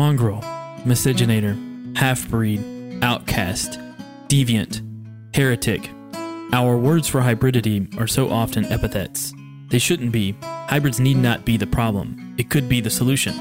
mongrel, 0.00 0.40
miscegenator, 0.86 1.54
half 1.94 2.26
breed, 2.30 2.58
outcast, 3.02 3.78
deviant, 4.28 4.80
heretic. 5.36 5.90
Our 6.54 6.78
words 6.78 7.06
for 7.06 7.20
hybridity 7.20 8.00
are 8.00 8.06
so 8.06 8.30
often 8.30 8.64
epithets. 8.64 9.34
They 9.68 9.78
shouldn't 9.78 10.10
be. 10.10 10.34
Hybrids 10.40 11.00
need 11.00 11.18
not 11.18 11.44
be 11.44 11.58
the 11.58 11.66
problem, 11.66 12.34
it 12.38 12.48
could 12.48 12.66
be 12.66 12.80
the 12.80 12.88
solution. 12.88 13.34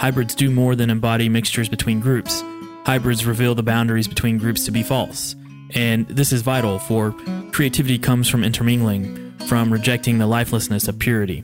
Hybrids 0.00 0.34
do 0.34 0.50
more 0.50 0.76
than 0.76 0.90
embody 0.90 1.30
mixtures 1.30 1.70
between 1.70 1.98
groups. 1.98 2.44
Hybrids 2.84 3.24
reveal 3.24 3.54
the 3.54 3.62
boundaries 3.62 4.06
between 4.06 4.36
groups 4.36 4.66
to 4.66 4.70
be 4.70 4.82
false. 4.82 5.34
And 5.74 6.06
this 6.08 6.30
is 6.30 6.42
vital, 6.42 6.78
for 6.78 7.12
creativity 7.52 7.98
comes 7.98 8.28
from 8.28 8.44
intermingling, 8.44 9.32
from 9.46 9.72
rejecting 9.72 10.18
the 10.18 10.26
lifelessness 10.26 10.88
of 10.88 10.98
purity. 10.98 11.42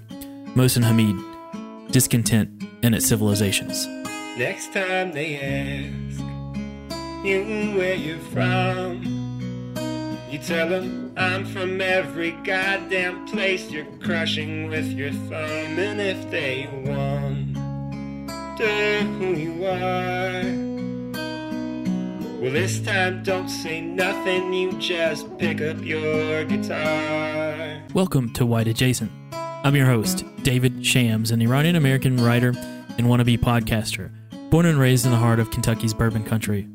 Mohsin 0.54 0.84
Hamid, 0.84 1.90
Discontent 1.90 2.50
and 2.82 2.94
Its 2.94 3.06
Civilizations. 3.06 3.97
Next 4.38 4.72
time 4.72 5.10
they 5.10 5.36
ask 5.36 6.20
you 7.26 7.74
where 7.76 7.96
you're 7.96 8.20
from, 8.30 9.02
you 10.30 10.38
tell 10.38 10.68
them 10.68 11.12
I'm 11.16 11.44
from 11.44 11.80
every 11.80 12.30
goddamn 12.44 13.26
place 13.26 13.68
you're 13.68 13.84
crushing 14.00 14.68
with 14.68 14.86
your 14.92 15.10
thumb. 15.10 15.32
And 15.80 16.00
if 16.00 16.30
they 16.30 16.68
wonder 16.86 17.58
who 19.18 19.34
you 19.34 19.64
are, 19.64 20.44
well, 22.40 22.52
this 22.52 22.78
time 22.78 23.24
don't 23.24 23.48
say 23.48 23.80
nothing, 23.80 24.52
you 24.52 24.70
just 24.78 25.36
pick 25.38 25.60
up 25.60 25.82
your 25.82 26.44
guitar. 26.44 27.82
Welcome 27.92 28.32
to 28.34 28.46
White 28.46 28.68
Adjacent. 28.68 29.10
I'm 29.32 29.74
your 29.74 29.86
host, 29.86 30.24
David 30.44 30.86
Shams, 30.86 31.32
an 31.32 31.42
Iranian 31.42 31.74
American 31.74 32.18
writer 32.18 32.50
and 32.50 33.08
wannabe 33.08 33.38
podcaster, 33.38 34.10
born 34.50 34.66
and 34.66 34.78
raised 34.78 35.04
in 35.04 35.12
the 35.12 35.18
heart 35.18 35.38
of 35.38 35.50
Kentucky's 35.50 35.94
bourbon 35.94 36.24
country. 36.24 36.66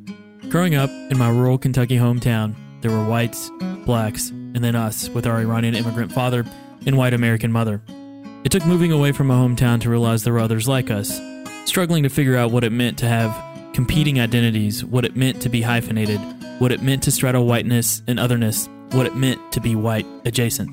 Growing 0.50 0.76
up 0.76 0.90
in 0.90 1.18
my 1.18 1.30
rural 1.30 1.58
Kentucky 1.58 1.98
hometown, 1.98 2.56
there 2.82 2.92
were 2.92 3.06
whites, 3.06 3.50
blacks, 3.86 4.30
and 4.30 4.64
then 4.64 4.76
us 4.76 5.10
with 5.10 5.26
our 5.26 5.40
Iranian 5.40 5.74
immigrant 5.74 6.12
father 6.12 6.46
and 6.86 6.98
white 6.98 7.14
American 7.14 7.52
mother. 7.52 7.82
It 8.44 8.52
took 8.52 8.66
moving 8.66 8.92
away 8.92 9.12
from 9.12 9.28
my 9.28 9.36
hometown 9.36 9.82
to 9.82 9.90
realize 9.90 10.24
there 10.24 10.34
were 10.34 10.40
others 10.40 10.68
like 10.68 10.92
us, 10.92 11.20
struggling 11.66 12.04
to 12.04 12.10
figure 12.10 12.38
out 12.38 12.52
what 12.52 12.64
it 12.64 12.72
meant 12.72 12.98
to 13.00 13.08
have 13.08 13.34
competing 13.74 14.20
identities, 14.20 14.86
what 14.86 15.06
it 15.06 15.16
meant 15.16 15.42
to 15.42 15.50
be 15.50 15.62
hyphenated, 15.62 16.20
what 16.60 16.72
it 16.72 16.84
meant 16.84 17.02
to 17.04 17.12
straddle 17.12 17.48
whiteness 17.48 18.04
and 18.08 18.20
otherness, 18.20 18.70
what 18.92 19.08
it 19.08 19.16
meant 19.16 19.52
to 19.52 19.60
be 19.60 19.76
white 19.76 20.06
adjacent. 20.26 20.70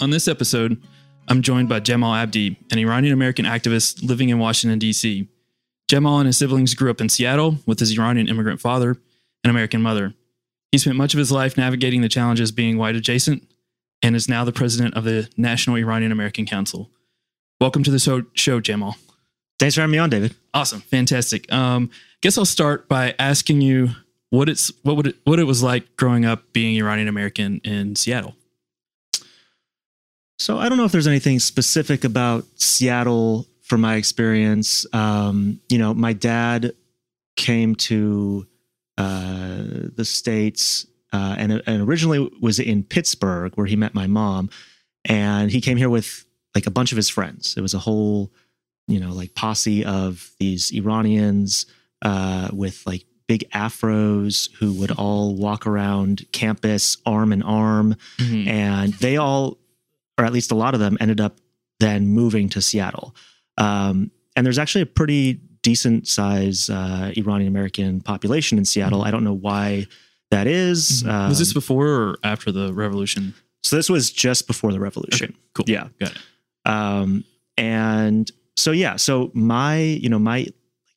On 0.00 0.08
this 0.08 0.28
episode, 0.28 0.80
I'm 1.28 1.42
joined 1.42 1.68
by 1.68 1.78
Jamal 1.80 2.14
Abdi, 2.14 2.56
an 2.72 2.78
Iranian 2.78 3.12
American 3.12 3.44
activist 3.44 4.02
living 4.02 4.30
in 4.30 4.38
Washington, 4.38 4.78
D.C. 4.78 5.28
Jamal 5.88 6.20
and 6.20 6.26
his 6.26 6.38
siblings 6.38 6.72
grew 6.72 6.90
up 6.90 7.02
in 7.02 7.10
Seattle 7.10 7.58
with 7.66 7.80
his 7.80 7.98
Iranian 7.98 8.26
immigrant 8.26 8.62
father 8.62 8.96
and 9.44 9.50
American 9.50 9.82
mother. 9.82 10.14
He 10.72 10.78
spent 10.78 10.96
much 10.96 11.12
of 11.12 11.18
his 11.18 11.30
life 11.30 11.58
navigating 11.58 12.00
the 12.00 12.08
challenges 12.08 12.50
being 12.50 12.78
white 12.78 12.96
adjacent 12.96 13.46
and 14.02 14.16
is 14.16 14.26
now 14.26 14.42
the 14.42 14.52
president 14.52 14.94
of 14.96 15.04
the 15.04 15.28
National 15.36 15.76
Iranian 15.76 16.12
American 16.12 16.46
Council. 16.46 16.90
Welcome 17.60 17.82
to 17.82 17.90
the 17.90 17.98
show, 17.98 18.22
show 18.32 18.58
Jamal. 18.58 18.96
Thanks 19.58 19.74
for 19.74 19.82
having 19.82 19.92
me 19.92 19.98
on, 19.98 20.08
David. 20.08 20.34
Awesome, 20.54 20.80
fantastic. 20.80 21.52
Um, 21.52 21.90
guess 22.22 22.38
I'll 22.38 22.46
start 22.46 22.88
by 22.88 23.14
asking 23.18 23.60
you 23.60 23.90
what 24.30 24.48
it's 24.48 24.72
what 24.82 24.96
would 24.96 25.08
it, 25.08 25.16
what 25.24 25.38
it 25.38 25.44
was 25.44 25.62
like 25.62 25.94
growing 25.96 26.24
up 26.24 26.54
being 26.54 26.76
Iranian 26.76 27.08
American 27.08 27.60
in 27.64 27.96
Seattle. 27.96 28.34
So 30.40 30.56
I 30.56 30.70
don't 30.70 30.78
know 30.78 30.86
if 30.86 30.92
there's 30.92 31.06
anything 31.06 31.38
specific 31.38 32.02
about 32.02 32.46
Seattle 32.56 33.46
from 33.60 33.82
my 33.82 33.96
experience. 33.96 34.86
Um, 34.94 35.60
you 35.68 35.76
know, 35.76 35.92
my 35.92 36.14
dad 36.14 36.72
came 37.36 37.74
to 37.74 38.46
uh, 38.96 39.64
the 39.94 40.04
states 40.06 40.86
uh, 41.12 41.34
and, 41.36 41.62
and 41.66 41.86
originally 41.86 42.26
was 42.40 42.58
in 42.58 42.84
Pittsburgh 42.84 43.52
where 43.56 43.66
he 43.66 43.76
met 43.76 43.92
my 43.92 44.06
mom, 44.06 44.48
and 45.04 45.50
he 45.50 45.60
came 45.60 45.76
here 45.76 45.90
with 45.90 46.24
like 46.54 46.66
a 46.66 46.70
bunch 46.70 46.90
of 46.90 46.96
his 46.96 47.10
friends. 47.10 47.54
It 47.58 47.60
was 47.60 47.74
a 47.74 47.78
whole, 47.78 48.32
you 48.88 48.98
know, 48.98 49.12
like 49.12 49.34
posse 49.34 49.84
of 49.84 50.30
these 50.38 50.72
Iranians 50.72 51.66
uh, 52.00 52.48
with 52.50 52.82
like 52.86 53.04
big 53.26 53.48
afros 53.50 54.50
who 54.54 54.72
would 54.72 54.90
all 54.90 55.36
walk 55.36 55.66
around 55.66 56.26
campus 56.32 56.96
arm 57.04 57.30
in 57.30 57.42
arm, 57.42 57.94
mm-hmm. 58.16 58.48
and 58.48 58.94
they 58.94 59.18
all, 59.18 59.58
or 60.20 60.26
at 60.26 60.32
least 60.32 60.50
a 60.50 60.54
lot 60.54 60.74
of 60.74 60.80
them, 60.80 60.98
ended 61.00 61.20
up 61.20 61.38
then 61.80 62.08
moving 62.08 62.48
to 62.50 62.60
Seattle. 62.60 63.14
Um, 63.56 64.10
and 64.36 64.44
there's 64.44 64.58
actually 64.58 64.82
a 64.82 64.86
pretty 64.86 65.40
decent 65.62 66.06
size 66.06 66.70
uh, 66.70 67.12
Iranian 67.16 67.48
American 67.48 68.00
population 68.00 68.58
in 68.58 68.64
Seattle. 68.64 69.02
I 69.02 69.10
don't 69.10 69.24
know 69.24 69.34
why 69.34 69.86
that 70.30 70.46
is. 70.46 71.02
Mm-hmm. 71.02 71.10
Um, 71.10 71.28
was 71.28 71.38
this 71.38 71.52
before 71.52 71.88
or 71.88 72.18
after 72.22 72.52
the 72.52 72.72
revolution? 72.72 73.34
So 73.62 73.76
this 73.76 73.90
was 73.90 74.10
just 74.10 74.46
before 74.46 74.72
the 74.72 74.80
revolution. 74.80 75.30
Okay, 75.30 75.38
cool. 75.54 75.64
Yeah, 75.68 75.88
got 75.98 76.12
it. 76.12 76.18
Um, 76.64 77.24
and 77.56 78.30
so 78.56 78.72
yeah, 78.72 78.96
so 78.96 79.30
my 79.34 79.78
you 79.78 80.08
know 80.08 80.18
my 80.18 80.46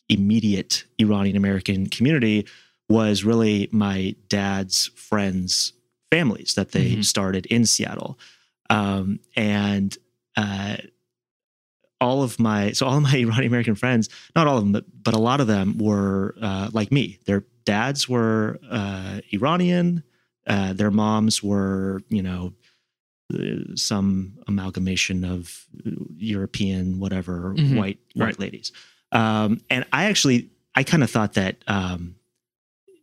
immediate 0.09 0.83
Iranian 0.99 1.35
American 1.35 1.87
community 1.87 2.45
was 2.89 3.23
really 3.23 3.69
my 3.71 4.15
dad's 4.29 4.87
friends' 4.95 5.73
families 6.11 6.53
that 6.55 6.71
they 6.71 6.91
mm-hmm. 6.91 7.01
started 7.01 7.45
in 7.47 7.65
Seattle, 7.65 8.19
um, 8.73 9.19
and 9.35 9.95
uh, 10.35 10.77
all 12.01 12.23
of 12.23 12.39
my 12.39 12.71
so 12.71 12.85
all 12.85 12.97
of 12.97 13.03
my 13.03 13.15
Iranian 13.25 13.47
American 13.47 13.75
friends, 13.75 14.09
not 14.35 14.47
all 14.47 14.57
of 14.57 14.63
them, 14.63 14.71
but 14.71 14.85
but 15.01 15.13
a 15.13 15.19
lot 15.19 15.39
of 15.41 15.47
them 15.47 15.77
were 15.77 16.35
uh, 16.41 16.69
like 16.73 16.91
me. 16.91 17.19
Their 17.25 17.45
dads 17.65 18.09
were 18.09 18.59
uh, 18.69 19.21
Iranian. 19.31 20.03
Uh, 20.45 20.73
their 20.73 20.91
moms 20.91 21.41
were, 21.41 22.01
you 22.09 22.21
know, 22.21 22.53
uh, 23.33 23.75
some 23.75 24.33
amalgamation 24.47 25.23
of 25.23 25.65
European, 26.17 26.99
whatever, 26.99 27.53
mm-hmm. 27.55 27.77
white 27.77 27.99
white 28.15 28.25
right. 28.25 28.39
ladies. 28.39 28.71
Um, 29.11 29.61
and 29.69 29.85
I 29.93 30.05
actually, 30.05 30.49
I 30.73 30.83
kind 30.83 31.03
of 31.03 31.11
thought 31.11 31.33
that 31.33 31.63
um, 31.67 32.15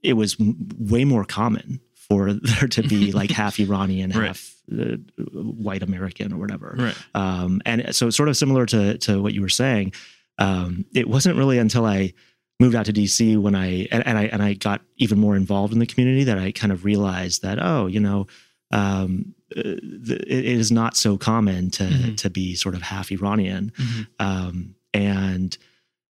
it 0.02 0.14
was 0.14 0.37
way 0.38 1.04
more 1.04 1.25
common 1.25 1.81
for 2.10 2.32
there 2.43 2.69
to 2.69 2.82
be 2.82 3.12
like 3.21 3.31
half 3.31 3.59
Iranian, 3.59 4.10
right. 4.10 4.26
half 4.26 4.54
uh, 4.71 4.97
white 5.32 5.82
American 5.82 6.32
or 6.32 6.38
whatever. 6.38 6.75
Right. 6.78 6.97
Um, 7.15 7.62
and 7.65 7.94
so, 7.94 8.10
sort 8.10 8.28
of 8.28 8.37
similar 8.37 8.66
to 8.66 8.98
to 8.98 9.22
what 9.22 9.32
you 9.32 9.41
were 9.41 9.48
saying, 9.48 9.94
um, 10.38 10.84
it 10.93 11.09
wasn't 11.09 11.38
really 11.38 11.59
until 11.59 11.87
I 11.87 12.12
moved 12.59 12.75
out 12.75 12.84
to 12.87 12.93
DC 12.93 13.38
when 13.38 13.54
I 13.54 13.88
and, 13.91 14.06
and, 14.06 14.19
I 14.19 14.25
and 14.25 14.43
I 14.43 14.54
got 14.54 14.82
even 14.97 15.19
more 15.19 15.37
involved 15.37 15.72
in 15.72 15.78
the 15.78 15.87
community 15.87 16.25
that 16.25 16.38
I 16.38 16.53
kind 16.53 16.72
of 16.72 16.84
realized 16.84 17.43
that 17.43 17.59
oh, 17.62 17.87
you 17.87 18.00
know. 18.00 18.26
Um, 18.72 19.34
uh, 19.56 19.62
it 19.65 20.44
is 20.44 20.70
not 20.70 20.97
so 20.97 21.19
common 21.19 21.72
to 21.72 21.82
mm-hmm. 21.82 22.15
to 22.15 22.31
be 22.31 22.54
sort 22.54 22.76
of 22.76 22.82
half 22.82 23.10
Iranian, 23.10 23.72
mm-hmm. 23.76 24.03
um, 24.20 24.76
and 24.94 25.59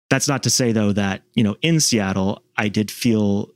that's 0.09 0.28
not 0.28 0.44
to 0.44 0.50
say 0.50 0.74
though 0.74 0.92
that 0.92 1.22
you 1.36 1.44
know 1.46 1.56
in 1.62 1.80
Seattle 1.80 2.44
I 2.58 2.68
did 2.68 2.92
feel 2.92 3.50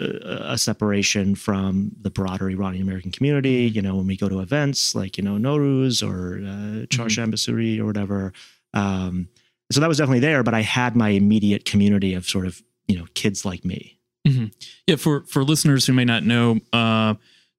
a 0.00 0.58
separation 0.58 1.34
from 1.34 1.92
the 2.00 2.10
broader 2.10 2.48
Iranian 2.50 2.82
American 2.82 3.10
community. 3.10 3.68
Mm-hmm. 3.68 3.76
You 3.76 3.82
know, 3.82 3.96
when 3.96 4.06
we 4.06 4.16
go 4.16 4.28
to 4.28 4.40
events 4.40 4.94
like 4.94 5.18
you 5.18 5.24
know 5.24 5.34
Nowruz 5.34 6.02
or 6.02 6.36
uh, 6.38 6.86
mm-hmm. 6.86 7.82
or 7.82 7.86
whatever. 7.86 8.32
Um, 8.74 9.28
so 9.72 9.80
that 9.80 9.88
was 9.88 9.98
definitely 9.98 10.20
there, 10.20 10.42
but 10.42 10.54
I 10.54 10.62
had 10.62 10.96
my 10.96 11.10
immediate 11.10 11.64
community 11.64 12.14
of 12.14 12.28
sort 12.28 12.46
of 12.46 12.62
you 12.88 12.98
know 12.98 13.06
kids 13.14 13.44
like 13.44 13.64
me. 13.64 13.98
Mm-hmm. 14.26 14.46
Yeah, 14.86 14.96
for 14.96 15.24
for 15.24 15.44
listeners 15.44 15.86
who 15.86 15.92
may 15.92 16.04
not 16.04 16.24
know, 16.24 16.58
uh, 16.72 17.14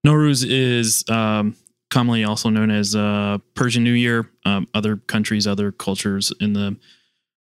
Nowruz 0.06 0.46
is 0.48 1.04
um, 1.10 1.56
commonly 1.90 2.24
also 2.24 2.50
known 2.50 2.72
as 2.72 2.96
uh, 2.96 3.38
Persian 3.56 3.84
New 3.84 3.94
Year. 3.94 4.30
Um, 4.46 4.68
other 4.74 4.98
countries, 4.98 5.48
other 5.48 5.72
cultures 5.72 6.32
in 6.40 6.54
the 6.54 6.78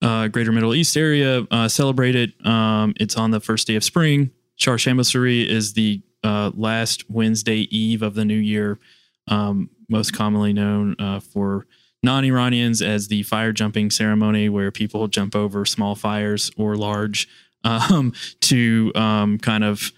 uh, 0.02 0.28
Greater 0.28 0.52
Middle 0.52 0.74
East 0.74 0.96
area 0.96 1.46
uh, 1.52 1.68
celebrate 1.68 2.16
it. 2.16 2.34
Um, 2.46 2.94
it's 3.00 3.18
on 3.18 3.32
the 3.32 3.40
first 3.40 3.68
day 3.68 3.76
of 3.76 3.84
spring. 3.84 4.32
Charshamba 4.58 5.48
is 5.48 5.74
the 5.74 6.02
uh, 6.24 6.52
last 6.56 7.10
Wednesday 7.10 7.68
eve 7.76 8.02
of 8.02 8.16
the 8.16 8.26
new 8.26 8.38
year, 8.38 8.80
um, 9.28 9.70
most 9.90 10.14
commonly 10.14 10.54
known 10.54 10.96
uh, 11.00 11.20
for 11.20 11.68
non 12.04 12.24
Iranians 12.24 12.82
as 12.82 13.08
the 13.08 13.24
fire 13.24 13.52
jumping 13.52 13.92
ceremony, 13.92 14.50
where 14.50 14.72
people 14.72 15.08
jump 15.08 15.36
over 15.36 15.66
small 15.66 15.96
fires 15.96 16.52
or 16.58 16.76
large 16.76 17.28
um, 17.64 18.14
to 18.42 18.92
um, 18.96 19.38
kind 19.38 19.64
of 19.64 19.92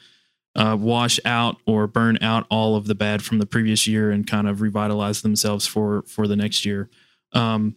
uh, 0.55 0.75
wash 0.79 1.19
out 1.23 1.57
or 1.67 1.85
burn 1.85 2.17
out 2.21 2.47
all 2.49 2.75
of 2.75 2.87
the 2.87 2.95
bad 2.95 3.23
from 3.23 3.37
the 3.37 3.45
previous 3.45 3.85
year 3.85 4.09
and 4.09 4.25
kind 4.25 4.47
of 4.47 4.59
revitalize 4.61 5.21
themselves 5.21 5.67
for 5.67 6.01
for 6.07 6.27
the 6.27 6.35
next 6.35 6.65
year. 6.65 6.89
Um, 7.33 7.75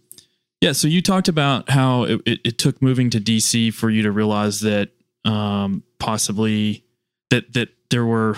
yeah, 0.60 0.72
so 0.72 0.88
you 0.88 1.02
talked 1.02 1.28
about 1.28 1.70
how 1.70 2.04
it, 2.04 2.20
it, 2.26 2.40
it, 2.44 2.58
took 2.58 2.82
moving 2.82 3.08
to 3.10 3.20
DC 3.20 3.72
for 3.72 3.88
you 3.88 4.02
to 4.02 4.12
realize 4.12 4.60
that 4.60 4.90
um, 5.24 5.82
possibly 6.00 6.84
that 7.30 7.52
that 7.52 7.68
there 7.90 8.04
were 8.04 8.36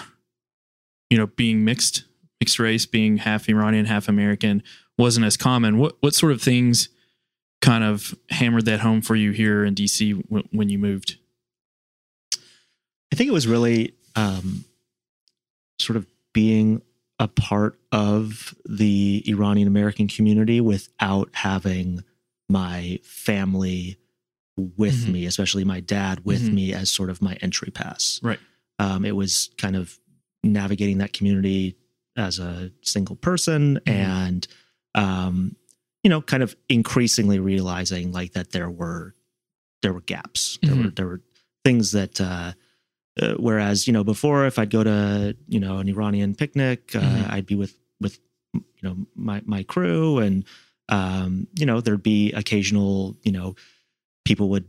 you 1.12 1.18
know, 1.18 1.26
being 1.26 1.62
mixed, 1.62 2.04
mixed 2.40 2.58
race, 2.58 2.86
being 2.86 3.18
half 3.18 3.46
Iranian, 3.46 3.84
half 3.84 4.08
American 4.08 4.62
wasn't 4.96 5.26
as 5.26 5.36
common. 5.36 5.76
What 5.76 5.94
what 6.00 6.14
sort 6.14 6.32
of 6.32 6.40
things 6.40 6.88
kind 7.60 7.84
of 7.84 8.14
hammered 8.30 8.64
that 8.64 8.80
home 8.80 9.02
for 9.02 9.14
you 9.14 9.30
here 9.32 9.62
in 9.62 9.74
DC 9.74 10.22
w- 10.22 10.48
when 10.52 10.70
you 10.70 10.78
moved? 10.78 11.18
I 13.12 13.16
think 13.16 13.28
it 13.28 13.32
was 13.32 13.46
really 13.46 13.92
um, 14.16 14.64
sort 15.78 15.98
of 15.98 16.06
being 16.32 16.80
a 17.18 17.28
part 17.28 17.78
of 17.92 18.54
the 18.64 19.22
Iranian 19.26 19.68
American 19.68 20.08
community 20.08 20.62
without 20.62 21.28
having 21.34 22.04
my 22.48 23.00
family 23.02 23.98
with 24.56 25.06
Mhm. 25.06 25.12
me, 25.12 25.26
especially 25.26 25.64
my 25.64 25.80
dad 25.80 26.24
with 26.24 26.42
Mhm. 26.42 26.52
me 26.52 26.74
as 26.74 26.90
sort 26.90 27.10
of 27.10 27.22
my 27.22 27.34
entry 27.40 27.70
pass. 27.70 28.20
Right. 28.22 28.38
Um, 28.78 29.04
it 29.04 29.16
was 29.16 29.50
kind 29.58 29.76
of 29.76 29.98
navigating 30.44 30.98
that 30.98 31.12
community 31.12 31.76
as 32.16 32.38
a 32.38 32.70
single 32.82 33.16
person 33.16 33.76
Mhm. 33.86 33.90
and, 33.92 34.48
um, 34.94 35.56
you 36.04 36.10
know, 36.10 36.20
kind 36.20 36.42
of 36.42 36.54
increasingly 36.68 37.38
realizing 37.38 38.12
like 38.12 38.32
that 38.32 38.50
there 38.50 38.70
were 38.70 39.14
there 39.82 39.92
were 39.92 40.00
gaps. 40.02 40.58
There 40.62 40.76
were 40.76 40.90
there 40.90 41.06
were 41.06 41.22
things 41.64 41.90
that 41.92 42.20
uh, 42.20 42.52
uh, 43.20 43.34
whereas 43.34 43.86
you 43.86 43.92
know 43.92 44.04
before 44.04 44.46
if 44.46 44.58
I'd 44.58 44.70
go 44.70 44.84
to 44.84 45.36
you 45.48 45.58
know 45.60 45.78
an 45.78 45.88
Iranian 45.88 46.34
picnic, 46.34 46.94
uh, 46.94 47.00
Mhm. 47.00 47.30
I'd 47.32 47.46
be 47.46 47.54
with 47.56 47.76
with 48.00 48.18
you 48.54 48.62
know 48.82 49.06
my 49.14 49.42
my 49.44 49.62
crew 49.64 50.18
and 50.18 50.44
um, 50.88 51.46
you 51.58 51.66
know 51.66 51.80
there'd 51.80 52.02
be 52.02 52.32
occasional 52.32 53.16
you 53.24 53.32
know 53.32 53.54
people 54.24 54.48
would 54.50 54.64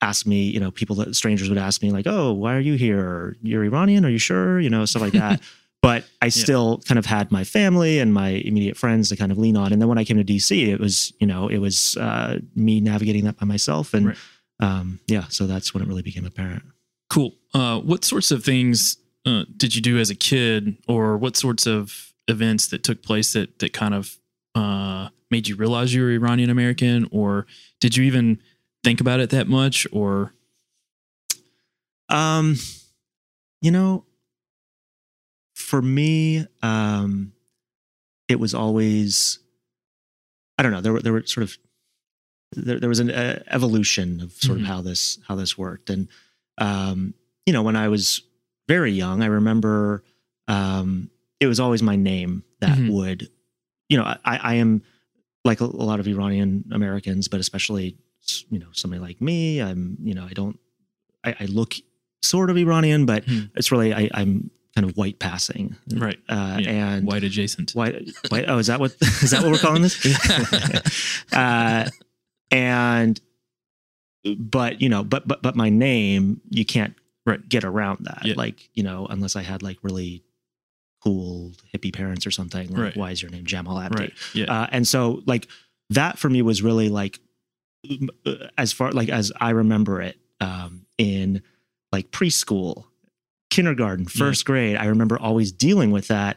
ask 0.00 0.26
me 0.26 0.42
you 0.44 0.58
know 0.58 0.70
people 0.70 0.96
that 0.96 1.14
strangers 1.14 1.48
would 1.48 1.58
ask 1.58 1.80
me 1.82 1.90
like 1.90 2.06
oh 2.08 2.32
why 2.32 2.54
are 2.54 2.60
you 2.60 2.74
here 2.74 3.36
you're 3.42 3.64
Iranian 3.64 4.04
are 4.04 4.10
you 4.10 4.18
sure 4.18 4.58
you 4.58 4.70
know 4.70 4.84
stuff 4.84 5.02
like 5.02 5.12
that. 5.12 5.40
But 5.82 6.04
I 6.22 6.28
still 6.28 6.78
kind 6.86 6.96
of 6.96 7.06
had 7.06 7.32
my 7.32 7.42
family 7.42 7.98
and 7.98 8.14
my 8.14 8.28
immediate 8.28 8.76
friends 8.76 9.08
to 9.08 9.16
kind 9.16 9.32
of 9.32 9.38
lean 9.38 9.56
on. 9.56 9.72
And 9.72 9.82
then 9.82 9.88
when 9.88 9.98
I 9.98 10.04
came 10.04 10.16
to 10.16 10.22
DC, 10.22 10.68
it 10.68 10.78
was, 10.78 11.12
you 11.18 11.26
know, 11.26 11.48
it 11.48 11.58
was 11.58 11.96
uh, 11.96 12.38
me 12.54 12.80
navigating 12.80 13.24
that 13.24 13.36
by 13.36 13.46
myself. 13.46 13.92
And 13.92 14.06
Right. 14.06 14.16
um, 14.60 15.00
yeah, 15.08 15.24
so 15.28 15.48
that's 15.48 15.74
when 15.74 15.82
it 15.82 15.88
really 15.88 16.02
became 16.02 16.24
apparent. 16.24 16.62
Cool. 17.10 17.34
Uh, 17.52 17.80
what 17.80 18.04
sorts 18.04 18.30
of 18.30 18.44
things 18.44 18.96
uh, 19.26 19.42
did 19.56 19.74
you 19.74 19.82
do 19.82 19.98
as 19.98 20.08
a 20.08 20.14
kid, 20.14 20.76
or 20.86 21.16
what 21.18 21.36
sorts 21.36 21.66
of 21.66 22.12
events 22.28 22.68
that 22.68 22.84
took 22.84 23.02
place 23.02 23.32
that 23.32 23.58
that 23.58 23.72
kind 23.72 23.92
of 23.92 24.18
uh, 24.54 25.08
made 25.32 25.48
you 25.48 25.56
realize 25.56 25.92
you 25.92 26.02
were 26.02 26.10
Iranian 26.12 26.48
American, 26.48 27.08
or 27.10 27.44
did 27.80 27.96
you 27.96 28.04
even 28.04 28.38
think 28.84 29.00
about 29.00 29.20
it 29.20 29.30
that 29.30 29.48
much? 29.48 29.86
Or 29.92 30.32
Um, 32.08 32.56
you 33.62 33.70
know, 33.70 34.04
for 35.54 35.80
me, 35.80 36.46
um, 36.62 37.32
it 38.28 38.38
was 38.38 38.54
always, 38.54 39.38
I 40.58 40.62
don't 40.62 40.72
know, 40.72 40.80
there 40.82 40.92
were, 40.92 41.00
there 41.00 41.12
were 41.12 41.24
sort 41.24 41.44
of, 41.44 41.56
there, 42.52 42.78
there 42.78 42.88
was 42.88 42.98
an 43.00 43.10
uh, 43.10 43.42
evolution 43.48 44.20
of 44.20 44.32
sort 44.32 44.58
Mhm. 44.58 44.62
of 44.62 44.66
how 44.66 44.82
this, 44.82 45.18
how 45.26 45.36
this 45.36 45.56
worked. 45.56 45.88
And, 45.88 46.08
um, 46.58 47.14
you 47.46 47.52
know, 47.52 47.62
when 47.62 47.76
I 47.76 47.88
was 47.88 48.22
very 48.68 48.92
young, 48.92 49.22
I 49.22 49.26
remember, 49.26 50.04
um, 50.48 51.10
it 51.40 51.46
was 51.46 51.60
always 51.60 51.82
my 51.82 51.96
name 51.96 52.44
that 52.60 52.76
Mhm. 52.76 52.90
would, 52.92 53.30
you 53.88 53.96
know, 53.96 54.04
I, 54.04 54.18
I 54.24 54.54
am 54.56 54.82
like 55.44 55.60
a, 55.60 55.64
a 55.64 55.66
lot 55.66 55.98
of 56.00 56.06
Iranian 56.06 56.64
Americans, 56.72 57.28
but 57.28 57.40
especially, 57.40 57.96
you 58.50 58.58
know, 58.58 58.68
somebody 58.72 59.00
like 59.00 59.20
me, 59.20 59.60
I'm, 59.60 59.96
you 60.02 60.14
know, 60.14 60.24
I 60.24 60.32
don't, 60.32 60.58
I, 61.24 61.34
I 61.40 61.44
look 61.46 61.74
sort 62.22 62.50
of 62.50 62.56
Iranian, 62.56 63.04
but 63.06 63.24
Hmm. 63.24 63.40
it's 63.56 63.70
really 63.72 63.92
I, 63.94 64.08
I'm 64.14 64.50
kind 64.74 64.88
of 64.88 64.96
white 64.96 65.18
passing, 65.18 65.76
right, 65.94 66.18
uh, 66.28 66.58
Yeah, 66.60 66.70
and 66.94 67.06
white 67.06 67.24
adjacent. 67.24 67.72
white, 67.72 68.08
white. 68.30 68.44
Oh, 68.48 68.58
is 68.58 68.68
that 68.68 68.80
what 68.80 68.92
is 69.00 69.30
that 69.32 69.42
what 69.42 69.50
we're 69.52 69.58
calling 69.58 69.82
this? 69.82 69.96
uh, 71.32 71.88
and 72.50 73.20
but 74.38 74.80
you 74.80 74.88
know, 74.88 75.02
but 75.04 75.26
but 75.26 75.42
but 75.42 75.56
my 75.56 75.68
name, 75.68 76.40
you 76.50 76.64
can't 76.64 76.94
Right. 77.24 77.46
get 77.48 77.62
around 77.62 77.98
that. 78.06 78.22
Yeah. 78.24 78.34
Like 78.36 78.68
you 78.74 78.82
know, 78.82 79.06
unless 79.08 79.36
I 79.36 79.42
had 79.42 79.62
like 79.62 79.78
really 79.82 80.24
cool 81.04 81.52
hippie 81.74 81.92
parents 81.92 82.26
or 82.26 82.30
something. 82.30 82.68
Like, 82.70 82.78
Right. 82.82 82.96
Why 82.96 83.10
is 83.10 83.20
your 83.22 83.30
name 83.30 83.44
Jamal 83.44 83.78
Abdi? 83.80 83.98
right. 84.00 84.12
Yeah. 84.34 84.46
Uh, 84.62 84.66
and 84.72 84.86
so 84.88 85.22
like 85.26 85.46
that 85.90 86.18
for 86.18 86.28
me 86.30 86.42
was 86.42 86.62
really 86.62 86.88
like 86.88 87.20
as 88.58 88.72
far 88.72 88.92
like 88.92 89.08
as 89.08 89.32
I 89.40 89.50
remember 89.50 90.00
it 90.00 90.16
um, 90.40 90.86
in 90.98 91.42
like 91.92 92.10
preschool, 92.10 92.84
kindergarten, 93.50 94.06
first 94.06 94.44
grade. 94.44 94.76
I 94.76 94.86
remember 94.86 95.18
always 95.18 95.52
dealing 95.52 95.90
with 95.90 96.08
that 96.08 96.36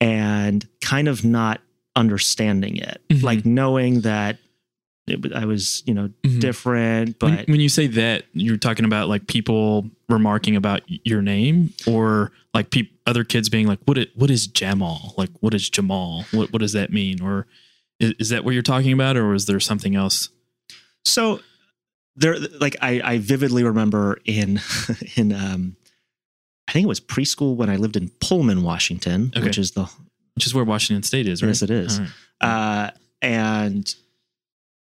and 0.00 0.66
kind 0.80 1.08
of 1.08 1.24
not 1.24 1.60
understanding 1.94 2.76
it, 2.76 3.00
Mhm. 3.08 3.22
like 3.22 3.46
knowing 3.46 4.02
that 4.02 4.38
it, 5.06 5.32
I 5.32 5.44
was 5.44 5.82
you 5.86 5.94
know 5.94 6.10
Mhm. 6.24 6.40
different, 6.40 7.18
but 7.18 7.46
when 7.48 7.60
you 7.60 7.68
say 7.68 7.86
that, 7.86 8.24
you're 8.32 8.56
talking 8.56 8.84
about 8.84 9.08
like 9.08 9.26
people 9.28 9.88
remarking 10.08 10.56
about 10.56 10.82
your 10.86 11.22
name, 11.22 11.72
or 11.86 12.32
like 12.54 12.70
peop 12.70 12.90
other 13.06 13.22
kids 13.22 13.48
being 13.48 13.66
like, 13.68 13.78
"What? 13.84 13.98
i- 13.98 14.06
What 14.16 14.30
is 14.30 14.46
Jamal? 14.48 15.14
Like, 15.16 15.30
what 15.40 15.54
is 15.54 15.70
Jamal? 15.70 16.24
What 16.32 16.52
What 16.52 16.60
does 16.60 16.72
that 16.72 16.92
mean?" 16.92 17.20
Or 17.22 17.46
is, 18.00 18.14
is 18.18 18.28
that 18.30 18.44
what 18.44 18.52
you're 18.54 18.62
talking 18.64 18.92
about, 18.92 19.16
or 19.16 19.32
is 19.34 19.46
there 19.46 19.60
something 19.60 19.94
else? 19.94 20.28
So 21.06 21.40
there 22.16 22.36
like 22.60 22.76
I, 22.82 23.00
I 23.04 23.18
vividly 23.18 23.62
remember 23.64 24.18
in 24.24 24.60
in 25.16 25.32
um 25.32 25.76
I 26.68 26.72
think 26.72 26.84
it 26.84 26.88
was 26.88 27.00
preschool 27.00 27.54
when 27.56 27.70
I 27.70 27.76
lived 27.76 27.96
in 27.96 28.08
Pullman, 28.20 28.62
Washington, 28.64 29.32
Okay. 29.36 29.44
which 29.46 29.56
is 29.58 29.70
the 29.72 29.84
Which 30.34 30.46
is 30.46 30.54
where 30.54 30.64
Washington 30.64 31.02
State 31.04 31.28
is, 31.28 31.42
right? 31.42 31.48
Yes, 31.48 31.62
it 31.62 31.70
is. 31.70 32.00
Right. 32.00 32.08
uh, 32.40 32.90
and 33.22 33.94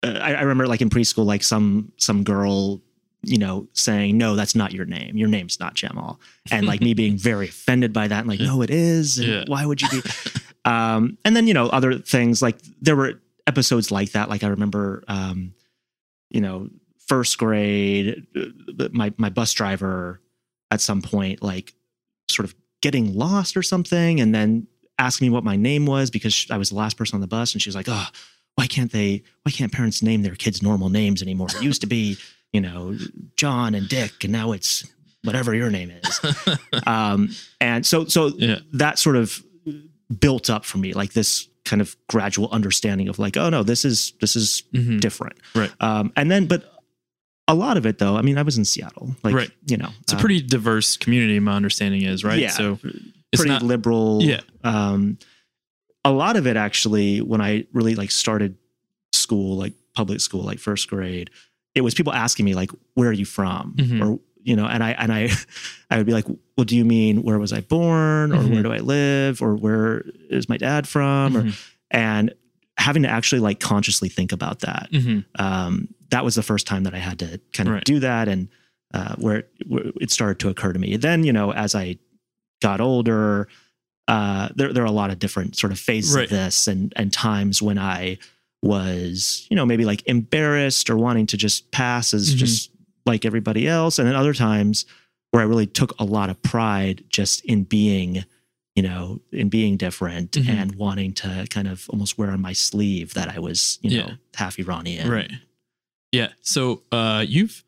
uh, 0.03 0.19
I, 0.23 0.35
I 0.35 0.41
remember 0.43 0.67
like 0.67 0.81
in 0.81 0.89
preschool, 0.91 1.27
like 1.27 1.43
some 1.43 1.93
some 1.99 2.25
girl, 2.25 2.81
you 3.23 3.39
know, 3.39 3.69
saying, 3.75 4.17
"No, 4.17 4.37
that's 4.37 4.55
not 4.55 4.73
your 4.73 4.85
name. 4.87 5.17
Your 5.17 5.29
name's 5.29 5.61
not 5.61 5.75
Jamal," 5.75 6.19
and 6.51 6.67
like 6.67 6.81
me 6.81 6.95
being 6.95 7.17
very 7.31 7.49
offended 7.49 7.93
by 7.93 8.09
that, 8.09 8.21
and 8.21 8.29
like. 8.29 8.41
"No, 8.41 8.63
it 8.63 8.71
is. 8.71 9.19
And 9.19 9.29
Yeah. 9.29 9.45
Why 9.47 9.67
would 9.67 9.83
you 9.83 9.89
be?" 9.91 10.03
um, 10.65 11.19
and 11.25 11.37
then 11.37 11.47
you 11.47 11.55
know 11.55 11.67
other 11.69 11.99
things 11.99 12.41
like 12.43 12.57
there 12.81 12.97
were 12.97 13.21
episodes 13.47 13.91
like 13.91 14.13
that. 14.13 14.29
Like 14.31 14.43
I 14.45 14.49
remember, 14.49 15.05
um, 15.09 15.53
you 16.31 16.41
know, 16.41 16.69
first 17.07 17.39
grade, 17.39 18.27
uh, 18.37 18.89
my 18.93 19.13
my 19.17 19.29
bus 19.31 19.53
driver 19.53 20.21
at 20.71 20.81
some 20.81 21.01
point 21.03 21.43
like 21.43 21.75
sort 22.29 22.49
of 22.49 22.55
getting 22.83 23.15
lost 23.15 23.57
or 23.57 23.63
something, 23.63 24.21
and 24.21 24.35
then 24.35 24.67
asking 24.99 25.27
me 25.29 25.31
what 25.33 25.45
my 25.45 25.57
name 25.57 25.87
was 25.87 26.11
because 26.11 26.47
I 26.51 26.57
was 26.57 26.71
the 26.71 26.75
last 26.77 26.97
person 26.97 27.17
on 27.17 27.21
the 27.21 27.27
bus, 27.27 27.53
and 27.53 27.63
she 27.63 27.69
was 27.69 27.77
like, 27.77 27.87
"Oh, 27.89 28.07
why 28.57 28.67
can't 28.67 28.91
they? 28.93 29.23
Why 29.43 29.53
can't 29.53 29.73
parents 29.73 30.03
name 30.03 30.23
their 30.23 30.35
kids 30.35 30.63
normal 30.63 30.89
names 30.89 31.23
anymore? 31.23 31.49
It 31.51 31.63
used 31.63 31.81
to 31.83 31.87
be, 31.87 32.17
you 32.53 32.61
know, 32.61 32.97
John 33.37 33.75
and 33.75 33.89
Dick, 33.89 34.25
and 34.25 34.33
now 34.33 34.53
it's 34.53 34.85
whatever 35.23 35.55
your 35.55 35.71
name 35.71 35.93
is." 35.93 36.21
um, 36.87 37.31
and 37.61 37.87
so, 37.87 38.05
so 38.07 38.29
Yeah. 38.37 38.59
that 38.73 38.99
sort 38.99 39.17
of 39.17 39.43
built 40.21 40.51
up 40.51 40.65
for 40.65 40.79
me, 40.79 40.93
like 40.93 41.13
this 41.13 41.49
kind 41.67 41.83
of 41.83 41.95
gradual 42.09 42.49
understanding 42.51 43.09
of 43.09 43.19
like, 43.19 43.37
oh 43.37 43.51
no, 43.51 43.63
this 43.63 43.85
is 43.85 44.15
this 44.21 44.37
is 44.37 44.63
Mhm. 44.73 45.01
different, 45.01 45.35
Right. 45.55 45.71
Um, 45.81 46.13
and 46.17 46.31
then, 46.31 46.47
but 46.47 46.73
a 47.49 47.55
lot 47.55 47.77
of 47.77 47.85
it 47.87 47.99
though, 47.99 48.17
I 48.17 48.23
mean, 48.23 48.39
I 48.39 48.43
was 48.43 48.57
in 48.57 48.65
Seattle, 48.65 49.15
like, 49.23 49.35
Right. 49.35 49.51
you 49.67 49.77
know, 49.77 49.91
It's 50.01 50.13
a 50.15 50.17
uh, 50.17 50.21
pretty 50.21 50.41
diverse 50.41 50.97
community. 50.97 51.39
My 51.41 51.55
understanding 51.55 52.03
is 52.03 52.25
right. 52.25 52.39
Yeah. 52.41 52.51
So 52.51 52.79
it's 53.33 53.43
pretty 53.43 53.51
not. 53.51 53.63
liberal. 53.63 54.23
Yeah. 54.23 54.41
Um, 54.65 55.19
a 56.05 56.13
lot 56.13 56.37
of 56.37 56.47
it 56.47 56.57
actually, 56.57 57.21
when 57.21 57.41
I 57.41 57.67
really 57.73 57.95
like 57.95 58.11
started 58.11 58.57
school, 59.13 59.57
like 59.57 59.75
public 59.95 60.21
school, 60.21 60.43
like 60.43 60.59
first 60.59 60.89
grade, 60.89 61.31
it 61.75 61.81
was 61.83 61.95
people 61.95 62.13
asking 62.13 62.45
me 62.47 62.55
like, 62.55 62.71
"Where 62.95 63.09
are 63.09 63.13
you 63.13 63.25
from?" 63.27 63.75
Mhm. 63.77 64.01
or 64.03 64.21
you 64.47 64.57
know, 64.57 64.67
and 64.67 64.83
I 64.83 64.93
and 64.93 65.13
I, 65.13 65.31
I 65.91 65.97
would 65.99 66.07
be 66.07 66.13
like, 66.13 66.27
"Well, 66.57 66.65
do 66.65 66.77
you 66.77 66.85
mean 66.85 67.23
where 67.23 67.39
was 67.39 67.53
I 67.53 67.61
born, 67.61 68.33
or 68.33 68.37
Mhm. 68.43 68.51
where 68.51 68.63
do 68.63 68.73
I 68.73 68.79
live, 68.79 69.43
or 69.43 69.55
where 69.57 70.05
is 70.31 70.49
my 70.49 70.57
dad 70.57 70.87
from?" 70.89 71.37
Or 71.37 71.43
Mhm. 71.43 71.55
and 71.91 72.35
having 72.79 73.03
to 73.03 73.09
actually 73.09 73.41
like 73.41 73.59
consciously 73.61 74.09
think 74.09 74.33
about 74.33 74.61
that. 74.61 74.89
Mhm. 74.93 75.25
Um, 75.39 75.89
that 76.11 76.25
was 76.25 76.35
the 76.37 76.43
first 76.43 76.67
time 76.67 76.85
that 76.85 76.95
I 76.95 76.99
had 76.99 77.19
to 77.21 77.41
kind 77.53 77.69
of 77.69 77.75
Right. 77.77 77.85
do 77.85 77.99
that, 78.01 78.29
and 78.29 78.49
uh, 78.95 79.17
where, 79.17 79.39
it, 79.39 79.51
where 79.67 79.85
it 80.01 80.11
started 80.11 80.39
to 80.39 80.49
occur 80.49 80.73
to 80.73 80.79
me. 80.79 80.97
Then, 80.97 81.25
you 81.25 81.33
know, 81.33 81.53
as 81.53 81.75
I 81.75 81.99
got 82.63 82.81
older, 82.81 83.49
uh, 84.09 84.49
there 84.55 84.73
there 84.73 84.85
are 84.85 84.87
a 84.87 84.93
lot 85.03 85.11
of 85.11 85.19
different 85.19 85.57
sort 85.57 85.73
of 85.73 85.79
phases 85.81 86.15
Right. 86.15 86.25
of 86.25 86.31
this, 86.31 86.69
and 86.69 86.93
and 86.97 87.13
times 87.13 87.61
when 87.61 87.79
I 87.79 88.19
was, 88.63 89.47
you 89.51 89.57
know, 89.57 89.67
maybe 89.67 89.85
like 89.85 90.03
embarrassed 90.07 90.89
or 90.91 90.97
wanting 90.97 91.27
to 91.27 91.37
just 91.37 91.71
pass 91.73 92.15
as 92.15 92.35
Mhm. 92.35 92.39
just 92.39 92.71
like 93.07 93.25
everybody 93.25 93.67
else, 93.69 93.99
and 93.99 94.07
then 94.09 94.15
other 94.17 94.35
times 94.35 94.85
where 95.31 95.43
I 95.43 95.47
really 95.47 95.67
took 95.67 95.95
a 95.99 96.05
lot 96.05 96.29
of 96.31 96.43
pride 96.43 97.05
just 97.09 97.45
in 97.45 97.65
being, 97.65 98.25
you 98.75 98.83
know, 98.83 99.21
in 99.33 99.49
being 99.49 99.77
different 99.77 100.33
Mhm. 100.33 100.49
and 100.49 100.75
wanting 100.75 101.13
to 101.15 101.47
kind 101.51 101.69
of 101.69 101.89
almost 101.91 102.19
wear 102.19 102.31
on 102.31 102.41
my 102.41 102.53
sleeve 102.53 103.15
that 103.15 103.29
I 103.29 103.39
was, 103.39 103.79
you 103.83 103.91
know, 103.99 104.07
Yeah. 104.09 104.15
half 104.35 104.59
Iranian. 104.59 105.09
Right. 105.09 105.31
Yeah. 106.13 106.33
So 106.43 106.83
uh, 106.93 107.25
you've 107.27 107.65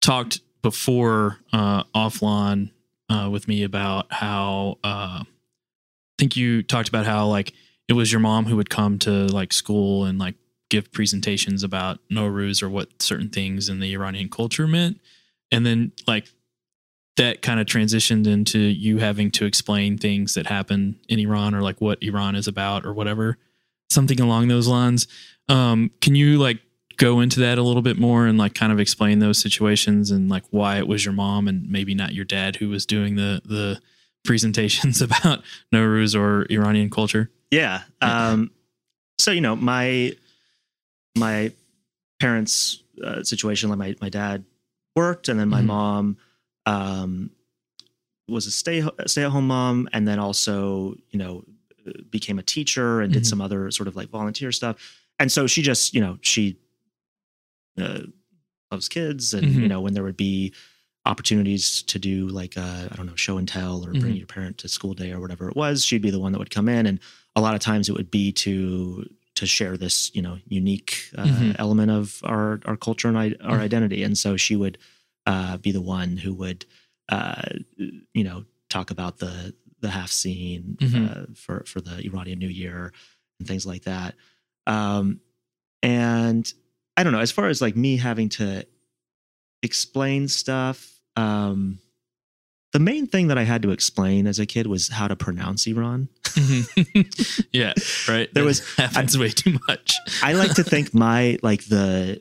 talked 0.00 0.40
before 0.62 1.38
uh, 1.52 1.84
offline 1.94 2.70
uh, 3.08 3.28
with 3.30 3.48
me 3.48 3.62
about 3.62 4.12
how 4.12 4.78
uh, 4.84 5.22
think 6.18 6.36
you 6.36 6.62
talked 6.62 6.88
about 6.88 7.06
how 7.06 7.26
like 7.28 7.52
it 7.86 7.92
was 7.94 8.10
your 8.12 8.20
mom 8.20 8.44
who 8.46 8.56
would 8.56 8.70
come 8.70 8.98
to 9.00 9.10
like 9.28 9.52
school 9.52 10.04
and 10.04 10.18
like 10.18 10.34
give 10.68 10.92
presentations 10.92 11.62
about 11.62 11.98
Nowruz 12.10 12.62
or 12.62 12.68
what 12.68 13.02
certain 13.02 13.30
things 13.30 13.68
in 13.68 13.80
the 13.80 13.92
Iranian 13.94 14.28
culture 14.28 14.66
meant. 14.66 15.00
And 15.50 15.64
then 15.64 15.92
like 16.06 16.28
that 17.16 17.42
kind 17.42 17.58
of 17.58 17.66
transitioned 17.66 18.26
into 18.26 18.58
you 18.58 18.98
having 18.98 19.30
to 19.32 19.44
explain 19.44 19.98
things 19.98 20.34
that 20.34 20.46
happen 20.46 20.98
in 21.08 21.18
Iran 21.18 21.54
or 21.54 21.62
like 21.62 21.80
what 21.80 22.02
Iran 22.02 22.36
is 22.36 22.46
about 22.46 22.86
or 22.86 22.92
whatever, 22.92 23.38
something 23.90 24.20
along 24.20 24.48
those 24.48 24.68
lines. 24.68 25.08
Um, 25.48 25.90
can 26.00 26.14
you 26.14 26.38
like 26.38 26.58
go 26.96 27.20
into 27.20 27.40
that 27.40 27.58
a 27.58 27.62
little 27.62 27.82
bit 27.82 27.98
more 27.98 28.26
and 28.26 28.38
like 28.38 28.54
kind 28.54 28.72
of 28.72 28.78
explain 28.80 29.20
those 29.20 29.38
situations 29.38 30.10
and 30.10 30.28
like 30.28 30.44
why 30.50 30.78
it 30.78 30.86
was 30.86 31.04
your 31.04 31.14
mom 31.14 31.48
and 31.48 31.68
maybe 31.70 31.94
not 31.94 32.12
your 32.12 32.24
dad 32.24 32.56
who 32.56 32.68
was 32.68 32.84
doing 32.84 33.16
the 33.16 33.40
the 33.44 33.80
presentations 34.24 35.00
about 35.02 35.42
Nowruz 35.72 36.14
or 36.14 36.46
Iranian 36.50 36.90
culture? 36.90 37.30
Yeah. 37.50 37.82
Um, 38.02 38.50
so 39.18 39.30
you 39.30 39.40
know, 39.40 39.56
my 39.56 40.14
my 41.16 41.52
parents' 42.20 42.82
uh, 43.04 43.22
situation, 43.22 43.68
like 43.70 43.78
my 43.78 43.94
my 44.00 44.08
dad 44.08 44.44
worked, 44.96 45.28
and 45.28 45.38
then 45.38 45.48
my 45.48 45.60
Mhm. 45.62 45.66
mom 45.66 46.16
um, 46.66 47.30
was 48.28 48.46
a 48.46 48.50
stay 48.50 48.82
stay 49.06 49.24
at 49.24 49.30
home 49.30 49.46
mom, 49.48 49.88
and 49.92 50.06
then 50.06 50.18
also 50.18 50.94
you 51.10 51.18
know 51.18 51.44
became 52.10 52.38
a 52.38 52.42
teacher 52.42 53.00
and 53.00 53.12
did 53.12 53.22
Mhm. 53.22 53.26
some 53.26 53.40
other 53.40 53.70
sort 53.70 53.88
of 53.88 53.96
like 53.96 54.08
volunteer 54.10 54.52
stuff. 54.52 54.76
And 55.18 55.32
so 55.32 55.46
she 55.46 55.62
just 55.62 55.94
you 55.94 56.00
know 56.00 56.18
she 56.20 56.58
uh, 57.80 58.00
loves 58.70 58.88
kids, 58.88 59.34
and 59.34 59.48
Mhm. 59.48 59.62
you 59.62 59.68
know 59.68 59.80
when 59.80 59.94
there 59.94 60.02
would 60.02 60.16
be 60.16 60.52
opportunities 61.06 61.82
to 61.84 61.98
do 61.98 62.28
like 62.28 62.58
uh, 62.58 62.88
I 62.90 62.96
don't 62.96 63.06
know 63.06 63.14
show 63.16 63.38
and 63.38 63.48
tell 63.48 63.84
or 63.86 63.94
bring 63.94 64.12
Mhm. 64.14 64.18
your 64.18 64.26
parent 64.26 64.58
to 64.58 64.68
school 64.68 64.92
day 64.94 65.12
or 65.12 65.20
whatever 65.20 65.48
it 65.48 65.56
was, 65.56 65.84
she'd 65.84 66.02
be 66.02 66.10
the 66.10 66.20
one 66.20 66.32
that 66.32 66.38
would 66.38 66.50
come 66.50 66.68
in, 66.68 66.86
and 66.86 67.00
a 67.36 67.40
lot 67.40 67.54
of 67.54 67.60
times 67.60 67.88
it 67.88 67.92
would 67.92 68.10
be 68.10 68.32
to 68.32 69.08
to 69.38 69.46
share 69.46 69.76
this 69.76 70.14
you 70.14 70.22
know 70.22 70.36
unique 70.48 71.10
uh, 71.16 71.24
Mhm. 71.26 71.56
element 71.58 71.90
of 71.90 72.20
our 72.24 72.60
our 72.68 72.76
culture 72.76 73.08
and 73.08 73.18
I, 73.18 73.26
our 73.42 73.58
Mhm. 73.58 73.64
identity, 73.68 74.02
and 74.06 74.16
so 74.18 74.36
she 74.36 74.56
would 74.56 74.78
uh, 75.26 75.56
be 75.58 75.72
the 75.72 75.80
one 75.98 76.16
who 76.16 76.32
would 76.34 76.66
uh, 77.08 77.42
you 78.14 78.24
know 78.24 78.44
talk 78.68 78.90
about 78.90 79.18
the 79.18 79.54
the 79.80 79.90
haft 79.90 80.12
seen 80.12 80.76
uh, 80.96 81.26
for 81.34 81.64
for 81.66 81.80
the 81.80 81.96
Iranian 82.04 82.38
New 82.38 82.48
Year 82.62 82.92
and 83.38 83.46
things 83.48 83.64
like 83.66 83.84
that. 83.84 84.14
Um, 84.66 85.20
and 85.82 86.44
I 86.96 87.04
don't 87.04 87.12
know, 87.12 87.20
as 87.20 87.30
far 87.32 87.46
as 87.48 87.60
like 87.62 87.76
me 87.76 87.96
having 87.96 88.28
to 88.40 88.66
explain 89.62 90.28
stuff, 90.28 91.00
um, 91.16 91.78
the 92.72 92.78
main 92.78 93.06
thing 93.06 93.28
that 93.28 93.38
I 93.38 93.44
had 93.44 93.62
to 93.62 93.70
explain 93.70 94.26
as 94.26 94.38
a 94.38 94.46
kid 94.46 94.66
was 94.66 94.88
how 94.88 95.08
to 95.08 95.16
pronounce 95.16 95.66
Iran. 95.66 96.08
Yeah, 97.52 97.72
right. 98.08 98.32
There 98.32 98.42
That 98.42 98.44
was- 98.44 98.74
happens 98.76 99.16
way 99.18 99.30
too 99.30 99.58
much. 99.68 99.94
I 100.22 100.34
like 100.34 100.54
to 100.54 100.64
think 100.64 100.92
my 101.06 101.38
like 101.42 101.64
the 101.64 102.20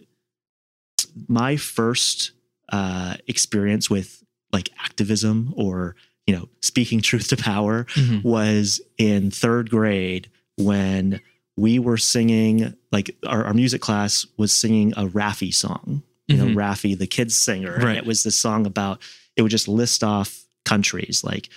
my 1.27 1.57
first 1.57 2.31
uh, 2.71 3.15
experience 3.27 3.89
with 3.89 4.23
like 4.53 4.69
activism 4.83 5.53
or 5.57 5.95
you 6.25 6.35
know 6.35 6.47
speaking 6.61 7.01
truth 7.01 7.27
to 7.29 7.37
power 7.37 7.85
Mhm. 7.95 8.23
was 8.23 8.81
in 8.97 9.31
third 9.31 9.69
grade 9.69 10.29
when 10.57 11.19
we 11.57 11.79
were 11.79 11.97
singing 11.97 12.73
like 12.91 13.15
our, 13.25 13.45
our 13.45 13.53
music 13.53 13.81
class 13.81 14.25
was 14.37 14.51
singing 14.53 14.93
a 14.93 15.05
Raffi 15.05 15.53
song 15.53 16.03
you 16.27 16.37
know 16.37 16.45
Mhm. 16.45 16.55
Raffi 16.55 16.97
the 16.97 17.07
kids 17.07 17.35
singer 17.35 17.73
and 17.75 17.97
it 17.97 18.05
was 18.05 18.23
this 18.23 18.35
song 18.35 18.65
about 18.65 19.01
it 19.37 19.41
would 19.43 19.51
just 19.51 19.67
list 19.67 20.03
off 20.03 20.43
countries 20.65 21.23
like 21.23 21.49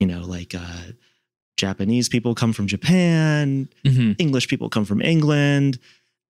you 0.00 0.06
know 0.06 0.22
like 0.22 0.54
uh 0.54 0.82
Japanese 1.56 2.08
people 2.08 2.34
come 2.34 2.52
from 2.52 2.66
Japan 2.66 3.68
Mhm. 3.84 4.16
English 4.18 4.48
people 4.48 4.68
come 4.68 4.84
from 4.84 5.00
England 5.00 5.78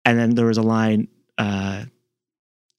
and 0.03 0.19
then 0.19 0.35
there 0.35 0.45
was 0.45 0.57
a 0.57 0.61
line 0.63 1.07
uh 1.37 1.85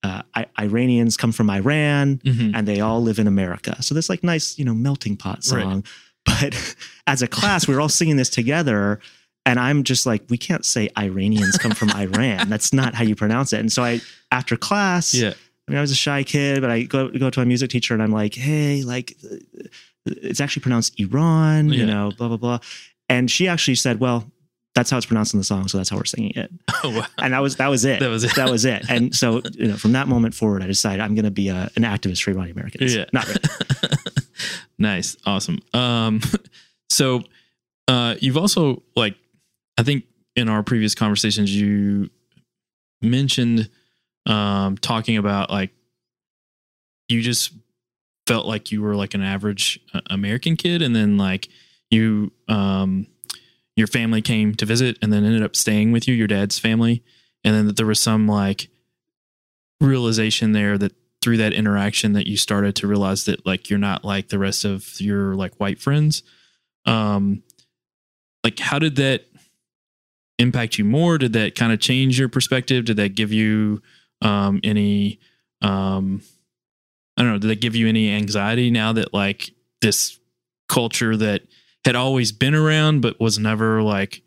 uh, 0.02 0.22
I- 0.36 0.46
Iranians 0.60 1.16
come 1.16 1.32
from 1.32 1.50
Iran 1.50 2.18
Mhm. 2.24 2.52
and 2.54 2.68
they 2.68 2.80
all 2.80 3.02
live 3.02 3.18
in 3.18 3.26
America. 3.26 3.82
So 3.82 3.92
this 3.92 4.08
like 4.08 4.22
nice, 4.22 4.56
you 4.56 4.64
know, 4.64 4.74
melting 4.74 5.16
pot 5.16 5.38
Right. 5.38 5.62
song. 5.62 5.84
But 6.24 6.54
as 7.08 7.22
a 7.22 7.26
class, 7.26 7.66
we 7.66 7.74
were 7.74 7.80
all 7.80 7.88
singing 7.88 8.16
this 8.16 8.28
together. 8.28 9.00
And 9.44 9.58
I'm 9.58 9.82
just 9.82 10.06
like, 10.06 10.22
we 10.28 10.38
can't 10.38 10.64
say 10.64 10.90
Iranians 10.96 11.56
come 11.58 11.72
from 11.72 11.90
Iran. 11.90 12.48
That's 12.48 12.72
not 12.72 12.94
how 12.94 13.02
you 13.02 13.16
pronounce 13.16 13.52
it. 13.52 13.58
And 13.58 13.72
so 13.72 13.82
I, 13.82 14.00
after 14.30 14.56
class, 14.56 15.12
Yeah. 15.12 15.32
I 15.66 15.72
mean, 15.72 15.78
I 15.78 15.80
was 15.80 15.90
a 15.90 15.96
shy 15.96 16.22
kid, 16.22 16.60
but 16.60 16.70
I 16.70 16.82
go 16.82 17.08
go 17.08 17.30
to 17.30 17.40
my 17.40 17.44
music 17.44 17.70
teacher 17.70 17.94
and 17.94 18.02
I'm 18.02 18.12
like, 18.12 18.34
hey, 18.34 18.82
like, 18.82 19.16
it's 20.06 20.40
actually 20.40 20.62
pronounced 20.62 20.98
Iran, 21.00 21.70
you 21.70 21.84
know, 21.86 22.12
blah 22.16 22.28
blah 22.28 22.36
blah. 22.36 22.58
And 23.08 23.30
she 23.30 23.48
actually 23.48 23.74
said, 23.76 24.00
well, 24.00 24.30
that's 24.76 24.90
how 24.90 24.98
it's 24.98 25.06
pronounced 25.06 25.32
in 25.32 25.38
the 25.38 25.44
song, 25.44 25.66
so 25.68 25.78
that's 25.78 25.88
how 25.88 25.96
we're 25.96 26.04
singing 26.04 26.32
it. 26.36 26.50
Oh, 26.84 26.90
wow. 26.90 27.06
And 27.18 27.32
that 27.32 27.40
was 27.40 27.56
that 27.56 27.68
was 27.68 27.84
it. 27.86 28.00
That 28.00 28.10
was 28.10 28.22
it. 28.22 28.34
That 28.36 28.50
was 28.50 28.64
it. 28.66 28.84
And 28.88 29.14
so, 29.14 29.40
you 29.54 29.66
know, 29.66 29.76
from 29.76 29.92
that 29.92 30.06
moment 30.08 30.34
forward, 30.34 30.62
I 30.62 30.66
decided 30.66 31.00
I'm 31.00 31.14
going 31.14 31.24
to 31.24 31.30
be 31.30 31.48
a, 31.48 31.70
an 31.74 31.82
activist 31.82 32.22
for 32.22 32.30
Iranian 32.30 32.56
Americans. 32.56 32.94
Yeah. 32.94 33.06
Not 33.12 33.26
really. 33.26 33.40
nice. 34.78 35.16
Awesome. 35.24 35.58
Um, 35.72 36.20
so 36.90 37.24
uh, 37.88 38.16
you've 38.20 38.36
also 38.36 38.82
like, 38.94 39.16
I 39.78 39.82
think 39.82 40.04
in 40.36 40.48
our 40.50 40.62
previous 40.62 40.94
conversations, 40.94 41.56
you 41.56 42.10
mentioned 43.00 43.70
um, 44.26 44.76
talking 44.76 45.16
about 45.16 45.50
like 45.50 45.70
you 47.08 47.22
just 47.22 47.52
felt 48.26 48.46
like 48.46 48.72
you 48.72 48.82
were 48.82 48.96
like 48.96 49.14
an 49.14 49.22
average 49.22 49.80
uh, 49.94 50.00
American 50.10 50.56
kid, 50.56 50.82
and 50.82 50.94
then 50.94 51.16
like 51.16 51.48
you, 51.90 52.32
um, 52.48 53.06
your 53.76 53.86
family 53.86 54.20
came 54.20 54.54
to 54.56 54.66
visit, 54.66 54.98
and 55.00 55.12
then 55.12 55.24
ended 55.24 55.42
up 55.42 55.56
staying 55.56 55.92
with 55.92 56.08
you, 56.08 56.14
your 56.14 56.26
dad's 56.26 56.58
family, 56.58 57.02
and 57.44 57.54
then 57.54 57.74
there 57.74 57.86
was 57.86 58.00
some 58.00 58.26
like 58.26 58.68
realization 59.80 60.52
there 60.52 60.76
that 60.78 60.92
through 61.22 61.36
that 61.36 61.52
interaction 61.52 62.12
that 62.12 62.26
you 62.26 62.36
started 62.36 62.74
to 62.76 62.86
realize 62.86 63.24
that 63.24 63.44
like 63.44 63.68
you're 63.68 63.78
not 63.78 64.04
like 64.04 64.28
the 64.28 64.38
rest 64.38 64.64
of 64.64 65.00
your 65.00 65.34
like 65.34 65.54
white 65.56 65.80
friends. 65.80 66.22
Um 66.84 67.42
like 68.44 68.58
how 68.58 68.78
did 68.78 68.96
that 68.96 69.24
impact 70.38 70.78
you 70.78 70.84
more? 70.84 71.18
Did 71.18 71.32
that 71.32 71.54
kind 71.54 71.72
of 71.72 71.80
change 71.80 72.18
your 72.18 72.28
perspective? 72.28 72.84
Did 72.84 72.96
that 72.98 73.14
give 73.14 73.32
you 73.32 73.82
um 74.22 74.60
any 74.62 75.18
um 75.62 76.22
i 77.16 77.22
don't 77.22 77.32
know 77.32 77.38
did 77.38 77.48
that 77.48 77.60
give 77.60 77.74
you 77.76 77.88
any 77.88 78.10
anxiety 78.10 78.70
now 78.70 78.92
that 78.92 79.12
like 79.12 79.50
this 79.80 80.18
culture 80.68 81.16
that 81.16 81.42
had 81.84 81.96
always 81.96 82.32
been 82.32 82.54
around 82.54 83.00
but 83.00 83.20
was 83.20 83.38
never 83.38 83.82
like 83.82 84.22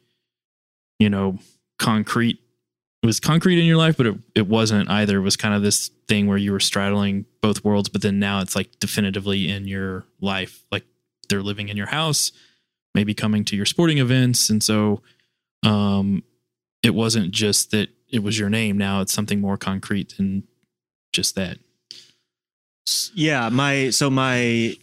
you 0.99 1.09
know 1.09 1.37
concrete 1.77 2.39
it 3.01 3.05
was 3.05 3.19
concrete 3.19 3.59
in 3.59 3.65
your 3.65 3.77
life, 3.77 3.95
but 3.95 4.07
it, 4.07 4.15
it 4.35 4.47
wasn't 4.47 4.89
either. 4.89 5.17
It 5.17 5.23
was 5.23 5.37
kind 5.37 5.53
of 5.53 5.61
this 5.61 5.89
thing 6.07 6.27
where 6.27 6.37
you 6.37 6.51
were 6.51 6.59
straddling 6.59 7.25
both 7.41 7.63
worlds, 7.63 7.87
but 7.87 8.01
then 8.01 8.19
now 8.19 8.41
it's 8.41 8.55
like 8.55 8.77
definitively 8.79 9.49
in 9.49 9.67
your 9.67 10.03
life. 10.19 10.65
Like 10.69 10.83
they're 11.29 11.41
living 11.41 11.69
in 11.69 11.77
your 11.77 11.87
house, 11.87 12.33
maybe 12.93 13.13
coming 13.13 13.45
to 13.45 13.55
your 13.55 13.65
sporting 13.65 13.99
events. 13.99 14.49
And 14.49 14.61
so 14.61 15.01
um 15.63 16.23
it 16.83 16.93
wasn't 16.95 17.31
just 17.31 17.71
that 17.71 17.89
it 18.09 18.19
was 18.23 18.37
your 18.39 18.49
name. 18.49 18.77
Now 18.77 19.01
it's 19.01 19.13
something 19.13 19.39
more 19.41 19.57
concrete 19.57 20.15
than 20.17 20.47
just 21.13 21.35
that. 21.35 21.57
Yeah, 23.13 23.49
my 23.49 23.89
so 23.91 24.09
my 24.09 24.77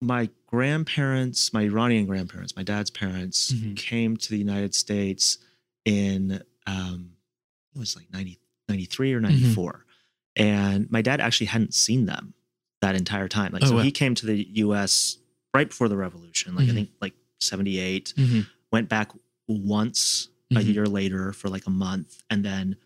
my 0.00 0.28
grandparents, 0.46 1.52
my 1.52 1.62
Iranian 1.62 2.06
grandparents, 2.06 2.54
my 2.54 2.62
dad's 2.62 2.90
parents 2.90 3.52
Mhm. 3.52 3.76
came 3.76 4.16
to 4.16 4.30
the 4.30 4.38
United 4.38 4.74
States 4.74 5.38
in 5.84 6.42
um 6.66 7.12
it 7.74 7.78
was 7.78 7.94
like 7.96 8.10
90, 8.12 8.38
93 8.68 9.12
or 9.12 9.20
94. 9.20 9.84
And 10.34 10.90
my 10.90 11.02
dad 11.02 11.20
actually 11.20 11.46
hadn't 11.46 11.74
seen 11.74 12.06
them 12.06 12.32
that 12.80 12.94
entire 12.94 13.28
time. 13.28 13.52
Like 13.52 13.64
Oh, 13.64 13.68
so 13.68 13.76
wow. 13.76 13.82
he 13.82 13.90
came 13.90 14.14
to 14.14 14.26
the 14.26 14.46
US 14.64 15.18
right 15.54 15.68
before 15.68 15.88
the 15.88 15.96
revolution, 15.96 16.54
like 16.54 16.66
Mhm. 16.66 16.70
I 16.70 16.74
think 16.74 16.90
like 17.00 17.14
78, 17.40 18.14
Mm-hmm. 18.16 18.40
went 18.72 18.88
back 18.88 19.12
once 19.48 20.28
a 20.52 20.60
Mhm. 20.60 20.74
year 20.74 20.86
later 20.86 21.32
for 21.32 21.48
like 21.48 21.66
a 21.66 21.70
month 21.70 22.22
and 22.30 22.44
then 22.44 22.76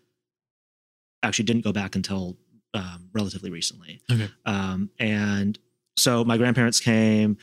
actually 1.23 1.45
didn't 1.45 1.63
go 1.63 1.71
back 1.71 1.95
until 1.95 2.37
um, 2.73 3.09
relatively 3.13 3.49
recently 3.51 4.01
Okay. 4.11 4.29
um, 4.45 4.89
and 4.99 5.59
so 5.97 6.23
my 6.23 6.37
grandparents 6.37 6.79
came 6.79 7.37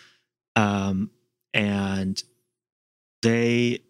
um, 0.57 1.11
and 1.55 2.23
they 3.23 3.81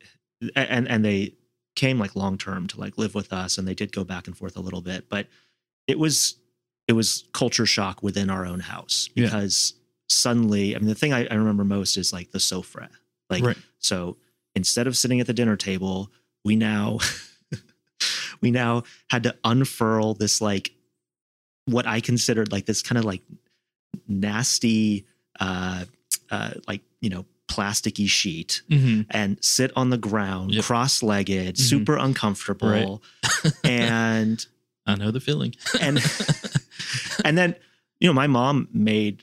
and 0.57 0.89
and 0.89 1.05
they 1.05 1.35
came 1.77 1.99
like 1.99 2.17
long 2.17 2.37
term 2.37 2.67
to 2.67 2.81
like 2.81 2.99
live 2.99 3.15
with 3.15 3.33
us 3.33 3.57
and 3.57 3.67
they 3.69 3.75
did 3.75 3.93
go 3.93 4.05
back 4.05 4.27
and 4.27 4.37
forth 4.37 4.57
a 4.57 4.61
little 4.61 4.81
bit 4.81 5.09
but 5.09 5.29
it 5.87 5.99
was 5.99 6.37
it 6.89 6.93
was 6.95 7.25
culture 7.33 7.67
shock 7.67 8.03
within 8.03 8.31
our 8.31 8.45
own 8.45 8.61
house 8.61 9.09
Yeah. 9.15 9.27
because 9.27 9.75
suddenly 10.09 10.75
i 10.75 10.79
mean 10.79 10.89
the 10.89 10.95
thing 10.95 11.13
I, 11.13 11.27
I 11.27 11.35
remember 11.35 11.65
most 11.65 11.97
is 11.97 12.13
like 12.13 12.33
the 12.33 12.39
sofra 12.39 12.89
like 13.31 13.45
Right. 13.45 13.59
so 13.79 14.17
instead 14.59 14.87
of 14.89 14.97
sitting 14.97 15.21
at 15.21 15.27
the 15.29 15.33
dinner 15.33 15.57
table 15.57 16.11
we 16.45 16.55
now 16.57 16.99
we 18.43 18.51
now 18.51 18.83
had 19.09 19.23
to 19.23 19.35
unfurl 19.45 20.15
this 20.15 20.41
like 20.41 20.73
what 21.67 21.87
i 21.87 22.01
considered 22.01 22.51
like 22.53 22.67
this 22.67 22.83
kind 22.83 22.99
of 22.99 23.05
like 23.05 23.23
nasty 24.09 25.07
uh 25.41 25.85
uh, 26.31 26.51
like 26.67 26.83
you 27.01 27.09
know 27.09 27.25
plasticky 27.49 28.07
sheet 28.09 28.61
Mhm. 28.71 29.07
and 29.11 29.39
sit 29.43 29.71
on 29.75 29.89
the 29.89 29.97
ground 29.97 30.53
Yep. 30.53 30.65
cross-legged 30.65 31.55
Mhm. 31.57 31.59
super 31.59 31.97
uncomfortable 31.97 33.03
and 33.65 34.45
I 34.87 34.95
know 34.97 35.11
the 35.11 35.21
feeling. 35.21 35.55
and 35.81 35.99
and 37.25 37.37
then 37.39 37.55
you 38.01 38.09
know 38.09 38.13
my 38.15 38.27
mom 38.27 38.69
made 38.73 39.23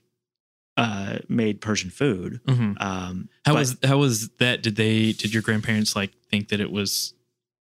uh 0.78 1.20
made 1.30 1.62
persian 1.62 1.90
food 1.90 2.42
Mhm. 2.48 2.82
um 2.82 3.30
How 3.46 3.54
but- 3.54 3.60
was 3.60 3.78
how 3.84 3.98
was 3.98 4.30
that? 4.40 4.62
Did 4.64 4.76
they 4.76 5.14
did 5.14 5.34
your 5.34 5.42
grandparents 5.44 5.96
like 5.96 6.12
think 6.30 6.50
that 6.50 6.60
it 6.60 6.72
was 6.72 7.14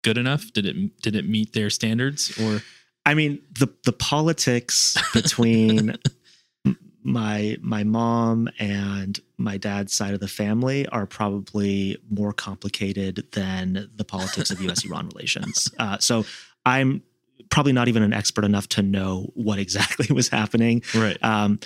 good 0.04 0.18
enough? 0.18 0.54
Did 0.54 0.66
it 0.66 1.02
did 1.02 1.16
it 1.16 1.28
meet 1.28 1.54
their 1.54 1.70
standards 1.70 2.32
or 2.40 2.62
I 3.06 3.14
mean 3.14 3.40
the 3.60 3.68
the 3.84 3.92
politics 3.94 4.96
between 5.14 5.96
my 7.04 7.58
my 7.62 7.84
mom 7.84 8.50
and 8.60 9.20
my 9.38 9.58
dad's 9.58 9.94
side 9.94 10.14
of 10.14 10.20
the 10.20 10.28
family 10.28 10.88
are 10.88 11.06
probably 11.06 11.98
more 12.10 12.34
complicated 12.34 13.28
than 13.34 13.90
the 13.96 14.04
politics 14.06 14.50
of 14.50 14.62
U.S. 14.62 14.86
Iran 14.90 15.10
relations. 15.10 15.70
Uh, 15.78 15.98
so 16.00 16.26
I'm 16.66 17.04
probably 17.50 17.74
not 17.74 17.88
even 17.90 18.02
an 18.02 18.14
expert 18.14 18.44
enough 18.46 18.68
to 18.70 18.82
know 18.82 19.30
what 19.36 19.60
exactly 19.60 20.08
was 20.16 20.30
happening. 20.30 20.82
right? 20.96 21.22
Um, 21.24 21.60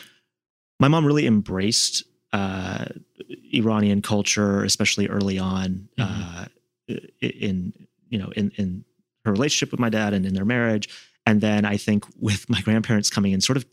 my 0.79 0.88
mom 0.88 1.05
really 1.05 1.27
embraced 1.27 2.03
uh, 2.33 2.86
Iranian 3.53 4.01
culture, 4.01 4.63
especially 4.63 5.07
early 5.07 5.39
on 5.39 5.89
uh, 5.98 6.45
in 7.21 7.74
you 8.09 8.17
know 8.17 8.29
in 8.36 8.51
in 8.57 8.86
her 9.25 9.31
relationship 9.31 9.71
with 9.71 9.79
my 9.79 9.89
dad 9.89 10.13
and 10.13 10.25
in 10.25 10.33
their 10.33 10.45
marriage. 10.45 10.89
And 11.25 11.41
then 11.41 11.65
I 11.65 11.77
think 11.77 12.05
with 12.19 12.50
my 12.50 12.62
grandparents 12.62 13.09
coming 13.09 13.33
in, 13.33 13.41
sort 13.41 13.57
of, 13.57 13.65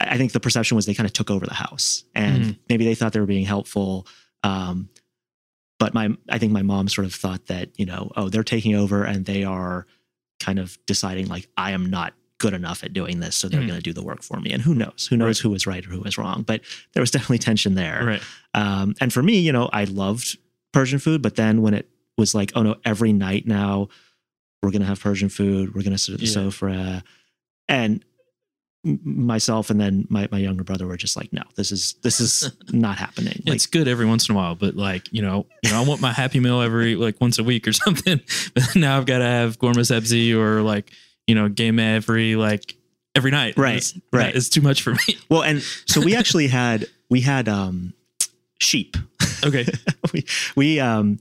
I 0.00 0.14
I 0.14 0.16
think 0.16 0.32
the 0.32 0.40
perception 0.40 0.76
was 0.76 0.86
they 0.86 0.94
kind 0.94 1.06
of 1.06 1.12
took 1.12 1.30
over 1.30 1.46
the 1.46 1.54
house, 1.54 2.04
and 2.14 2.56
maybe 2.68 2.84
they 2.84 2.94
thought 2.94 3.12
they 3.12 3.20
were 3.20 3.26
being 3.26 3.44
helpful. 3.44 4.06
Um, 4.42 4.88
but 5.78 5.94
my, 5.94 6.10
I 6.28 6.38
think 6.38 6.52
my 6.52 6.62
mom 6.62 6.88
sort 6.88 7.06
of 7.06 7.14
thought 7.14 7.46
that 7.46 7.70
you 7.76 7.86
know, 7.86 8.12
oh, 8.16 8.28
they're 8.28 8.44
taking 8.44 8.74
over, 8.74 9.04
and 9.04 9.24
they 9.24 9.44
are 9.44 9.86
kind 10.40 10.58
of 10.58 10.78
deciding 10.86 11.28
like 11.28 11.48
I 11.56 11.72
am 11.72 11.90
not 11.90 12.14
good 12.44 12.52
enough 12.54 12.82
at 12.84 12.92
doing 12.92 13.20
this, 13.20 13.34
so 13.36 13.48
they're 13.48 13.60
Mhm. 13.62 13.68
going 13.70 13.80
to 13.82 13.88
do 13.90 13.92
the 13.92 14.02
work 14.10 14.22
for 14.22 14.38
me. 14.40 14.50
And 14.54 14.60
who 14.66 14.74
knows? 14.74 15.06
Who 15.08 15.16
knows 15.16 15.38
Right. 15.38 15.42
who 15.42 15.50
was 15.50 15.66
right 15.72 15.84
or 15.86 15.90
who 15.90 16.00
was 16.00 16.18
wrong? 16.18 16.42
But 16.50 16.60
there 16.92 17.00
was 17.02 17.10
definitely 17.16 17.38
tension 17.38 17.74
there. 17.74 18.00
right. 18.04 18.22
Um, 18.62 18.94
and 19.00 19.12
for 19.12 19.22
me, 19.22 19.38
you 19.46 19.52
know, 19.52 19.66
I 19.72 19.84
loved 19.84 20.36
Persian 20.72 20.98
food, 20.98 21.22
but 21.22 21.36
then 21.36 21.62
when 21.62 21.74
it 21.74 21.86
was 22.18 22.34
like, 22.34 22.50
oh 22.56 22.62
no, 22.62 22.74
every 22.84 23.12
night 23.12 23.46
now 23.46 23.88
we're 24.62 24.70
gonna 24.74 24.84
have 24.92 25.00
Persian 25.00 25.28
food, 25.28 25.74
we're 25.74 25.82
gonna 25.82 25.98
sit 25.98 26.14
at 26.14 26.20
the 26.20 26.26
Yeah. 26.26 26.32
sofra, 26.38 27.02
and 27.68 28.04
myself 28.84 29.70
and 29.70 29.80
then 29.80 30.06
my, 30.10 30.28
my 30.32 30.38
younger 30.38 30.64
brother 30.64 30.86
were 30.88 30.96
just 30.96 31.16
like, 31.16 31.32
no, 31.32 31.42
this 31.54 31.70
is 31.70 31.94
this 32.02 32.20
is 32.20 32.50
not 32.72 32.98
happening. 32.98 33.40
Like, 33.46 33.54
it's 33.54 33.66
good 33.66 33.86
every 33.86 34.06
once 34.06 34.28
in 34.28 34.34
a 34.34 34.36
while, 34.36 34.56
but 34.56 34.74
like 34.76 35.08
you 35.12 35.22
know, 35.22 35.46
you 35.62 35.70
know, 35.70 35.80
I 35.80 35.84
want 35.86 36.00
my 36.00 36.12
Happy 36.12 36.40
Meal 36.40 36.60
every 36.60 36.96
like 36.96 37.20
once 37.20 37.38
a 37.38 37.44
week 37.44 37.68
or 37.68 37.72
something. 37.84 38.20
But 38.54 38.74
now 38.74 38.96
I've 38.98 39.06
got 39.06 39.18
to 39.18 39.24
have 39.24 39.58
ghormeh 39.60 39.86
sabzi 39.86 40.34
or 40.34 40.62
like 40.62 40.90
you 41.26 41.34
know 41.34 41.48
gheymeh 41.48 41.94
every 41.96 42.36
like 42.36 42.74
every 43.14 43.30
night. 43.30 43.56
Right, 43.56 43.76
It's, 43.76 43.98
right. 44.12 44.34
It's 44.34 44.48
too 44.48 44.62
much 44.62 44.82
for 44.82 44.92
me. 44.92 45.18
well, 45.28 45.42
and 45.42 45.62
so 45.86 46.00
we 46.00 46.14
actually 46.20 46.48
had 46.48 46.86
we 47.10 47.20
had 47.20 47.48
um, 47.48 47.92
sheep. 48.58 48.96
Okay. 49.44 49.66
we 50.12 50.24
we 50.56 50.80
um 50.80 51.18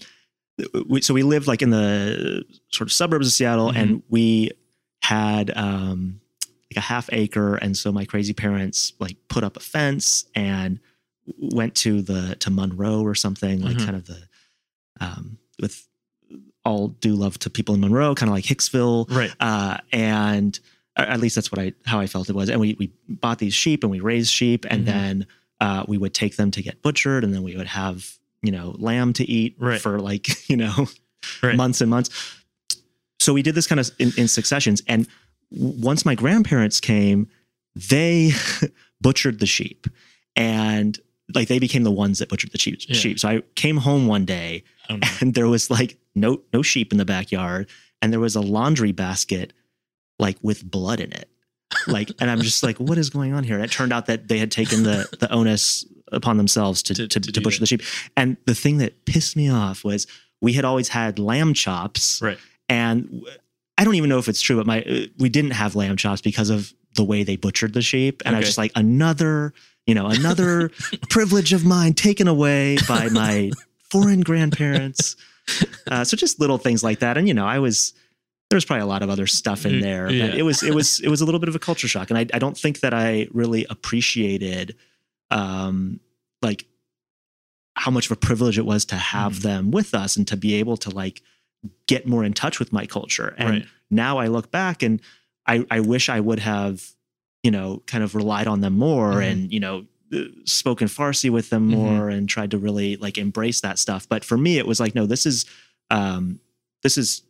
we, 0.87 1.01
so 1.01 1.13
we 1.13 1.23
lived 1.23 1.47
like 1.47 1.61
in 1.61 1.69
the 1.71 2.43
sort 2.71 2.87
of 2.87 2.93
suburbs 2.93 3.27
of 3.27 3.33
Seattle, 3.33 3.71
Mhm. 3.71 3.75
and 3.77 4.03
we 4.09 4.51
had 5.01 5.51
um 5.57 6.21
like 6.71 6.77
a 6.77 6.81
half 6.81 7.09
acre, 7.11 7.55
and 7.55 7.75
so 7.75 7.91
my 7.91 8.05
crazy 8.05 8.33
parents 8.33 8.93
like 8.99 9.17
put 9.27 9.43
up 9.43 9.57
a 9.57 9.59
fence 9.59 10.25
and 10.35 10.79
went 11.37 11.75
to 11.75 12.01
the 12.01 12.35
to 12.39 12.49
Monroe 12.49 13.01
or 13.01 13.15
something 13.15 13.61
like 13.61 13.77
Mhm. 13.77 13.85
kind 13.85 13.95
of 13.97 14.05
the 14.05 14.21
um 14.99 15.37
with 15.59 15.87
all 16.65 16.89
due 16.89 17.15
love 17.15 17.39
to 17.39 17.49
people 17.49 17.73
in 17.75 17.81
Monroe, 17.81 18.13
kind 18.15 18.29
of 18.29 18.35
like 18.35 18.45
Hicksville, 18.45 19.09
right. 19.09 19.31
uh, 19.39 19.77
and 19.91 20.59
at 20.95 21.19
least 21.19 21.35
that's 21.35 21.51
what 21.51 21.59
I 21.59 21.73
how 21.85 21.99
I 21.99 22.07
felt 22.07 22.29
it 22.29 22.35
was. 22.35 22.49
And 22.49 22.59
we 22.59 22.75
we 22.77 22.91
bought 23.07 23.39
these 23.39 23.53
sheep 23.53 23.83
and 23.83 23.89
we 23.91 23.99
raised 23.99 24.31
sheep, 24.31 24.65
and 24.69 24.83
Mhm. 24.83 24.85
then 24.85 25.27
uh, 25.59 25.85
we 25.87 25.97
would 25.97 26.13
take 26.13 26.35
them 26.37 26.51
to 26.51 26.61
get 26.61 26.81
butchered, 26.81 27.23
and 27.23 27.33
then 27.33 27.43
we 27.43 27.55
would 27.57 27.67
have 27.67 28.17
you 28.43 28.51
know 28.51 28.75
lamb 28.79 29.13
to 29.13 29.23
eat 29.29 29.55
Right. 29.59 29.79
for 29.81 29.99
like 29.99 30.27
you 30.49 30.57
know 30.57 30.87
Right. 31.43 31.55
months 31.55 31.81
and 31.81 31.89
months. 31.89 32.09
So 33.19 33.33
we 33.33 33.41
did 33.43 33.53
this 33.55 33.67
kind 33.67 33.79
of 33.79 33.89
in, 33.99 34.11
in 34.17 34.27
successions, 34.27 34.81
and 34.87 35.07
once 35.51 36.05
my 36.05 36.15
grandparents 36.15 36.79
came, 36.79 37.27
they 37.75 38.31
butchered 39.01 39.39
the 39.39 39.45
sheep, 39.45 39.87
and 40.35 40.99
like 41.33 41.47
they 41.47 41.59
became 41.59 41.83
the 41.83 41.91
ones 41.91 42.19
that 42.19 42.29
butchered 42.29 42.51
the 42.51 42.57
sheep. 42.57 42.79
Yeah. 42.87 42.95
Sheep. 42.95 43.19
So 43.19 43.29
I 43.29 43.41
came 43.55 43.77
home 43.77 44.07
one 44.07 44.25
day, 44.25 44.63
I 44.89 44.93
don't 44.93 45.21
and 45.21 45.33
there 45.33 45.47
was 45.47 45.69
like 45.69 45.97
no 46.15 46.41
no 46.53 46.61
sheep 46.61 46.91
in 46.91 46.97
the 46.97 47.05
backyard 47.05 47.69
and 48.01 48.11
there 48.11 48.19
was 48.19 48.35
a 48.35 48.41
laundry 48.41 48.91
basket 48.91 49.53
like 50.19 50.37
with 50.41 50.69
blood 50.69 50.99
in 50.99 51.11
it. 51.13 51.29
Like 51.87 52.09
and 52.19 52.29
i'm 52.29 52.41
just 52.41 52.63
like 52.63 52.77
what 52.77 52.97
is 52.97 53.09
going 53.09 53.33
on 53.33 53.43
here? 53.43 53.55
And 53.55 53.63
it 53.63 53.71
turned 53.71 53.93
out 53.93 54.05
that 54.07 54.27
they 54.27 54.37
had 54.37 54.51
taken 54.51 54.83
the 54.83 55.07
the 55.19 55.31
onus 55.31 55.85
upon 56.11 56.37
themselves 56.37 56.83
to 56.83 56.93
To- 56.93 57.07
to, 57.07 57.19
to 57.19 57.31
to, 57.31 57.41
butcher 57.41 57.59
the 57.61 57.65
sheep. 57.65 57.81
And 58.17 58.35
the 58.45 58.53
thing 58.55 58.77
that 58.79 59.05
pissed 59.05 59.35
me 59.37 59.49
off 59.49 59.83
was 59.83 60.05
we 60.41 60.53
had 60.53 60.65
always 60.65 60.89
had 60.89 61.17
lamb 61.19 61.53
chops. 61.53 62.21
Right. 62.21 62.37
and 62.67 63.23
I 63.77 63.83
don't 63.85 63.95
even 63.95 64.09
know 64.09 64.19
if 64.19 64.27
it's 64.27 64.41
true 64.41 64.57
but 64.57 64.65
my 64.67 65.07
we 65.17 65.29
didn't 65.29 65.51
have 65.51 65.75
lamb 65.75 65.95
chops 65.97 66.21
because 66.21 66.49
of 66.49 66.73
the 66.95 67.03
way 67.05 67.23
they 67.23 67.37
butchered 67.37 67.73
the 67.73 67.81
sheep. 67.81 68.21
And 68.25 68.35
i 68.35 68.39
was 68.39 68.47
just 68.49 68.57
like 68.57 68.73
another 68.75 69.53
you 69.87 69.95
know 69.95 70.07
another 70.07 70.69
privilege 71.09 71.53
of 71.53 71.65
mine 71.65 71.93
taken 71.93 72.27
away 72.27 72.77
by 72.87 73.07
my 73.09 73.51
foreign 73.89 74.21
grandparents 74.21 75.15
uh, 75.91 76.03
so 76.03 76.15
just 76.17 76.39
little 76.39 76.57
things 76.57 76.83
like 76.83 76.99
that 76.99 77.17
and 77.17 77.27
you 77.27 77.33
know 77.33 77.45
i 77.45 77.59
was 77.59 77.93
there 78.49 78.57
was 78.57 78.65
probably 78.65 78.81
a 78.81 78.85
lot 78.85 79.01
of 79.01 79.09
other 79.09 79.27
stuff 79.27 79.65
in 79.65 79.73
Mm, 79.75 79.81
there 79.81 80.05
but 80.07 80.35
it 80.37 80.43
was 80.43 80.61
it 80.63 80.73
was 80.73 80.99
it 80.99 81.07
was 81.09 81.21
a 81.21 81.25
little 81.25 81.39
bit 81.39 81.49
of 81.49 81.55
a 81.55 81.59
culture 81.59 81.87
shock 81.87 82.09
and 82.09 82.17
i, 82.17 82.21
I 82.33 82.39
don't 82.39 82.57
think 82.57 82.79
that 82.81 82.93
i 82.93 83.27
really 83.31 83.65
appreciated 83.69 84.75
um 85.29 85.99
like 86.41 86.65
how 87.75 87.91
much 87.91 88.05
of 88.07 88.11
a 88.11 88.15
privilege 88.17 88.57
it 88.57 88.65
was 88.65 88.85
to 88.85 88.95
have 88.95 89.33
Mhm. 89.39 89.41
them 89.41 89.71
with 89.71 89.93
us 89.93 90.15
and 90.17 90.27
to 90.27 90.37
be 90.37 90.55
able 90.55 90.77
to 90.77 90.89
like 90.89 91.21
get 91.87 92.05
more 92.07 92.23
in 92.23 92.33
touch 92.33 92.59
with 92.59 92.73
my 92.73 92.85
culture 92.85 93.33
and 93.37 93.49
right. 93.49 93.65
now 93.89 94.17
I 94.17 94.27
look 94.27 94.51
back 94.51 94.83
and 94.83 94.99
I, 95.47 95.65
I 95.71 95.79
wish 95.79 96.09
I 96.09 96.19
would 96.19 96.39
have, 96.39 96.83
you 97.43 97.51
know, 97.51 97.81
kind 97.87 98.03
of 98.03 98.13
relied 98.15 98.47
on 98.47 98.61
them 98.61 98.73
more 98.77 99.13
Mhm. 99.13 99.31
and, 99.31 99.51
you 99.53 99.59
know, 99.59 99.85
spoken 100.45 100.87
Farsi 100.87 101.29
with 101.29 101.49
them 101.49 101.69
Mhm. 101.69 101.73
more 101.73 102.09
and 102.09 102.27
tried 102.27 102.51
to 102.51 102.57
really 102.57 102.97
like 102.97 103.17
embrace 103.17 103.61
that 103.61 103.79
stuff. 103.79 104.07
But 104.09 104.23
for 104.25 104.37
me, 104.37 104.57
it 104.57 104.67
was 104.67 104.79
like, 104.79 104.93
no, 104.95 105.05
this 105.05 105.25
is, 105.25 105.45
um, 105.89 106.39
this 106.83 106.97
is 106.97 107.21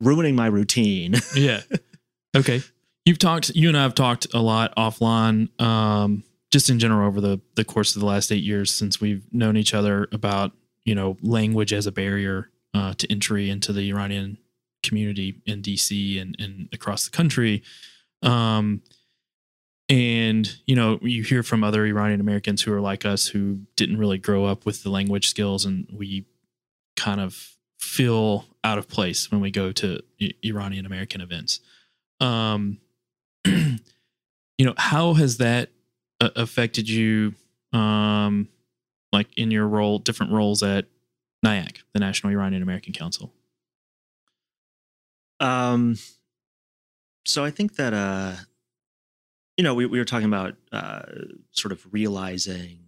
ruining 0.00 0.34
my 0.36 0.46
routine. 0.46 1.14
yeah. 1.34 1.62
Okay. 2.36 2.62
You've 3.06 3.18
talked. 3.18 3.50
You 3.54 3.68
and 3.68 3.76
I 3.76 3.82
have 3.82 3.94
talked 3.94 4.26
a 4.34 4.40
lot 4.40 4.74
offline, 4.76 5.48
um, 5.60 6.22
just 6.50 6.68
in 6.68 6.78
general 6.78 7.06
over 7.08 7.20
the 7.20 7.40
the 7.54 7.64
course 7.64 7.96
of 7.96 8.00
the 8.00 8.06
last 8.06 8.30
eight 8.30 8.42
years 8.44 8.70
since 8.70 9.00
we've 9.00 9.22
known 9.32 9.56
each 9.56 9.72
other 9.74 10.06
about 10.12 10.52
you 10.84 10.94
know 10.94 11.16
language 11.22 11.72
as 11.72 11.86
a 11.86 11.92
barrier 11.92 12.50
uh, 12.74 12.92
to 12.94 13.10
entry 13.10 13.48
into 13.48 13.72
the 13.72 13.88
Iranian 13.90 14.36
community 14.82 15.40
in 15.46 15.62
DC 15.62 16.20
and 16.20 16.36
and 16.38 16.68
across 16.72 17.04
the 17.04 17.10
country. 17.10 17.62
Um, 18.22 18.82
and 19.90 20.56
you 20.66 20.76
know 20.76 21.00
you 21.02 21.24
hear 21.24 21.42
from 21.42 21.64
other 21.64 21.84
Iranian 21.84 22.20
Americans 22.20 22.62
who 22.62 22.72
are 22.72 22.80
like 22.80 23.04
us 23.04 23.26
who 23.26 23.62
didn't 23.74 23.98
really 23.98 24.18
grow 24.18 24.44
up 24.44 24.64
with 24.64 24.84
the 24.84 24.90
language 24.90 25.28
skills, 25.28 25.64
and 25.66 25.86
we 25.92 26.24
kind 26.96 27.20
of 27.20 27.56
feel 27.78 28.46
out 28.62 28.78
of 28.78 28.88
place 28.88 29.30
when 29.30 29.40
we 29.40 29.50
go 29.50 29.72
to 29.72 30.00
Iranian 30.44 30.86
American 30.86 31.20
events. 31.20 31.60
Um, 32.20 32.78
you 33.46 33.78
know, 34.60 34.74
how 34.76 35.14
has 35.14 35.38
that 35.38 35.70
uh, 36.20 36.30
affected 36.36 36.88
you? 36.88 37.34
Um, 37.72 38.48
like 39.12 39.26
in 39.36 39.50
your 39.50 39.66
role, 39.66 39.98
different 39.98 40.32
roles 40.32 40.62
at 40.62 40.86
NIAC, 41.44 41.78
the 41.92 42.00
National 42.00 42.32
Iranian 42.32 42.62
American 42.62 42.92
Council. 42.92 43.32
Um, 45.40 45.96
so 47.24 47.44
I 47.44 47.50
think 47.50 47.76
that, 47.76 47.94
uh, 47.94 48.34
you 49.60 49.64
know, 49.64 49.74
we, 49.74 49.84
we 49.84 49.98
were 49.98 50.06
talking 50.06 50.26
about 50.26 50.54
uh, 50.72 51.02
sort 51.50 51.70
of 51.72 51.86
realizing 51.92 52.78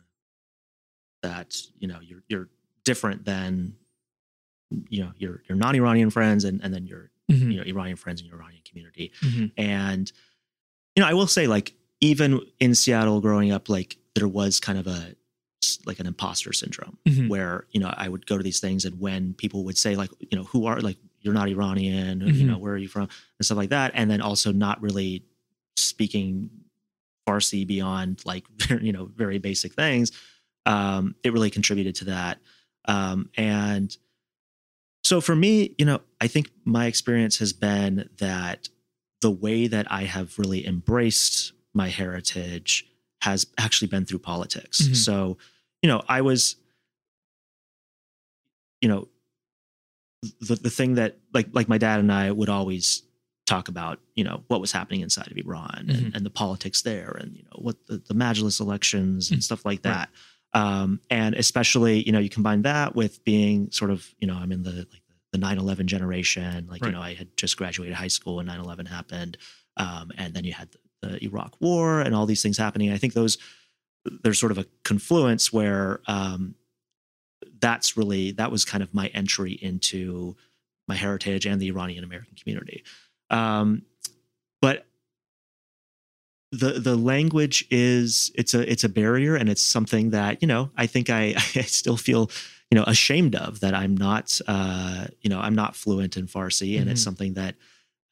that, 1.23 1.55
you 1.79 1.87
know, 1.87 1.99
you're, 2.01 2.23
you're 2.29 2.49
different 2.85 3.27
than, 3.27 3.75
you 4.89 5.03
know, 5.03 5.13
your, 5.19 5.43
your 5.49 5.57
non-Iranian 5.57 6.09
friends 6.09 6.45
and, 6.45 6.63
and 6.65 6.73
then 6.73 6.87
your, 6.87 7.11
you 7.29 7.57
know, 7.59 7.63
Iranian 7.63 7.97
friends 7.99 8.23
in 8.23 8.27
your 8.27 8.37
Iranian 8.37 8.63
community. 8.65 9.13
Mhm. 9.21 9.53
And, 9.59 10.11
you 10.97 11.03
know, 11.03 11.09
I 11.09 11.13
will 11.13 11.27
say 11.27 11.47
like, 11.47 11.75
even 12.01 12.41
in 12.59 12.75
Seattle 12.75 13.21
growing 13.21 13.53
up, 13.53 13.69
like 13.69 13.99
there 14.15 14.27
was 14.29 14.59
kind 14.61 14.79
of 14.79 14.87
a, 14.87 15.15
like 15.87 16.01
an 16.01 16.07
imposter 16.07 16.53
syndrome 16.55 16.97
Mhm. 17.07 17.29
where 17.29 17.67
you 17.71 17.81
know 17.81 17.93
I 17.97 18.09
would 18.09 18.27
go 18.27 18.37
to 18.37 18.43
these 18.43 18.61
things 18.61 18.85
and 18.85 18.99
when 18.99 19.35
people 19.35 19.65
would 19.65 19.79
say 19.79 19.95
like 19.95 20.11
you 20.31 20.37
know 20.39 20.45
who 20.45 20.67
are 20.67 20.81
like 20.81 20.97
you're 21.21 21.35
not 21.35 21.49
Iranian 21.49 22.21
you 22.21 22.27
Mhm. 22.45 22.47
know 22.49 22.59
where 22.59 22.73
are 22.75 22.79
you 22.79 22.89
from 22.89 23.03
and 23.39 23.45
stuff 23.47 23.57
like 23.59 23.71
that 23.71 23.93
and 23.95 24.11
then 24.11 24.21
also 24.21 24.51
not 24.53 24.83
really 24.83 25.25
speaking 25.77 26.51
Farsi 27.27 27.67
beyond 27.67 28.23
like 28.25 28.45
you 28.81 28.93
know 28.93 29.07
very 29.15 29.39
basic 29.39 29.75
things 29.75 30.13
um, 30.67 31.15
it 31.25 31.33
really 31.33 31.51
contributed 31.51 31.95
to 31.97 32.05
that. 32.07 32.39
Um, 32.85 33.31
and 33.37 33.97
so 35.05 35.21
for 35.21 35.35
me, 35.35 35.75
you 35.79 35.85
know, 35.85 36.01
I 36.21 36.29
think 36.29 36.51
my 36.65 36.87
experience 36.87 37.39
has 37.39 37.53
been 37.53 38.09
that 38.19 38.69
the 39.21 39.31
way 39.31 39.67
that 39.67 39.91
I 39.91 40.03
have 40.05 40.39
really 40.39 40.67
embraced 40.67 41.53
my 41.75 41.89
heritage 41.89 42.87
has 43.23 43.47
actually 43.59 43.89
been 43.89 44.05
through 44.05 44.19
politics. 44.21 44.81
Mhm. 44.83 44.97
So, 44.97 45.39
you 45.81 45.89
know, 45.89 46.03
I 46.09 46.21
was, 46.21 46.57
you 48.81 48.89
know, 48.89 49.09
the 50.41 50.55
the 50.55 50.71
thing 50.71 50.95
that 50.95 51.19
like 51.33 51.49
like 51.53 51.69
my 51.69 51.79
dad 51.79 52.01
and 52.01 52.13
I 52.13 52.31
would 52.31 52.49
always 52.49 53.03
talk 53.47 53.69
about, 53.69 53.99
you 54.15 54.23
know, 54.25 54.45
what 54.49 54.61
was 54.61 54.71
happening 54.73 55.01
inside 55.01 55.31
of 55.31 55.37
Iran 55.37 55.87
and, 55.89 56.07
Mhm. 56.13 56.15
and 56.15 56.25
the 56.27 56.31
politics 56.31 56.83
there, 56.83 57.11
and 57.21 57.37
you 57.37 57.43
know 57.43 57.59
what 57.59 57.87
the, 57.87 57.99
the 57.99 58.15
Majlis 58.15 58.61
elections 58.61 59.31
and 59.31 59.41
Mm. 59.41 59.43
stuff 59.43 59.65
like 59.65 59.81
Right. 59.85 59.93
that. 59.95 60.11
Um, 60.55 61.01
and 61.11 61.35
especially, 61.35 62.03
you 62.05 62.13
know, 62.13 62.19
you 62.21 62.29
combine 62.29 62.63
that 62.63 62.95
with 62.95 63.25
being 63.25 63.71
sort 63.73 63.91
of, 63.91 64.15
you 64.21 64.27
know, 64.29 64.35
I'm 64.37 64.53
in 64.53 64.63
the 64.63 64.87
like 64.93 65.03
the 65.33 65.39
9/11 65.39 65.87
generation. 65.87 66.67
Like, 66.69 66.83
Right. 66.83 66.89
you 66.89 66.93
know, 66.93 67.01
I 67.03 67.15
had 67.15 67.37
just 67.37 67.57
graduated 67.57 67.95
high 67.97 68.09
school 68.09 68.37
when 68.37 68.47
9/11 68.47 68.87
happened, 68.87 69.39
um, 69.77 70.13
and 70.17 70.35
then 70.35 70.45
you 70.45 70.53
had 70.53 70.71
the, 71.01 71.09
the 71.09 71.25
Iraq 71.25 71.61
War 71.61 72.01
and 72.01 72.15
all 72.15 72.27
these 72.27 72.43
things 72.43 72.59
happening. 72.59 72.91
I 72.93 72.99
think 72.99 73.15
those 73.15 73.39
there's 74.23 74.39
sort 74.39 74.53
of 74.53 74.59
a 74.59 74.67
confluence 74.85 75.53
where 75.53 76.01
um, 76.07 76.55
that's 77.61 77.97
really 77.97 78.33
that 78.33 78.51
was 78.51 78.65
kind 78.65 78.83
of 78.83 78.93
my 78.95 79.07
entry 79.09 79.53
into 79.53 80.37
my 80.89 80.95
heritage 80.97 81.47
and 81.47 81.61
the 81.61 81.69
Iranian 81.69 82.05
American 82.05 82.35
community. 82.35 82.83
Um, 83.33 83.83
but 84.61 84.87
the 86.53 86.73
the 86.79 86.97
language 86.97 87.65
is 87.71 88.31
it's 88.35 88.53
a 88.55 88.71
it's 88.71 88.85
a 88.85 88.89
barrier 88.89 89.37
and 89.37 89.49
it's 89.49 89.63
something 89.63 90.11
that 90.11 90.43
you 90.43 90.49
know 90.49 90.71
I 90.77 90.87
think 90.87 91.09
I, 91.09 91.29
I 91.37 91.63
still 91.63 91.97
feel 91.97 92.31
you 92.71 92.77
know 92.79 92.85
ashamed 92.87 93.35
of 93.35 93.61
that 93.61 93.75
I'm 93.75 93.97
not 93.97 94.39
uh, 94.47 95.07
you 95.23 95.31
know 95.31 95.41
I'm 95.41 95.55
not 95.55 95.75
fluent 95.77 96.17
in 96.17 96.27
Farsi 96.27 96.79
and 96.81 96.91
it's 96.91 97.01
Mhm. 97.01 97.05
something 97.05 97.35
that 97.35 97.55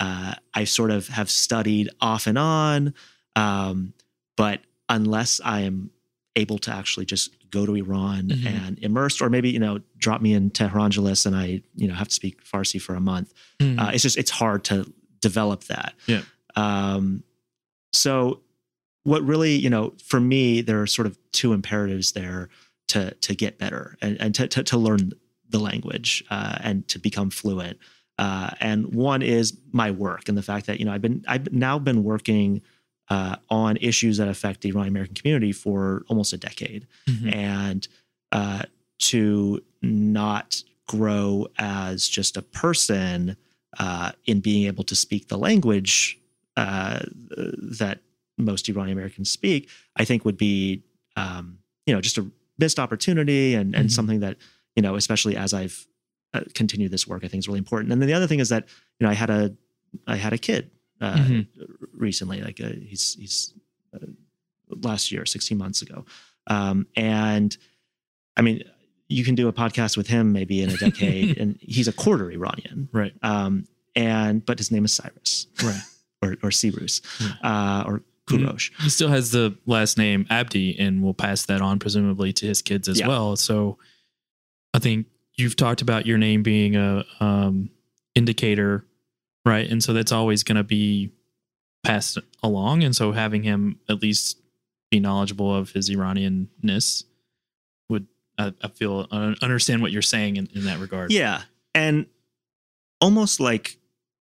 uh, 0.00 0.34
I 0.54 0.64
sort 0.64 0.90
of 0.90 1.08
have 1.08 1.30
studied 1.30 1.90
off 2.00 2.26
and 2.26 2.38
on, 2.38 2.94
um, 3.36 3.92
but 4.38 4.60
unless 4.88 5.42
I 5.44 5.60
am 5.60 5.90
able 6.36 6.56
to 6.60 6.72
actually 6.72 7.04
just 7.04 7.36
go 7.50 7.66
to 7.66 7.74
Iran 7.74 8.28
Mhm. 8.28 8.46
and 8.46 8.78
immersed, 8.78 9.20
or 9.20 9.28
maybe 9.28 9.50
you 9.50 9.58
know 9.58 9.80
drop 9.98 10.22
me 10.22 10.32
in 10.32 10.48
Tehrangeles 10.50 11.26
and 11.26 11.36
I 11.36 11.60
you 11.76 11.86
know 11.88 11.92
have 11.94 12.08
to 12.08 12.14
speak 12.14 12.42
Farsi 12.42 12.80
for 12.80 12.94
a 12.94 13.00
month, 13.00 13.34
Mhm. 13.60 13.78
uh, 13.78 13.90
it's 13.92 14.02
just 14.02 14.16
it's 14.16 14.30
hard 14.30 14.64
to 14.64 14.90
develop 15.20 15.64
that. 15.64 15.94
Yeah. 16.06 16.22
Um, 16.56 17.22
so 17.92 18.40
what 19.04 19.22
really 19.22 19.54
you 19.56 19.70
know 19.70 19.94
for 20.04 20.20
me 20.20 20.60
there 20.60 20.80
are 20.82 20.86
sort 20.86 21.06
of 21.06 21.18
two 21.32 21.52
imperatives 21.52 22.12
there 22.12 22.48
to 22.88 23.12
to 23.14 23.34
get 23.34 23.58
better 23.58 23.96
and, 24.02 24.20
and 24.20 24.34
to, 24.34 24.46
to 24.48 24.62
to 24.62 24.76
learn 24.76 25.12
the 25.48 25.58
language 25.58 26.22
uh, 26.30 26.58
and 26.60 26.86
to 26.88 26.98
become 26.98 27.30
fluent. 27.30 27.78
Uh, 28.18 28.50
and 28.60 28.94
one 28.94 29.22
is 29.22 29.56
my 29.72 29.90
work 29.90 30.28
and 30.28 30.36
the 30.36 30.42
fact 30.42 30.66
that 30.66 30.78
you 30.78 30.84
know 30.84 30.92
I've 30.92 31.02
been 31.02 31.24
I've 31.26 31.50
now 31.52 31.78
been 31.78 32.04
working 32.04 32.60
uh, 33.08 33.36
on 33.48 33.76
issues 33.78 34.18
that 34.18 34.28
affect 34.28 34.60
the 34.60 34.68
Iranian 34.68 34.92
American 34.92 35.14
community 35.16 35.52
for 35.52 36.04
almost 36.08 36.32
a 36.32 36.36
decade 36.36 36.86
Mhm. 37.08 37.34
and 37.34 37.88
uh, 38.30 38.62
to 39.00 39.60
not 39.82 40.62
grow 40.86 41.48
as 41.58 42.08
just 42.08 42.36
a 42.36 42.42
person 42.42 43.36
uh, 43.78 44.12
in 44.24 44.40
being 44.40 44.66
able 44.66 44.84
to 44.84 44.94
speak 44.96 45.28
the 45.28 45.38
language 45.38 46.18
uh, 46.56 47.00
that 47.78 48.00
most 48.38 48.68
Iranian 48.68 48.96
Americans 48.96 49.30
speak, 49.30 49.68
I 49.96 50.04
think 50.04 50.24
would 50.24 50.36
be 50.36 50.82
um, 51.16 51.58
you 51.86 51.94
know 51.94 52.00
just 52.00 52.18
a 52.18 52.26
missed 52.58 52.78
opportunity 52.78 53.54
and 53.54 53.74
and 53.74 53.88
Mhm. 53.88 53.92
something 53.92 54.20
that 54.20 54.36
you 54.76 54.82
know 54.82 54.96
especially 54.96 55.36
as 55.36 55.52
I've 55.54 55.86
uh, 56.34 56.42
continued 56.54 56.90
this 56.92 57.06
work, 57.06 57.24
I 57.24 57.28
think 57.28 57.40
is 57.40 57.48
really 57.48 57.58
important. 57.58 57.92
And 57.92 58.00
then 58.00 58.06
the 58.08 58.14
other 58.14 58.26
thing 58.26 58.40
is 58.40 58.48
that 58.50 58.66
you 58.98 59.04
know 59.06 59.10
I 59.10 59.14
had 59.14 59.30
a 59.30 59.54
I 60.06 60.16
had 60.16 60.32
a 60.32 60.38
kid 60.38 60.70
uh, 61.00 61.16
Mhm. 61.16 61.46
recently, 61.92 62.40
like 62.42 62.60
uh, 62.60 62.72
he's 62.72 63.14
he's 63.14 63.54
uh, 63.94 64.06
last 64.68 65.10
year, 65.10 65.26
16 65.26 65.56
months 65.58 65.82
ago. 65.82 66.04
Um, 66.46 66.86
and 66.96 67.56
I 68.36 68.42
mean, 68.42 68.62
you 69.10 69.24
can 69.24 69.34
do 69.34 69.48
a 69.48 69.52
podcast 69.52 69.96
with 69.96 70.06
him 70.06 70.32
maybe 70.32 70.62
in 70.62 70.70
a 70.70 70.76
decade, 70.76 71.36
and 71.40 71.58
he's 71.60 71.88
a 71.88 71.92
quarter 71.92 72.30
Iranian. 72.30 72.88
Right. 72.92 73.12
Um, 73.22 73.66
and 73.96 74.44
but 74.46 74.58
his 74.58 74.70
name 74.70 74.84
is 74.84 74.92
Cyrus, 74.92 75.46
Right. 75.62 75.80
or 76.22 76.36
or 76.42 76.50
Cyrus, 76.50 77.02
Yeah. 77.20 77.32
uh, 77.42 77.84
or 77.86 78.02
Kurosh. 78.28 78.70
He 78.82 78.88
still 78.90 79.08
has 79.08 79.32
the 79.32 79.56
last 79.66 79.98
name 79.98 80.26
Abdi 80.30 80.78
and 80.78 81.02
will 81.02 81.14
pass 81.14 81.46
that 81.46 81.60
on 81.60 81.78
presumably 81.80 82.32
to 82.34 82.46
his 82.46 82.62
kids 82.62 82.88
as 82.88 83.00
Yeah. 83.00 83.08
well. 83.08 83.34
So 83.36 83.78
I 84.72 84.78
think 84.78 85.06
you've 85.34 85.56
talked 85.56 85.82
about 85.82 86.06
your 86.06 86.16
name 86.18 86.44
being 86.44 86.76
a 86.76 87.04
um, 87.18 87.70
indicator, 88.14 88.86
right? 89.44 89.68
And 89.68 89.82
so 89.82 89.92
that's 89.92 90.12
always 90.12 90.44
going 90.44 90.56
to 90.58 90.62
be 90.62 91.10
passed 91.82 92.18
along. 92.42 92.84
And 92.84 92.94
so 92.94 93.10
having 93.10 93.42
him 93.42 93.80
at 93.88 94.00
least 94.00 94.38
be 94.92 95.00
knowledgeable 95.00 95.52
of 95.52 95.72
his 95.72 95.90
Iranianness 95.90 97.04
I, 98.40 98.52
I 98.62 98.68
feel, 98.68 99.06
uh, 99.10 99.34
understand 99.42 99.82
what 99.82 99.92
you're 99.92 100.02
saying 100.02 100.36
in, 100.36 100.48
in 100.54 100.64
that 100.64 100.78
regard. 100.78 101.12
Yeah, 101.12 101.42
and 101.74 102.06
almost 103.00 103.40
like 103.40 103.76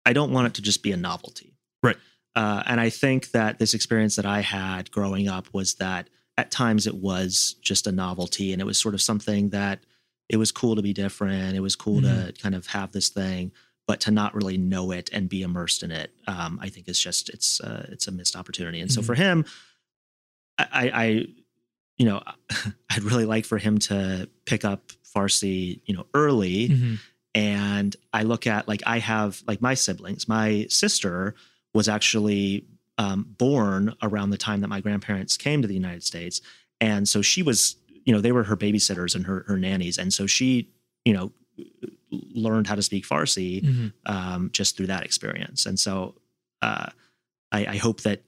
I 0.07 0.13
don't 0.13 0.33
want 0.33 0.47
it 0.49 0.55
to 0.55 0.63
just 0.63 0.83
be 0.83 0.93
a 0.93 0.97
novelty, 0.97 1.55
Right. 1.83 1.97
Uh, 2.35 2.63
and 2.67 2.81
I 2.81 2.91
think 2.91 3.31
that 3.33 3.59
this 3.59 3.75
experience 3.75 4.17
that 4.17 4.27
I 4.27 4.41
had 4.41 4.91
growing 4.91 5.29
up 5.29 5.49
was 5.53 5.75
that 5.75 6.09
at 6.37 6.51
times 6.51 6.87
it 6.87 6.95
was 6.95 7.57
just 7.61 7.87
a 7.87 7.93
novelty, 7.93 8.53
and 8.53 8.61
it 8.63 8.65
was 8.65 8.79
sort 8.79 8.95
of 8.95 9.03
something 9.03 9.51
that 9.51 9.81
it 10.29 10.37
was 10.37 10.53
cool 10.53 10.77
to 10.77 10.83
be 10.83 10.93
different. 10.93 11.57
It 11.57 11.61
was 11.61 11.75
cool 11.77 12.01
to 12.03 12.33
kind 12.41 12.55
of 12.55 12.67
have 12.69 12.93
this 12.93 13.09
thing, 13.09 13.51
but 13.89 13.99
to 14.03 14.11
not 14.13 14.33
really 14.35 14.57
know 14.57 14.93
it 14.93 15.11
and 15.13 15.29
be 15.29 15.43
immersed 15.43 15.83
in 15.83 15.91
it, 15.91 16.13
um, 16.29 16.59
I 16.63 16.69
think 16.69 16.89
is 16.89 17.01
just 17.01 17.29
it's 17.31 17.61
uh, 17.61 17.87
it's 17.91 18.07
a 18.07 18.13
missed 18.13 18.37
opportunity. 18.37 18.81
And 18.81 18.91
so 18.93 19.01
Mhm. 19.01 19.07
for 19.07 19.15
him, 19.17 19.45
I, 20.57 20.67
I, 20.73 20.91
I 21.05 21.27
you 22.01 22.07
know, 22.07 22.23
I'd 22.91 23.03
really 23.03 23.27
like 23.27 23.45
for 23.45 23.59
him 23.59 23.77
to 23.91 24.27
pick 24.47 24.65
up 24.65 24.93
Farsi, 25.15 25.81
you 25.85 25.95
know, 25.95 26.07
early. 26.15 26.71
Mhm. 26.71 26.99
And 27.35 27.95
I 28.15 28.23
look 28.23 28.47
at 28.47 28.67
like 28.67 28.83
I 28.87 28.99
have 29.01 29.43
like 29.47 29.61
my 29.61 29.75
siblings. 29.75 30.27
My 30.27 30.67
sister 30.71 31.35
was 31.75 31.89
actually 31.91 32.65
um, 32.97 33.27
born 33.37 33.95
around 34.03 34.31
the 34.31 34.39
time 34.39 34.63
that 34.63 34.69
my 34.69 34.81
grandparents 34.81 35.37
came 35.37 35.61
to 35.63 35.69
the 35.69 35.75
United 35.75 36.03
States, 36.03 36.41
and 36.81 37.07
so 37.09 37.21
she 37.23 37.43
was, 37.43 37.77
you 38.07 38.13
know, 38.15 38.21
they 38.23 38.33
were 38.33 38.45
her 38.45 38.57
babysitters 38.57 39.15
and 39.15 39.27
her 39.27 39.45
her 39.47 39.59
nannies, 39.59 39.99
and 39.99 40.11
so 40.13 40.27
she, 40.27 40.71
you 41.05 41.13
know, 41.13 41.33
learned 42.11 42.67
how 42.67 42.75
to 42.75 42.83
speak 42.83 43.07
Farsi 43.07 43.63
Mhm. 43.63 43.93
um, 44.07 44.51
just 44.53 44.77
through 44.77 44.89
that 44.89 45.05
experience. 45.05 45.67
And 45.67 45.79
so 45.79 46.17
uh, 46.63 46.89
I, 47.53 47.67
I 47.67 47.77
hope 47.77 48.01
that 48.03 48.23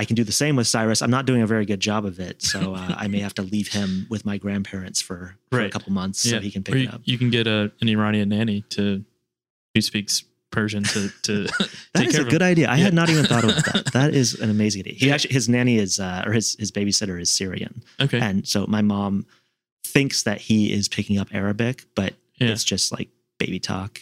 I 0.00 0.04
can 0.06 0.16
do 0.16 0.24
the 0.24 0.32
same 0.32 0.56
with 0.56 0.66
Cyrus. 0.66 1.02
I'm 1.02 1.10
not 1.10 1.26
doing 1.26 1.42
a 1.42 1.46
very 1.46 1.66
good 1.66 1.78
job 1.80 2.06
of 2.06 2.18
it, 2.18 2.40
so 2.40 2.74
uh, 2.74 2.94
I 2.96 3.06
may 3.06 3.20
have 3.20 3.34
to 3.34 3.42
leave 3.42 3.68
him 3.68 4.06
with 4.08 4.24
my 4.24 4.38
grandparents 4.38 5.02
for, 5.02 5.36
for 5.50 5.60
a 5.60 5.68
couple 5.68 5.92
months 5.92 6.20
so 6.20 6.40
he 6.40 6.50
can 6.50 6.62
pick 6.62 6.74
Or 6.74 6.78
it 6.78 6.94
up. 6.94 7.02
you 7.04 7.18
can 7.18 7.28
get 7.28 7.46
a, 7.46 7.70
an 7.82 7.88
Iranian 7.88 8.30
nanny 8.30 8.62
to 8.70 9.04
who 9.74 9.80
speaks 9.82 10.24
Persian 10.50 10.84
to, 10.84 11.10
to 11.24 11.44
That 11.94 12.06
is 12.06 12.18
a 12.18 12.24
good 12.24 12.40
idea. 12.40 12.68
I 12.70 12.76
Yeah. 12.78 12.84
had 12.84 12.94
not 12.94 13.10
even 13.10 13.26
thought 13.26 13.44
about 13.44 13.62
that. 13.66 13.90
That 13.92 14.14
is 14.14 14.34
an 14.40 14.48
amazing 14.48 14.80
idea. 14.80 14.94
He 14.94 15.06
Yeah. 15.08 15.14
actually 15.14 15.34
his 15.34 15.48
nanny 15.50 15.76
is 15.76 16.00
uh, 16.00 16.24
or 16.26 16.32
his 16.32 16.56
his 16.58 16.72
babysitter 16.72 17.20
is 17.20 17.28
Syrian. 17.28 17.82
Okay. 18.00 18.18
and 18.20 18.48
so 18.48 18.66
my 18.66 18.80
mom 18.80 19.26
thinks 19.84 20.22
that 20.22 20.40
he 20.40 20.72
is 20.72 20.88
picking 20.88 21.18
up 21.18 21.28
Arabic, 21.34 21.84
but 21.94 22.14
Yeah. 22.38 22.48
it's 22.52 22.64
just 22.64 22.90
like 22.90 23.10
baby 23.38 23.60
talk. 23.60 24.00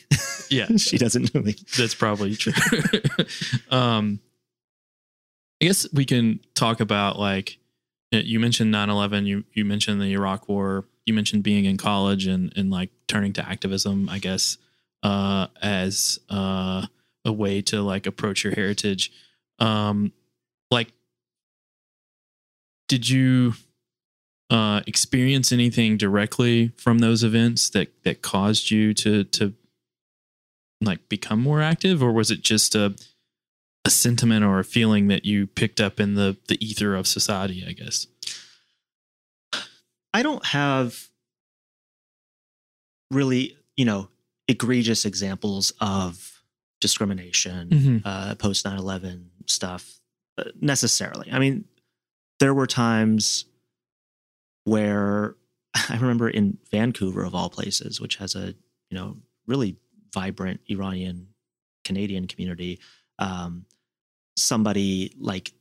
Yeah. 0.48 0.68
she 0.76 0.96
doesn't 0.96 1.34
really. 1.34 1.56
That's 1.76 1.94
probably 1.96 2.36
true. 2.36 2.52
um, 3.70 4.20
I 5.60 5.64
guess 5.64 5.86
we 5.92 6.04
can 6.04 6.40
talk 6.54 6.80
about 6.80 7.18
like 7.18 7.58
you 8.10 8.40
mentioned 8.40 8.72
9-11, 8.72 9.26
you 9.26 9.44
you 9.52 9.64
mentioned 9.64 10.00
the 10.00 10.12
Iraq 10.12 10.48
War, 10.48 10.84
you 11.04 11.14
mentioned 11.14 11.42
being 11.42 11.64
in 11.64 11.76
college 11.76 12.26
and 12.26 12.52
and 12.56 12.70
like 12.70 12.90
turning 13.06 13.32
to 13.34 13.48
activism, 13.48 14.08
I 14.08 14.18
guess, 14.18 14.56
uh, 15.02 15.48
as 15.60 16.18
uh, 16.30 16.86
a 17.24 17.32
way 17.32 17.60
to 17.62 17.82
like 17.82 18.06
approach 18.06 18.44
your 18.44 18.54
heritage. 18.54 19.12
Um, 19.58 20.12
like, 20.70 20.92
did 22.88 23.08
you 23.08 23.54
uh, 24.50 24.80
experience 24.86 25.52
anything 25.52 25.96
directly 25.96 26.72
from 26.76 27.00
those 27.00 27.22
events 27.22 27.68
that 27.70 27.92
that 28.04 28.22
caused 28.22 28.70
you 28.70 28.94
to 28.94 29.24
to 29.24 29.54
like 30.80 31.08
become 31.08 31.40
more 31.40 31.60
active 31.60 32.02
or 32.02 32.12
was 32.12 32.30
it 32.30 32.40
just 32.40 32.74
a 32.74 32.94
a 33.88 33.90
sentiment 33.90 34.44
or 34.44 34.58
a 34.60 34.64
feeling 34.64 35.08
that 35.08 35.24
you 35.24 35.46
picked 35.46 35.80
up 35.80 35.98
in 35.98 36.14
the 36.14 36.36
the 36.48 36.62
ether 36.64 36.94
of 36.94 37.06
society 37.06 37.64
i 37.68 37.72
guess 37.72 38.06
I 40.14 40.22
don't 40.22 40.44
have 40.46 41.10
really, 43.10 43.56
you 43.76 43.84
know, 43.84 44.08
egregious 44.48 45.04
examples 45.04 45.72
of 45.80 46.42
discrimination, 46.80 47.68
Mhm. 47.70 48.02
uh, 48.04 48.34
post 48.36 48.64
9 48.64 48.78
11 48.78 49.30
stuff 49.46 50.00
uh, 50.38 50.44
necessarily. 50.60 51.30
I 51.30 51.38
mean, 51.38 51.66
there 52.40 52.54
were 52.54 52.66
times 52.66 53.44
where 54.64 55.36
I 55.74 55.96
remember 55.96 56.28
in 56.28 56.58
Vancouver 56.70 57.22
of 57.24 57.34
all 57.34 57.50
places, 57.50 58.00
which 58.00 58.16
has 58.16 58.34
a 58.34 58.54
you 58.90 58.94
know 58.98 59.18
really 59.46 59.76
vibrant 60.14 60.60
Iranian 60.70 61.28
Canadian 61.84 62.26
community, 62.26 62.80
um, 63.18 63.66
somebody 64.38 65.12
like 65.18 65.52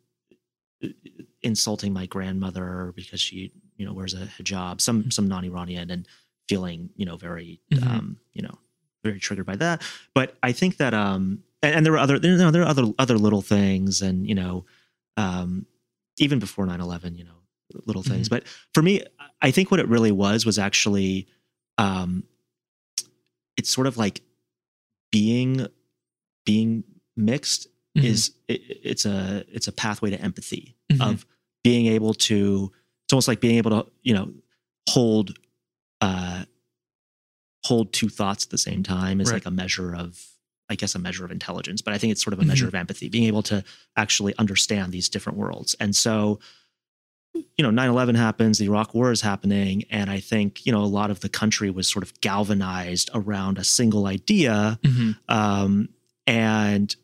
insulting 1.42 1.94
my 1.94 2.06
grandmother 2.06 2.94
because 2.96 3.20
she 3.20 3.52
you 3.78 3.86
know 3.86 3.94
wears 3.94 4.14
a 4.14 4.28
hijab, 4.40 4.82
some 4.82 5.10
some 5.12 5.28
non-Iranian, 5.28 5.90
and 5.92 6.08
feeling 6.50 6.90
you 6.96 7.06
know 7.06 7.18
very 7.18 7.60
Mhm. 7.72 7.88
um, 7.88 8.18
you 8.34 8.42
know 8.42 8.58
very 9.04 9.20
triggered 9.20 9.46
by 9.46 9.56
that. 9.58 9.82
But 10.14 10.38
I 10.44 10.52
think 10.52 10.78
that 10.78 10.94
um 10.94 11.44
and, 11.62 11.76
and 11.76 11.86
there 11.86 11.92
were 11.94 11.98
other 12.00 12.18
you 12.18 12.38
know 12.38 12.52
there 12.52 12.62
are 12.64 12.68
other 12.68 12.86
other 13.00 13.18
little 13.18 13.42
things 13.42 14.02
and 14.02 14.28
you 14.28 14.36
know 14.36 14.66
um 15.18 15.66
even 16.18 16.40
before 16.40 16.66
9-11 16.66 17.18
you 17.18 17.24
know 17.24 17.32
little 17.86 18.02
things 18.04 18.28
but 18.30 18.44
for 18.74 18.82
me 18.82 19.04
i 19.42 19.52
think 19.52 19.70
what 19.72 19.80
it 19.80 19.88
really 19.88 20.12
was 20.12 20.46
was 20.46 20.58
actually 20.58 21.28
um 21.78 22.24
it's 23.58 23.70
sort 23.70 23.86
of 23.88 23.98
like 23.98 24.22
being 25.12 25.68
being 26.46 26.84
mixed 27.16 27.68
Mhm. 27.98 28.04
is 28.06 28.32
it, 28.48 28.62
it's 28.84 29.06
a 29.06 29.44
it's 29.52 29.68
a 29.68 29.72
pathway 29.72 30.10
to 30.12 30.22
empathy 30.22 30.76
Mhm. 30.92 31.02
of 31.02 31.26
being 31.64 31.88
able 31.88 32.14
to 32.14 32.72
it's 33.06 33.14
almost 33.14 33.28
like 33.28 33.42
being 33.42 33.58
able 33.58 33.72
to 33.72 33.92
you 34.04 34.14
know 34.14 34.32
hold 34.90 35.38
uh 36.02 36.44
hold 37.66 37.92
two 37.92 38.10
thoughts 38.10 38.44
at 38.46 38.50
the 38.52 38.58
same 38.58 38.84
time 38.84 39.20
is 39.20 39.28
Right. 39.30 39.36
like 39.38 39.46
a 39.46 39.52
measure 39.52 39.96
of 39.96 40.24
i 40.70 40.76
guess 40.76 40.96
a 40.96 41.00
measure 41.00 41.26
of 41.26 41.32
intelligence 41.32 41.82
but 41.82 41.94
i 41.94 41.98
think 41.98 42.12
it's 42.12 42.24
sort 42.24 42.34
of 42.34 42.40
a 42.40 42.46
measure 42.46 42.68
of 42.68 42.76
empathy 42.76 43.10
being 43.10 43.26
able 43.26 43.44
to 43.44 43.64
actually 43.96 44.34
understand 44.38 44.92
these 44.92 45.10
different 45.10 45.38
worlds 45.38 45.76
and 45.80 45.96
so 45.96 46.40
you 47.34 47.64
know 47.64 47.70
9-11 47.72 48.16
happens 48.16 48.58
the 48.58 48.66
iraq 48.66 48.94
war 48.94 49.12
is 49.12 49.22
happening 49.22 49.84
and 49.90 50.10
i 50.10 50.20
think 50.20 50.66
you 50.66 50.72
know 50.72 50.82
a 50.82 50.86
lot 51.00 51.10
of 51.12 51.20
the 51.22 51.30
country 51.30 51.70
was 51.70 51.88
sort 51.90 52.04
of 52.04 52.20
galvanized 52.22 53.10
around 53.14 53.58
a 53.58 53.64
single 53.64 54.06
idea 54.08 54.80
Mhm. 54.84 55.18
um, 55.30 55.90
and 56.26 56.96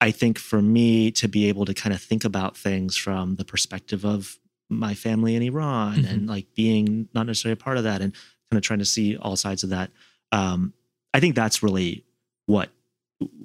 I 0.00 0.10
think 0.10 0.38
for 0.38 0.62
me 0.62 1.10
to 1.12 1.28
be 1.28 1.48
able 1.48 1.64
to 1.66 1.74
kind 1.74 1.92
of 1.94 2.00
think 2.00 2.24
about 2.24 2.56
things 2.56 2.96
from 2.96 3.36
the 3.36 3.44
perspective 3.44 4.04
of 4.04 4.38
my 4.70 4.94
family 4.94 5.34
in 5.34 5.42
Iran 5.42 6.02
Mhm. 6.04 6.10
and 6.10 6.26
like 6.28 6.54
being 6.54 7.08
not 7.12 7.26
necessarily 7.26 7.52
a 7.60 7.64
part 7.64 7.76
of 7.76 7.84
that 7.84 8.00
and 8.00 8.12
kind 8.50 8.56
of 8.58 8.62
trying 8.62 8.78
to 8.78 8.84
see 8.84 9.16
all 9.16 9.36
sides 9.36 9.62
of 9.64 9.70
that, 9.70 9.90
um, 10.32 10.72
I 11.12 11.20
think 11.20 11.34
that's 11.34 11.62
really 11.62 12.04
what 12.46 12.70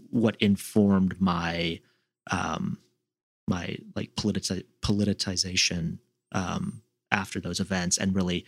what 0.10 0.38
informed 0.40 1.20
my 1.20 1.82
um, 2.32 2.78
my 3.48 3.78
like 3.96 4.16
politi- 4.16 4.64
politicization 4.82 6.00
um, 6.32 6.82
after 7.12 7.40
those 7.40 7.60
events 7.60 7.98
and 7.98 8.16
really 8.16 8.46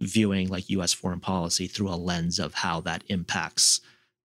viewing 0.00 0.48
like 0.48 0.70
U.S. 0.70 0.92
foreign 0.92 1.20
policy 1.20 1.66
through 1.66 1.88
a 1.88 1.96
lens 1.96 2.38
of 2.38 2.54
how 2.54 2.80
that 2.82 3.02
impacts 3.08 3.80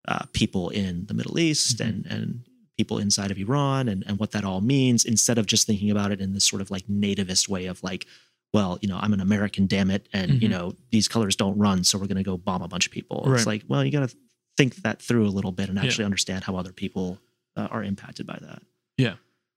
uh, 0.08 0.26
people 0.34 0.69
in 0.69 1.06
the 1.08 1.13
Middle 1.13 1.39
East 1.39 1.78
Mhm. 1.78 1.88
and 1.88 2.06
and 2.08 2.49
people 2.80 2.98
inside 3.06 3.32
of 3.32 3.38
Iran 3.46 3.88
and 3.92 4.04
and 4.08 4.18
what 4.22 4.32
that 4.32 4.44
all 4.50 4.62
means 4.62 5.00
instead 5.13 5.38
of 5.38 5.46
just 5.54 5.68
thinking 5.68 5.92
about 5.92 6.12
it 6.13 6.20
in 6.22 6.34
this 6.34 6.46
sort 6.52 6.62
of 6.62 6.72
like 6.76 6.86
nativist 6.88 7.48
way 7.50 7.65
of 7.72 7.84
like 7.84 8.06
well 8.54 8.72
you 8.82 8.88
know 8.89 8.98
I'm 9.04 9.13
an 9.13 9.22
American 9.30 9.68
damn 9.68 9.89
it 9.92 10.04
and 10.13 10.42
you 10.42 10.48
Mhm. 10.48 10.52
know 10.56 10.65
these 10.92 11.08
colors 11.15 11.36
don't 11.36 11.58
run 11.58 11.84
so 11.84 11.98
we're 12.00 12.08
going 12.13 12.24
to 12.26 12.30
go 12.32 12.38
bomb 12.38 12.62
a 12.62 12.68
bunch 12.74 12.86
of 12.88 12.92
people 12.92 13.18
Right. 13.26 13.36
it's 13.38 13.46
like 13.54 13.63
well 13.68 13.84
you 13.86 13.92
got 13.92 14.06
to 14.10 14.15
think 14.58 14.72
that 14.86 15.02
through 15.08 15.26
a 15.28 15.34
little 15.38 15.52
bit 15.60 15.68
and 15.70 15.78
Yeah. 15.78 15.84
actually 15.86 16.06
understand 16.06 16.44
how 16.46 16.56
other 16.56 16.72
people 16.84 17.20
uh, 17.58 17.68
are 17.76 17.84
impacted 17.84 18.26
by 18.34 18.38
that 18.48 18.62
Yeah. 18.98 19.15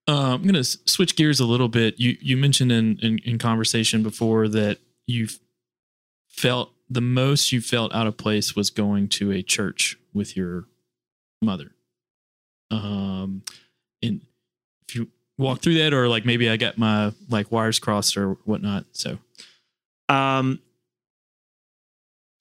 Uh, 0.08 0.34
I'm 0.34 0.42
going 0.42 0.54
to 0.54 0.64
switch 0.64 1.14
gears 1.14 1.38
a 1.38 1.46
little 1.46 1.68
bit. 1.68 2.00
You 2.04 2.10
you 2.20 2.36
mentioned 2.36 2.72
in, 2.72 2.98
in 3.06 3.18
in 3.30 3.38
conversation 3.38 4.02
before 4.02 4.48
that 4.58 4.78
you 5.06 5.28
felt 6.28 6.72
the 6.90 7.00
most 7.00 7.52
you 7.52 7.60
felt 7.60 7.94
out 7.94 8.06
of 8.08 8.16
place 8.16 8.56
was 8.56 8.68
going 8.70 9.08
to 9.08 9.30
a 9.32 9.42
church 9.42 9.96
with 10.12 10.36
your 10.36 10.66
mother. 11.40 11.70
Um, 12.72 13.42
and 14.02 14.20
if 14.88 14.94
you 14.96 15.08
walk 15.38 15.60
through 15.60 15.74
that, 15.74 15.92
or 15.94 16.08
like 16.08 16.24
maybe 16.24 16.48
I 16.50 16.56
got 16.56 16.78
my 16.78 17.12
like 17.28 17.52
wires 17.52 17.78
crossed 17.78 18.16
or 18.16 18.32
whatnot. 18.44 18.86
So 18.92 19.18
Um, 20.08 20.60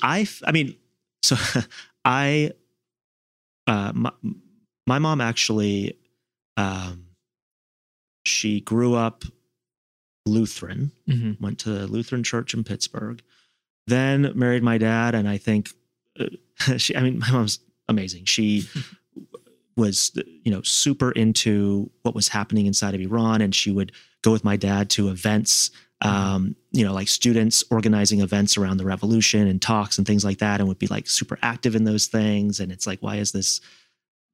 I, 0.02 0.22
f- 0.22 0.42
I 0.46 0.52
mean, 0.52 0.76
so 1.24 1.36
I, 2.04 2.52
uh, 3.68 3.92
my, 3.94 4.12
my 4.88 5.00
mom 5.00 5.22
actually, 5.22 5.98
um, 6.58 7.06
she 8.26 8.62
grew 8.62 8.96
up 8.96 9.24
Lutheran, 10.26 10.92
mhm. 11.08 11.40
went 11.42 11.60
to 11.60 11.70
the 11.70 11.88
Lutheran 11.88 12.24
church 12.24 12.54
in 12.54 12.64
Pittsburgh, 12.64 13.22
then 13.88 14.32
married 14.36 14.64
my 14.64 14.78
dad. 14.78 15.16
And 15.16 15.28
I 15.30 15.38
think 15.38 15.70
uh, 16.20 16.26
she, 16.78 16.96
I 16.96 17.02
mean, 17.02 17.20
my 17.20 17.32
mom's 17.32 17.60
amazing. 17.88 18.26
She 18.26 18.68
was, 19.78 20.12
you 20.44 20.52
know, 20.52 20.62
super 20.62 21.12
into 21.12 21.90
what 22.04 22.16
was 22.16 22.28
happening 22.28 22.66
inside 22.66 22.94
of 22.94 23.02
Iran. 23.02 23.42
And 23.42 23.54
she 23.54 23.72
would 23.72 23.92
go 24.22 24.32
with 24.32 24.44
my 24.44 24.56
dad 24.56 24.90
to 24.92 25.10
events, 25.10 25.72
um, 26.02 26.56
you 26.72 26.84
know, 26.86 26.94
like 26.94 27.08
students 27.08 27.64
organizing 27.72 28.22
events 28.22 28.58
around 28.58 28.78
the 28.78 28.86
revolution 28.86 29.48
and 29.48 29.62
talks 29.62 29.98
and 29.98 30.06
things 30.06 30.26
like 30.26 30.40
that, 30.40 30.60
and 30.60 30.68
would 30.68 30.80
be 30.80 30.88
like 30.88 31.08
super 31.08 31.38
active 31.42 31.76
in 31.76 31.84
those 31.84 32.08
things. 32.08 32.60
And 32.60 32.72
it's 32.72 32.88
like, 32.88 33.00
why 33.02 33.18
is 33.18 33.32
this, 33.32 33.62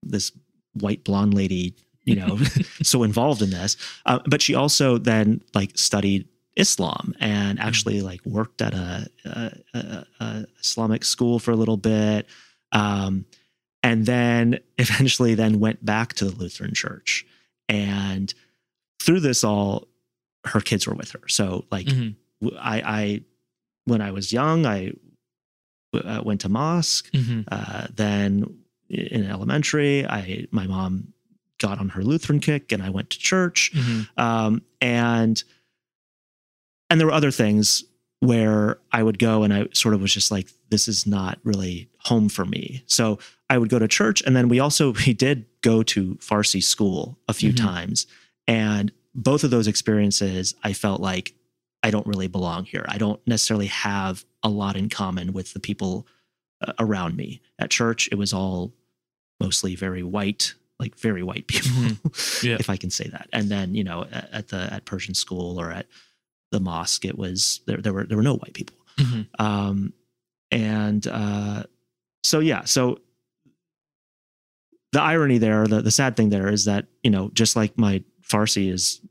this 0.03 0.31
white 0.73 1.03
blonde 1.03 1.33
lady, 1.33 1.75
you 2.03 2.15
know, 2.15 2.37
so 2.83 3.03
involved 3.03 3.41
in 3.41 3.49
this? 3.49 3.77
Uh, 4.05 4.19
but 4.25 4.41
she 4.41 4.55
also 4.55 4.97
then 4.97 5.41
like 5.53 5.77
studied 5.77 6.27
Islam 6.55 7.13
and 7.19 7.59
actually 7.59 8.01
like 8.01 8.25
worked 8.25 8.61
at 8.61 8.73
a, 8.73 9.07
a, 9.25 9.51
a, 9.73 10.05
a 10.19 10.45
Islamic 10.59 11.03
school 11.03 11.37
for 11.37 11.51
a 11.51 11.55
little 11.55 11.77
bit, 11.77 12.27
um, 12.71 13.25
and 13.87 14.05
then 14.05 14.59
eventually 14.77 15.33
then 15.35 15.59
went 15.59 15.83
back 15.85 16.13
to 16.15 16.25
the 16.25 16.35
Lutheran 16.35 16.73
Church. 16.73 17.25
And 17.69 18.33
through 19.01 19.21
this 19.21 19.43
all, 19.43 19.87
her 20.45 20.61
kids 20.61 20.87
were 20.87 20.93
with 20.95 21.11
her. 21.11 21.27
So 21.27 21.65
like 21.71 21.87
Mhm. 21.87 22.15
w- 22.41 22.59
I, 22.59 22.77
I 22.81 23.21
when 23.85 24.01
I 24.01 24.11
was 24.11 24.31
young, 24.33 24.65
I 24.65 24.91
uh, 25.93 26.21
went 26.23 26.41
to 26.41 26.49
mosque. 26.49 27.09
Mhm. 27.11 27.45
Uh, 27.51 27.87
then 27.95 28.57
in 28.89 29.25
elementary, 29.25 30.05
I 30.05 30.45
my 30.51 30.67
mom 30.67 31.13
got 31.59 31.79
on 31.79 31.89
her 31.89 32.03
Lutheran 32.03 32.39
kick, 32.39 32.71
and 32.71 32.83
I 32.83 32.89
went 32.89 33.09
to 33.11 33.19
church 33.19 33.71
Mhm. 33.73 34.07
um, 34.17 34.61
and 34.81 35.43
and 36.89 36.99
there 36.99 37.07
were 37.07 37.13
other 37.13 37.31
things 37.31 37.83
where 38.19 38.79
I 38.91 39.03
would 39.03 39.19
go 39.19 39.43
and 39.43 39.53
I 39.53 39.67
sort 39.73 39.93
of 39.93 40.01
was 40.01 40.13
just 40.13 40.31
like, 40.31 40.49
this 40.69 40.87
is 40.87 41.05
not 41.05 41.37
really 41.43 41.89
home 41.99 42.29
for 42.29 42.45
me. 42.45 42.83
So 42.87 43.19
I 43.49 43.57
would 43.57 43.69
go 43.69 43.79
to 43.79 43.87
church, 43.87 44.21
and 44.25 44.35
then 44.35 44.49
we 44.49 44.59
also 44.59 44.93
we 45.05 45.13
did 45.13 45.45
go 45.61 45.83
to 45.83 46.15
Farsi 46.15 46.61
school 46.63 47.17
a 47.27 47.33
few 47.33 47.51
Mhm. 47.53 47.57
times, 47.57 48.07
and 48.47 48.91
both 49.15 49.43
of 49.43 49.49
those 49.51 49.67
experiences, 49.67 50.53
I 50.63 50.73
felt 50.73 51.01
like 51.01 51.33
I 51.83 51.91
don't 51.91 52.05
really 52.07 52.27
belong 52.27 52.65
here. 52.65 52.85
I 52.87 52.97
don't 52.97 53.19
necessarily 53.27 53.67
have 53.67 54.25
a 54.43 54.49
lot 54.49 54.75
in 54.75 54.89
common 54.89 55.33
with 55.33 55.53
the 55.53 55.59
people 55.59 56.07
uh, 56.61 56.73
around 56.79 57.15
me. 57.15 57.41
At 57.59 57.69
church, 57.71 58.09
it 58.11 58.15
was 58.15 58.33
all 58.33 58.73
mostly 59.39 59.75
very 59.75 60.03
white, 60.03 60.53
like 60.79 60.95
very 60.97 61.23
white 61.23 61.47
people, 61.53 61.97
Yeah. 62.43 62.57
if 62.59 62.69
I 62.69 62.77
can 62.77 62.89
say 62.89 63.07
that. 63.09 63.27
And 63.33 63.49
then 63.49 63.75
you 63.75 63.83
know, 63.83 64.05
at, 64.11 64.49
the 64.49 64.71
at 64.73 64.85
Persian 64.85 65.13
school 65.15 65.59
or 65.59 65.71
at 65.71 65.87
the 66.51 66.59
mosque, 66.59 67.05
it 67.05 67.17
was 67.17 67.61
there. 67.65 67.77
There 67.77 67.93
were 67.93 68.03
there 68.05 68.17
were 68.17 68.23
no 68.23 68.35
white 68.37 68.53
people. 68.53 68.75
Mhm. 68.97 69.27
Um, 69.39 69.93
and 70.51 71.05
uh, 71.07 71.63
so 72.23 72.39
yeah, 72.39 72.63
so 72.65 72.99
the 74.93 75.01
irony 75.01 75.37
there, 75.37 75.67
the 75.67 75.81
the 75.81 75.91
sad 75.91 76.15
thing 76.15 76.29
there 76.29 76.47
is 76.49 76.65
that 76.65 76.85
you 77.03 77.09
know, 77.11 77.29
just 77.33 77.55
like 77.55 77.77
my 77.77 78.03
Farsi 78.21 78.71
is 78.71 79.01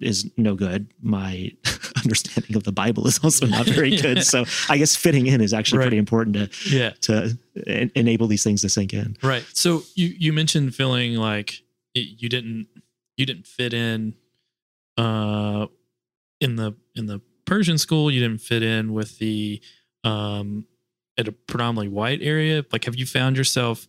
is 0.00 0.30
no 0.36 0.54
good, 0.54 0.92
my 1.02 1.50
understanding 2.04 2.54
of 2.56 2.62
the 2.62 2.70
Bible 2.70 3.06
is 3.08 3.18
also 3.24 3.44
not 3.46 3.66
very 3.66 3.88
Yeah. 3.94 4.02
good. 4.02 4.22
So 4.24 4.44
I 4.68 4.78
guess 4.78 4.94
fitting 4.94 5.26
in 5.26 5.40
is 5.40 5.52
actually 5.52 5.78
Right. 5.78 5.84
pretty 5.86 5.98
important 5.98 6.36
to 6.36 6.70
Yeah. 6.76 6.90
to 7.02 7.36
en- 7.66 7.90
enable 7.96 8.28
these 8.28 8.44
things 8.44 8.62
to 8.62 8.68
sink 8.68 8.92
in. 8.94 9.16
Right. 9.22 9.44
So 9.52 9.82
you 9.96 10.14
you 10.16 10.32
mentioned 10.32 10.74
feeling 10.76 11.14
like 11.16 11.62
it, 11.94 12.22
you 12.22 12.28
didn't 12.28 12.68
you 13.16 13.26
didn't 13.26 13.46
fit 13.48 13.74
in 13.74 14.14
uh 14.96 15.66
in 16.40 16.56
the 16.56 16.74
in 16.94 17.06
the 17.06 17.20
Persian 17.44 17.76
school, 17.78 18.10
you 18.10 18.20
didn't 18.20 18.40
fit 18.40 18.62
in 18.62 18.92
with 18.92 19.18
the 19.18 19.60
um 20.04 20.66
at 21.18 21.26
a 21.28 21.32
predominantly 21.32 21.88
white 21.88 22.20
area. 22.22 22.64
Like 22.72 22.84
have 22.84 22.94
you 22.96 23.06
found 23.06 23.36
yourself 23.36 23.86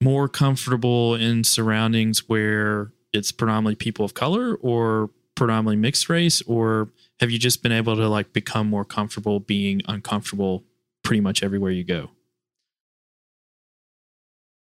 more 0.00 0.28
comfortable 0.28 1.14
in 1.14 1.42
surroundings 1.44 2.28
where 2.28 2.92
it's 3.12 3.32
predominantly 3.32 3.74
people 3.74 4.04
of 4.04 4.14
color 4.14 4.54
or 4.56 5.10
predominantly 5.34 5.76
mixed 5.76 6.08
race 6.08 6.42
or 6.42 6.88
have 7.20 7.30
you 7.30 7.38
just 7.38 7.62
been 7.62 7.72
able 7.72 7.96
to 7.96 8.08
like 8.08 8.32
become 8.32 8.68
more 8.68 8.84
comfortable 8.84 9.40
being 9.40 9.80
uncomfortable 9.88 10.64
pretty 11.02 11.20
much 11.20 11.42
everywhere 11.42 11.70
you 11.70 11.84
go? 11.84 12.10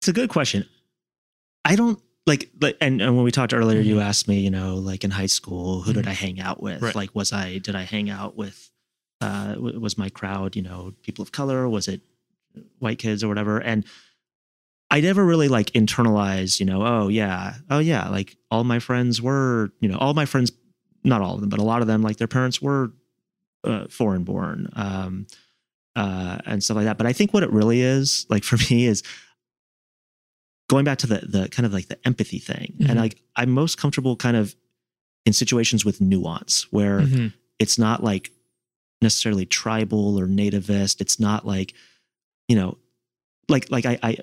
It's 0.01 0.09
a 0.09 0.13
good 0.13 0.31
question. 0.31 0.67
I 1.65 1.77
don't 1.77 2.01
like, 2.27 2.51
like 2.61 2.77
and, 2.81 3.03
and 3.03 3.15
when 3.17 3.25
we 3.25 3.31
talked 3.31 3.53
earlier, 3.53 3.81
you 3.81 3.97
Mhm. 3.97 4.03
asked 4.03 4.29
me, 4.29 4.41
you 4.41 4.51
know, 4.51 4.77
like 4.77 5.05
in 5.05 5.11
high 5.11 5.27
school, 5.27 5.83
who 5.83 5.93
did 5.93 6.07
Mhm. 6.07 6.09
I 6.09 6.13
hang 6.13 6.41
out 6.41 6.63
with? 6.63 6.81
Right. 6.81 6.95
Like, 6.95 7.15
was 7.15 7.33
I, 7.33 7.59
did 7.59 7.75
I 7.75 7.83
hang 7.83 8.09
out 8.09 8.37
with 8.37 8.71
uh, 9.23 9.53
w- 9.57 9.79
was 9.79 9.99
my 9.99 10.09
crowd, 10.09 10.57
you 10.57 10.63
know, 10.63 10.95
people 11.03 11.23
of 11.23 11.31
color? 11.31 11.69
Was 11.69 11.89
it 11.89 12.01
white 12.79 12.99
kids 12.99 13.23
or 13.23 13.29
whatever? 13.29 13.59
And 13.59 13.85
I 14.91 15.01
never 15.01 15.25
really 15.25 15.49
like 15.49 15.71
internalized, 15.73 16.59
you 16.61 16.67
know, 16.67 16.85
oh 16.85 17.09
yeah, 17.09 17.55
oh 17.71 17.79
yeah, 17.79 18.09
like 18.09 18.37
all 18.51 18.65
my 18.65 18.79
friends 18.81 19.23
were, 19.23 19.71
you 19.81 19.89
know, 19.89 19.97
all 19.99 20.15
my 20.15 20.25
friends, 20.27 20.51
not 21.05 21.23
all 21.23 21.35
of 21.35 21.41
them, 21.41 21.49
but 21.49 21.61
a 21.61 21.65
lot 21.65 21.81
of 21.81 21.87
them, 21.87 22.03
like 22.03 22.17
their 22.17 22.27
parents 22.29 22.61
were 22.61 22.93
uh, 23.65 23.87
foreign 23.89 24.25
born 24.25 24.69
um, 24.75 25.27
uh, 25.97 26.39
and 26.45 26.63
stuff 26.65 26.77
like 26.77 26.87
that. 26.87 26.99
But 26.99 27.07
I 27.07 27.13
think 27.13 27.33
what 27.33 27.43
it 27.45 27.51
really 27.53 27.81
is, 27.83 28.27
like 28.29 28.43
for 28.51 28.57
me, 28.71 28.87
is 28.87 29.03
going 30.69 30.85
back 30.85 30.99
to 30.99 31.07
the 31.07 31.19
the 31.27 31.49
kind 31.49 31.67
of 31.67 31.73
like 31.73 31.89
the 31.89 31.99
empathy 32.07 32.39
thing, 32.39 32.75
Mhm. 32.81 32.91
and 32.91 32.99
like 32.99 33.21
I'm 33.37 33.51
most 33.51 33.79
comfortable 33.79 34.17
kind 34.17 34.37
of 34.37 34.55
in 35.27 35.33
situations 35.33 35.85
with 35.85 36.01
nuance 36.01 36.67
where 36.73 37.01
Mhm. 37.01 37.33
it's 37.59 37.79
not 37.79 38.03
like 38.03 38.33
necessarily 39.03 39.47
tribal 39.47 40.19
or 40.19 40.27
nativist. 40.27 41.01
It's 41.01 41.19
not 41.21 41.47
like, 41.47 41.75
you 42.49 42.57
know, 42.57 42.79
like 43.49 43.71
like 43.71 43.87
I, 43.87 43.99
I 44.03 44.17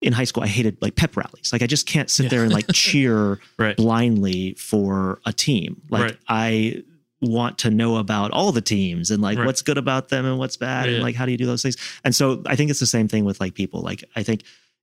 in 0.00 0.12
high 0.12 0.24
school 0.24 0.42
I 0.44 0.46
hated 0.46 0.76
like 0.80 0.94
pep 0.94 1.16
rallies. 1.16 1.52
Like 1.52 1.62
I 1.62 1.66
just 1.66 1.86
can't 1.86 2.08
sit 2.08 2.24
Yeah. 2.24 2.28
there 2.30 2.42
and 2.44 2.52
like 2.52 2.66
cheer 2.72 3.40
Right. 3.58 3.76
blindly 3.76 4.54
for 4.54 5.20
a 5.26 5.32
team. 5.32 5.82
Like 5.90 6.02
Right. 6.02 6.16
I 6.28 6.82
want 7.20 7.58
to 7.58 7.70
know 7.70 7.96
about 7.96 8.30
all 8.30 8.52
the 8.52 8.60
teams 8.60 9.10
and 9.10 9.20
like 9.20 9.38
Right. 9.38 9.46
what's 9.46 9.62
good 9.62 9.76
about 9.78 10.08
them 10.08 10.24
and 10.24 10.38
what's 10.38 10.56
bad 10.56 10.86
Yeah. 10.88 10.94
and 10.94 11.02
like 11.02 11.16
how 11.16 11.26
do 11.26 11.32
you 11.32 11.38
do 11.38 11.46
those 11.46 11.62
things. 11.62 11.76
And 12.04 12.14
so 12.14 12.42
I 12.46 12.54
think 12.54 12.70
it's 12.70 12.78
the 12.80 12.86
same 12.86 13.08
thing 13.08 13.24
with 13.24 13.40
like 13.40 13.54
people. 13.54 13.80
Like 13.82 14.04
I 14.14 14.22
think 14.22 14.42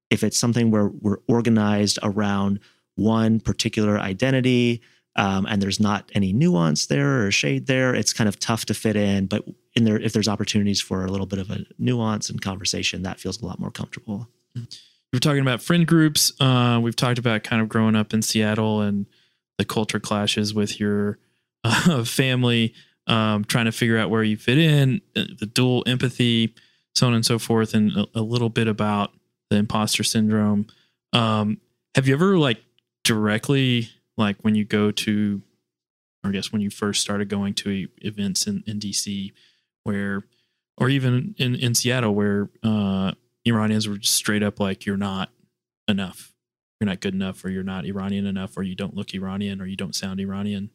if 0.10 0.22
it's 0.24 0.38
something 0.38 0.70
where 0.70 0.88
we're 0.90 1.20
organized 1.28 1.98
around 2.04 2.60
one 2.96 3.40
particular 3.40 3.98
identity 4.00 4.82
um, 5.16 5.46
and 5.46 5.62
there's 5.62 5.80
not 5.80 6.10
any 6.14 6.34
nuance 6.34 6.88
there 6.88 7.26
or 7.26 7.32
shade 7.32 7.68
there, 7.68 7.96
it's 7.96 8.12
kind 8.12 8.28
of 8.28 8.38
tough 8.38 8.66
to 8.66 8.74
fit 8.74 8.98
in. 8.98 9.28
But 9.28 9.46
in 9.74 9.86
there, 9.86 9.98
if 9.98 10.12
there's 10.12 10.28
opportunities 10.28 10.82
for 10.82 11.06
a 11.06 11.10
little 11.10 11.26
bit 11.26 11.40
of 11.40 11.50
a 11.50 11.66
nuance 11.80 12.30
and 12.30 12.42
conversation, 12.42 13.04
that 13.04 13.18
feels 13.22 13.42
a 13.42 13.46
lot 13.46 13.58
more 13.60 13.72
comfortable. 13.72 14.28
We're 15.14 15.20
talking 15.20 15.42
about 15.42 15.62
friend 15.62 15.88
groups. 15.88 16.34
Uh, 16.40 16.80
we've 16.82 16.96
talked 16.96 17.20
about 17.20 17.44
kind 17.44 17.62
of 17.62 17.70
growing 17.70 17.96
up 17.96 18.14
in 18.14 18.22
Seattle 18.22 18.82
and 18.82 19.06
the 19.58 19.66
culture 19.66 20.00
clashes 20.00 20.54
with 20.54 20.80
your 20.80 21.18
uh, 21.64 22.04
family, 22.04 22.74
um, 23.08 23.46
trying 23.46 23.66
to 23.66 23.72
figure 23.72 23.98
out 23.98 24.10
where 24.10 24.24
you 24.24 24.38
fit 24.38 24.58
in, 24.58 25.02
uh, 25.16 25.24
the 25.40 25.46
dual 25.46 25.84
empathy, 25.88 26.54
so 26.94 27.08
on 27.08 27.14
and 27.14 27.26
so 27.26 27.40
forth, 27.40 27.74
and 27.74 27.92
a, 27.92 28.06
a 28.16 28.22
little 28.22 28.50
bit 28.50 28.68
about 28.68 29.12
the 29.50 29.58
imposter 29.58 30.04
syndrome. 30.04 30.68
Um, 31.14 31.60
have 31.94 32.08
you 32.08 32.14
ever 32.14 32.38
like 32.38 32.62
directly, 33.04 33.90
like 34.18 34.38
when 34.42 34.56
you 34.56 34.66
go 34.66 34.92
to, 34.92 35.42
or 36.24 36.30
I 36.30 36.34
guess 36.34 36.52
when 36.52 36.62
you 36.62 36.70
first 36.70 37.02
started 37.02 37.30
going 37.30 37.54
to 37.56 37.88
events 38.00 38.48
in, 38.48 38.64
in 38.68 38.80
DC, 38.80 39.32
where, 39.84 40.24
or 40.78 40.90
even 40.90 41.36
in, 41.38 41.56
in 41.56 41.74
Seattle, 41.74 42.14
where 42.14 42.50
uh, 42.64 43.14
Iranians 43.46 43.88
were 43.88 43.98
just 43.98 44.16
straight 44.16 44.44
up 44.44 44.60
like, 44.60 44.86
you're 44.86 44.98
not 44.98 45.30
enough. 45.88 46.34
You're 46.80 46.88
not 46.88 47.00
good 47.00 47.14
enough, 47.14 47.44
or 47.46 47.50
you're 47.50 47.64
not 47.64 47.86
Iranian 47.86 48.26
enough, 48.26 48.58
or 48.58 48.64
you 48.64 48.76
don't 48.76 48.96
look 48.96 49.14
Iranian, 49.14 49.62
or 49.62 49.66
you 49.66 49.78
don't 49.78 49.96
sound 49.96 50.20
Iranian. 50.20 50.72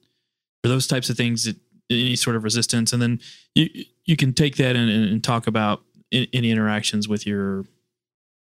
For 0.62 0.68
those 0.68 0.86
types 0.86 1.10
of 1.10 1.16
things, 1.16 1.46
it, 1.46 1.56
any 1.90 2.16
sort 2.16 2.36
of 2.36 2.44
resistance, 2.44 2.92
and 2.92 3.02
then 3.02 3.20
you 3.54 3.68
you 4.04 4.16
can 4.16 4.32
take 4.32 4.56
that 4.56 4.76
and, 4.76 4.90
and 4.90 5.22
talk 5.22 5.46
about 5.46 5.82
in, 6.10 6.26
any 6.32 6.50
interactions 6.50 7.08
with 7.08 7.26
your 7.26 7.64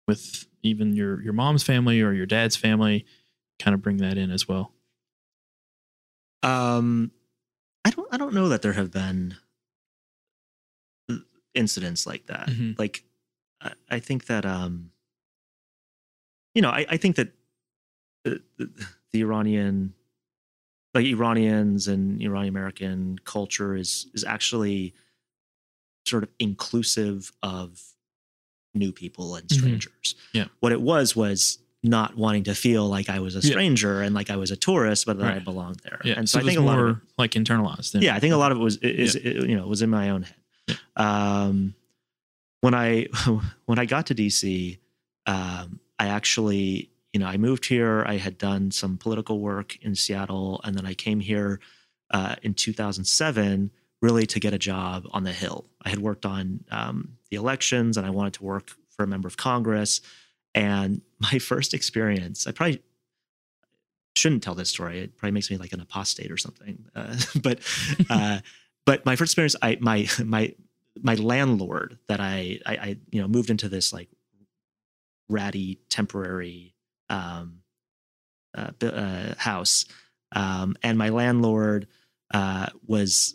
with 0.07 0.47
even 0.63 0.95
your 0.95 1.23
your 1.23 1.33
mom's 1.33 1.63
family 1.63 2.03
or 2.03 2.13
your 2.13 2.27
dad's 2.27 2.57
family. 2.57 3.07
Kind 3.59 3.75
of 3.75 3.81
bring 3.81 3.99
that 3.99 4.19
in 4.19 4.31
as 4.31 4.47
well. 4.47 4.73
Um, 6.43 7.11
I 7.85 7.91
don't. 7.91 8.09
I 8.13 8.17
don't 8.19 8.35
know 8.35 8.49
that 8.51 8.63
there 8.63 8.75
have 8.75 8.91
been 8.91 9.37
uh, 11.11 11.17
incidents 11.55 12.07
like 12.07 12.27
that. 12.27 12.49
Mhm. 12.49 12.79
Like, 12.79 13.05
I, 13.61 13.73
I 13.91 13.99
think 14.01 14.27
that 14.27 14.45
um, 14.47 14.91
you 16.55 16.63
know, 16.63 16.71
I, 16.71 16.87
I 16.89 16.97
think 16.97 17.17
that 17.17 17.33
the, 18.25 18.41
the, 18.57 18.71
the 19.13 19.21
Iranian, 19.21 19.95
like 20.95 21.05
Iranians 21.05 21.87
and 21.89 22.21
Iranian 22.23 22.49
American 22.55 23.19
culture 23.25 23.77
is 23.77 24.07
is 24.15 24.25
actually 24.25 24.95
sort 26.07 26.23
of 26.23 26.31
inclusive 26.39 27.33
of 27.43 27.83
new 28.75 28.93
people 28.93 29.35
and 29.37 29.49
Mhm. 29.49 29.53
strangers. 29.55 30.15
Yeah. 30.33 30.47
What 30.61 30.73
it 30.73 30.81
was 30.81 31.17
was 31.17 31.59
not 31.83 32.17
wanting 32.17 32.45
to 32.45 32.55
feel 32.55 32.89
like 32.89 33.09
I 33.09 33.21
was 33.21 33.35
a 33.37 33.39
Yeah. 33.41 33.51
stranger 33.53 34.03
and 34.03 34.15
like 34.15 34.29
I 34.31 34.37
was 34.37 34.51
a 34.51 34.57
tourist, 34.57 35.07
but 35.07 35.19
that 35.19 35.35
I 35.35 35.39
belonged 35.39 35.81
there. 35.81 36.01
Yeah, 36.05 36.15
And 36.17 36.29
so, 36.29 36.39
so, 36.39 36.45
I 36.45 36.49
think 36.49 36.59
a 36.59 36.63
lot 36.63 36.79
of 36.79 36.97
it, 36.97 37.03
like 37.19 37.33
internalized. 37.33 38.01
Yeah, 38.01 38.15
I 38.15 38.21
think 38.21 38.35
a 38.35 38.37
lot 38.37 38.53
of 38.53 38.59
it 38.59 38.61
was 38.61 38.77
is 38.79 39.15
it, 39.17 39.49
you 39.49 39.57
know 39.57 39.67
was 39.67 39.83
in 39.83 39.91
my 39.91 40.11
own 40.11 40.23
head. 40.25 40.79
Um, 40.97 41.75
when 42.67 42.75
I 42.75 43.07
when 43.67 43.79
I 43.79 43.85
got 43.87 44.07
to 44.07 44.15
DC, 44.15 44.79
um, 45.27 45.79
I 46.01 46.09
actually 46.09 46.91
you 47.13 47.21
know 47.21 47.27
I 47.27 47.37
moved 47.37 47.65
here. 47.65 48.05
I 48.05 48.17
had 48.17 48.39
done 48.39 48.73
some 48.73 48.99
political 48.99 49.39
work 49.39 49.79
in 49.83 49.95
Seattle, 49.95 50.61
and 50.65 50.77
then 50.77 50.85
I 50.85 50.95
came 50.95 51.21
here 51.21 51.61
uh, 52.11 52.35
in 52.43 52.55
2007 52.55 53.71
really 54.03 54.27
to 54.27 54.41
get 54.41 54.53
a 54.53 54.59
job 54.59 55.07
on 55.13 55.23
the 55.23 55.33
Hill. 55.33 55.65
I 55.83 55.91
had 55.91 56.01
worked 56.01 56.27
on 56.27 56.65
um, 56.73 57.17
the 57.31 57.37
elections, 57.37 57.97
and 57.97 58.05
I 58.05 58.11
wanted 58.11 58.35
to 58.35 58.45
work 58.45 58.73
for 58.91 59.05
a 59.05 59.07
member 59.07 59.29
of 59.29 59.37
Congress. 59.37 60.01
And 60.53 61.03
my 61.21 61.39
first 61.39 61.73
experience, 61.73 62.49
I 62.49 62.51
probably 62.51 62.83
shouldn't 64.17 64.43
tell 64.43 64.57
this 64.57 64.71
story. 64.71 64.99
It 64.99 65.17
probably 65.17 65.35
makes 65.35 65.53
me 65.53 65.57
like 65.57 65.73
an 65.73 65.81
apostate 65.81 66.33
or 66.33 66.37
something. 66.37 66.85
Uh, 66.97 67.17
but 67.43 67.61
uh, 68.11 68.41
but 68.85 69.07
my 69.07 69.15
first 69.15 69.31
experience, 69.31 69.55
I 69.63 69.79
my 69.81 70.09
my 70.25 70.53
my 71.03 71.15
landlord 71.15 71.99
that 72.09 72.21
I, 72.21 72.61
I 72.67 72.75
I 72.77 72.97
you 73.11 73.21
know 73.21 73.29
moved 73.29 73.51
into 73.51 73.69
this 73.69 73.93
like 73.93 74.09
ratty 75.29 75.79
temporary 75.89 76.75
um, 77.09 77.61
uh, 78.57 78.71
uh, 78.83 79.35
house, 79.39 79.85
um, 80.33 80.77
and 80.83 80.97
my 80.99 81.09
landlord 81.11 81.87
uh, 82.33 82.67
was 82.87 83.35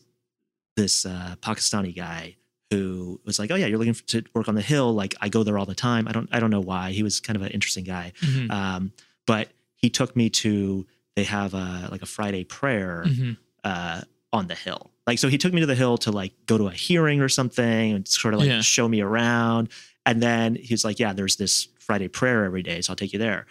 this 0.75 1.05
uh, 1.05 1.35
Pakistani 1.41 1.95
guy 1.95 2.37
who 2.71 3.19
was 3.25 3.39
like, 3.39 3.51
"Oh 3.51 3.55
yeah, 3.55 3.65
you're 3.67 3.77
looking 3.77 3.93
for, 3.93 4.03
to 4.07 4.23
work 4.33 4.47
on 4.47 4.55
the 4.55 4.61
hill. 4.61 4.93
Like 4.93 5.15
I 5.21 5.29
go 5.29 5.43
there 5.43 5.57
all 5.57 5.65
the 5.65 5.75
time. 5.75 6.07
I 6.07 6.11
don't 6.11 6.29
I 6.31 6.39
don't 6.39 6.49
know 6.51 6.61
why. 6.61 6.91
He 6.91 7.03
was 7.03 7.19
kind 7.19 7.35
of 7.35 7.41
an 7.43 7.49
interesting 7.51 7.83
guy, 7.83 8.13
Mhm. 8.21 8.51
um, 8.51 8.91
but 9.27 9.49
he 9.75 9.89
took 9.89 10.15
me 10.15 10.29
to 10.29 10.85
they 11.15 11.23
have 11.25 11.53
a 11.53 11.89
like 11.91 12.01
a 12.01 12.05
Friday 12.05 12.43
prayer 12.43 13.03
Mhm. 13.07 13.37
uh, 13.63 14.01
on 14.33 14.47
the 14.47 14.55
hill. 14.55 14.90
Like, 15.07 15.19
so 15.19 15.27
he 15.27 15.37
took 15.37 15.53
me 15.53 15.61
to 15.61 15.65
the 15.65 15.75
hill 15.75 15.97
to 15.99 16.11
like 16.11 16.33
go 16.45 16.57
to 16.57 16.67
a 16.67 16.71
hearing 16.71 17.21
or 17.21 17.29
something 17.29 17.93
and 17.93 18.07
sort 18.07 18.33
of 18.33 18.39
like 18.39 18.49
Yeah. 18.49 18.61
show 18.61 18.87
me 18.87 19.01
around. 19.01 19.69
And 20.05 20.21
then 20.21 20.55
he's 20.55 20.83
like, 20.85 20.99
yeah, 20.99 21.13
there's 21.13 21.35
this 21.37 21.67
Friday 21.79 22.07
prayer 22.07 22.45
every 22.45 22.63
day. 22.63 22.81
So 22.81 22.91
I'll 22.91 22.95
take 22.97 23.13
you 23.13 23.19
there. 23.19 23.45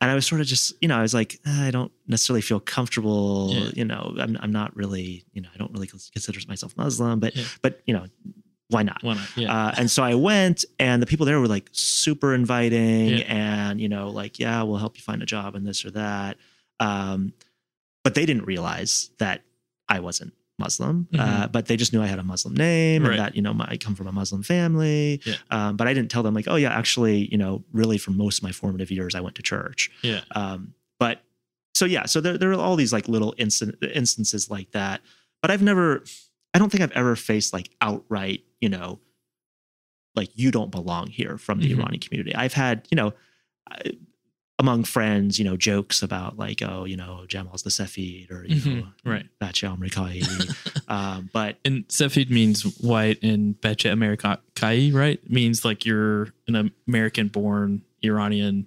And 0.00 0.10
I 0.10 0.14
was 0.14 0.26
sort 0.26 0.40
of 0.42 0.46
just, 0.46 0.74
you 0.82 0.88
know, 0.88 0.96
I 0.98 1.02
was 1.02 1.14
like, 1.14 1.38
"Eh, 1.46 1.68
I 1.68 1.70
don't 1.70 1.90
necessarily 2.06 2.42
feel 2.42 2.60
comfortable. 2.60 3.50
Yeah. 3.52 3.70
You 3.74 3.84
know, 3.86 4.14
I'm, 4.18 4.36
I'm 4.40 4.52
not 4.52 4.76
really, 4.76 5.24
you 5.32 5.40
know, 5.40 5.48
I 5.54 5.58
don't 5.58 5.72
really 5.72 5.86
consider 5.86 6.38
myself 6.48 6.76
Muslim, 6.76 7.18
but, 7.18 7.34
Yeah. 7.34 7.44
but, 7.62 7.80
you 7.86 7.94
know, 7.94 8.04
why 8.68 8.82
not? 8.82 9.02
Why 9.02 9.14
not? 9.14 9.36
Yeah. 9.36 9.54
Uh, 9.68 9.74
and 9.78 9.90
so 9.90 10.02
I 10.02 10.14
went, 10.14 10.64
and 10.78 11.00
the 11.00 11.06
people 11.06 11.24
there 11.24 11.40
were 11.40 11.46
like 11.48 11.68
super 11.72 12.34
inviting, 12.34 13.08
Yeah. 13.18 13.24
and 13.28 13.80
you 13.80 13.88
know, 13.88 14.10
like, 14.10 14.38
yeah, 14.38 14.62
we'll 14.64 14.76
help 14.78 14.96
you 14.98 15.02
find 15.02 15.22
a 15.22 15.26
job 15.26 15.54
and 15.54 15.66
this 15.66 15.84
or 15.84 15.90
that. 15.92 16.36
Um, 16.80 17.32
but 18.04 18.14
they 18.14 18.26
didn't 18.26 18.44
realize 18.44 19.10
that 19.18 19.42
I 19.88 20.00
wasn't 20.00 20.34
Muslim, 20.58 21.06
uh, 21.18 21.48
but 21.48 21.66
they 21.66 21.76
just 21.76 21.92
knew 21.92 22.02
I 22.02 22.06
had 22.06 22.18
a 22.18 22.22
Muslim 22.22 22.54
name 22.54 23.02
Mm-hmm. 23.02 23.10
Right. 23.10 23.18
and 23.18 23.26
that 23.26 23.36
you 23.36 23.42
know 23.42 23.52
my, 23.52 23.66
I 23.68 23.76
come 23.76 23.94
from 23.94 24.06
a 24.06 24.12
Muslim 24.12 24.42
family. 24.42 25.20
Yeah. 25.24 25.34
Um, 25.50 25.76
but 25.76 25.86
I 25.86 25.92
didn't 25.94 26.10
tell 26.10 26.22
them 26.22 26.34
like, 26.34 26.48
oh 26.48 26.56
yeah, 26.56 26.70
actually, 26.76 27.28
you 27.30 27.36
know, 27.38 27.64
really 27.72 27.98
for 27.98 28.10
most 28.12 28.38
of 28.38 28.42
my 28.44 28.52
formative 28.52 28.90
years, 28.90 29.14
I 29.14 29.20
went 29.20 29.34
to 29.36 29.42
church. 29.42 29.90
yeah. 30.02 30.20
Um, 30.34 30.72
but 30.98 31.22
so 31.74 31.84
yeah, 31.84 32.06
so 32.06 32.20
there 32.22 32.38
there 32.38 32.50
are 32.52 32.58
all 32.60 32.76
these 32.76 32.92
like 32.92 33.06
little 33.08 33.34
instant 33.36 33.76
instances 33.94 34.50
like 34.50 34.70
that. 34.72 35.02
But 35.42 35.50
I've 35.50 35.62
never, 35.62 36.02
I 36.54 36.58
don't 36.58 36.70
think 36.72 36.82
I've 36.82 36.92
ever 36.92 37.16
faced 37.16 37.52
like 37.52 37.68
outright, 37.82 38.42
you 38.60 38.70
know, 38.70 38.98
like 40.14 40.30
you 40.34 40.50
don't 40.50 40.70
belong 40.70 41.08
here 41.08 41.36
from 41.36 41.60
the 41.60 41.68
Mhm. 41.72 41.78
Iranian 41.78 42.00
community. 42.00 42.34
I've 42.34 42.54
had, 42.54 42.86
you 42.90 42.96
know, 42.96 43.12
I- 43.70 43.92
among 44.58 44.84
friends, 44.84 45.38
you 45.38 45.44
know, 45.44 45.56
jokes 45.56 46.02
about 46.02 46.38
like, 46.38 46.62
oh, 46.62 46.84
you 46.84 46.96
know, 46.96 47.24
Jamal's 47.28 47.62
the 47.62 47.70
Sefid 47.70 48.30
or 48.30 48.44
you 48.46 48.54
know, 48.54 48.82
Mhm, 48.82 48.92
right. 49.04 49.26
Bacha 49.38 49.66
Amrikai. 49.66 50.24
um, 50.88 51.28
but 51.32 51.58
And 51.64 51.86
Sefid 51.88 52.30
means 52.30 52.62
white, 52.78 53.22
and 53.22 53.60
Becha 53.60 53.92
Amerikai, 53.92 54.94
right? 54.94 55.20
Means 55.30 55.64
like 55.64 55.84
you're 55.84 56.32
an 56.48 56.72
American 56.88 57.28
born 57.28 57.82
Iranian. 58.02 58.66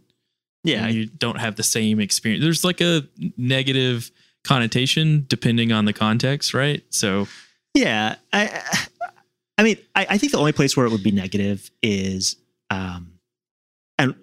yeah, 0.63 0.85
and 0.85 0.93
you 0.95 1.05
don't 1.07 1.39
have 1.39 1.55
the 1.55 1.63
same 1.63 1.99
experience. 1.99 2.43
There's 2.43 2.63
like 2.63 2.81
a 2.81 3.07
negative 3.37 4.11
connotation 4.43 5.25
depending 5.27 5.71
on 5.71 5.85
the 5.85 5.93
context, 5.93 6.53
right? 6.53 6.83
So, 6.91 7.27
Yeah, 7.73 8.15
I, 8.31 8.61
I 9.57 9.63
mean, 9.63 9.77
I, 9.95 10.05
I 10.11 10.17
think 10.19 10.31
the 10.33 10.37
only 10.37 10.51
place 10.53 10.77
where 10.77 10.85
it 10.85 10.91
would 10.91 11.03
be 11.03 11.11
negative 11.11 11.69
is, 11.81 12.35
um, 12.69 13.13
and 13.97 14.13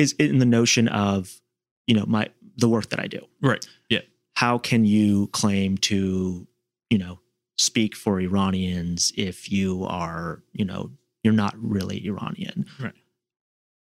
is 0.00 0.12
in 0.18 0.38
the 0.38 0.46
notion 0.46 0.88
of, 0.88 1.40
you 1.86 1.94
know, 1.94 2.04
my 2.06 2.28
the 2.56 2.68
work 2.68 2.88
that 2.88 3.00
I 3.00 3.06
do. 3.06 3.20
right. 3.42 3.64
Yeah. 3.88 4.00
How 4.34 4.56
can 4.56 4.84
you 4.86 5.26
claim 5.28 5.76
to, 5.78 6.46
you 6.88 6.98
know, 6.98 7.18
speak 7.58 7.94
for 7.94 8.20
Iranians 8.20 9.12
if 9.16 9.52
you 9.52 9.84
are, 9.84 10.42
you 10.52 10.64
know, 10.64 10.90
you're 11.22 11.34
not 11.34 11.54
really 11.58 12.06
Iranian. 12.06 12.64
Right. 12.80 12.94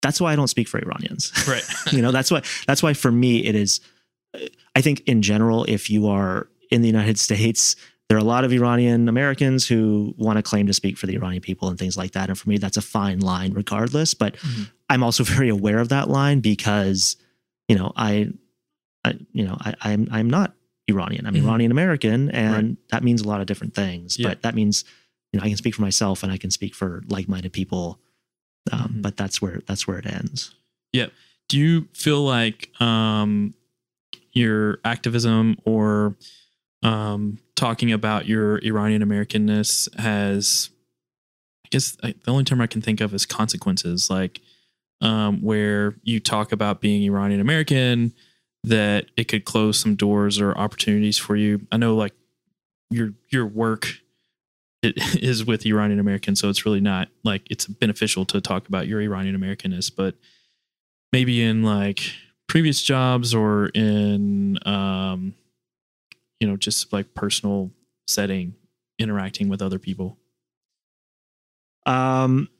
That's 0.02 0.20
why 0.20 0.32
I 0.32 0.36
don't 0.36 0.48
speak 0.48 0.68
for 0.68 0.78
Iranians. 0.78 1.32
Right. 1.48 1.64
you 1.92 2.02
know, 2.02 2.12
that's 2.12 2.30
why 2.30 2.42
that's 2.66 2.82
why 2.82 2.94
for 2.94 3.10
me 3.10 3.44
it 3.44 3.56
is 3.56 3.80
I 4.76 4.80
think 4.80 5.00
in 5.06 5.22
general 5.22 5.64
if 5.64 5.90
you 5.90 6.06
are 6.06 6.48
in 6.70 6.82
the 6.82 6.88
United 6.88 7.18
States 7.18 7.74
there 8.08 8.18
are 8.18 8.20
a 8.20 8.24
lot 8.24 8.44
of 8.44 8.52
Iranian 8.52 9.08
Americans 9.08 9.66
who 9.66 10.14
want 10.18 10.36
to 10.36 10.42
claim 10.42 10.66
to 10.66 10.72
speak 10.74 10.98
for 10.98 11.06
the 11.06 11.14
Iranian 11.14 11.40
people 11.42 11.68
and 11.68 11.78
things 11.78 11.96
like 11.96 12.12
that. 12.12 12.28
And 12.28 12.38
for 12.38 12.48
me, 12.48 12.58
that's 12.58 12.76
a 12.76 12.82
fine 12.82 13.20
line 13.20 13.52
regardless. 13.54 14.12
But 14.14 14.36
Mhm. 14.36 14.70
I'm 14.90 15.02
also 15.02 15.24
very 15.38 15.48
aware 15.48 15.78
of 15.78 15.88
that 15.88 16.08
line 16.10 16.40
because, 16.40 17.16
you 17.68 17.76
know, 17.76 17.92
I, 17.96 18.30
I 19.04 19.14
you 19.32 19.44
know, 19.46 19.56
I, 19.60 19.74
I'm 19.80 20.08
I'm 20.10 20.28
not 20.28 20.54
Iranian. 20.88 21.26
I'm 21.26 21.34
Mhm. 21.34 21.44
Iranian 21.44 21.70
American, 21.70 22.30
and 22.30 22.76
that 22.90 23.02
means 23.02 23.22
a 23.22 23.28
lot 23.28 23.40
of 23.40 23.46
different 23.46 23.74
things. 23.74 24.18
Yeah. 24.18 24.28
But 24.28 24.42
that 24.42 24.54
means, 24.54 24.84
you 25.32 25.40
know, 25.40 25.44
I 25.44 25.48
can 25.48 25.56
speak 25.56 25.74
for 25.74 25.82
myself 25.82 26.22
and 26.22 26.30
I 26.30 26.36
can 26.36 26.50
speak 26.50 26.74
for 26.74 27.02
like-minded 27.08 27.52
people. 27.52 28.00
Um, 28.70 28.96
Mhm. 28.96 29.02
But 29.02 29.16
that's 29.16 29.40
where 29.40 29.62
that's 29.66 29.86
where 29.88 29.98
it 29.98 30.06
ends. 30.06 30.54
Yeah. 30.92 31.06
Do 31.48 31.58
you 31.58 31.88
feel 31.94 32.22
like 32.22 32.70
um, 32.80 33.54
your 34.32 34.78
activism 34.84 35.56
or 35.64 36.16
um, 36.84 37.38
talking 37.56 37.90
about 37.90 38.26
your 38.26 38.58
Iranian 38.58 39.02
Americanness 39.02 39.92
has, 39.98 40.68
I 41.64 41.68
guess 41.70 41.96
I, 42.02 42.14
the 42.24 42.30
only 42.30 42.44
term 42.44 42.60
I 42.60 42.66
can 42.66 42.82
think 42.82 43.00
of 43.00 43.14
is 43.14 43.24
consequences, 43.24 44.10
like 44.10 44.40
um, 45.00 45.40
where 45.40 45.96
you 46.02 46.20
talk 46.20 46.52
about 46.52 46.82
being 46.82 47.02
Iranian 47.02 47.40
American, 47.40 48.12
that 48.64 49.06
it 49.16 49.28
could 49.28 49.44
close 49.46 49.78
some 49.80 49.94
doors 49.96 50.38
or 50.38 50.56
opportunities 50.56 51.18
for 51.18 51.36
you. 51.36 51.66
I 51.72 51.78
know, 51.78 51.96
like 51.96 52.12
your 52.90 53.14
your 53.30 53.46
work 53.46 53.88
it 54.82 54.94
is 55.22 55.44
with 55.44 55.64
Iranian 55.64 56.00
Americans, 56.00 56.38
so 56.38 56.50
it's 56.50 56.66
really 56.66 56.80
not 56.80 57.08
like 57.24 57.42
it's 57.50 57.66
beneficial 57.66 58.26
to 58.26 58.42
talk 58.42 58.68
about 58.68 58.86
your 58.86 59.00
Iranian 59.00 59.36
Americanness, 59.36 59.90
but 59.94 60.16
maybe 61.12 61.42
in 61.42 61.62
like 61.62 62.02
previous 62.46 62.82
jobs 62.82 63.34
or 63.34 63.68
in 63.68 64.58
um 64.66 65.34
you 66.44 66.50
know 66.50 66.58
just 66.58 66.92
like 66.92 67.14
personal 67.14 67.70
setting 68.06 68.54
interacting 68.98 69.48
with 69.48 69.62
other 69.62 69.78
people? 69.78 70.18
Um, 71.86 72.50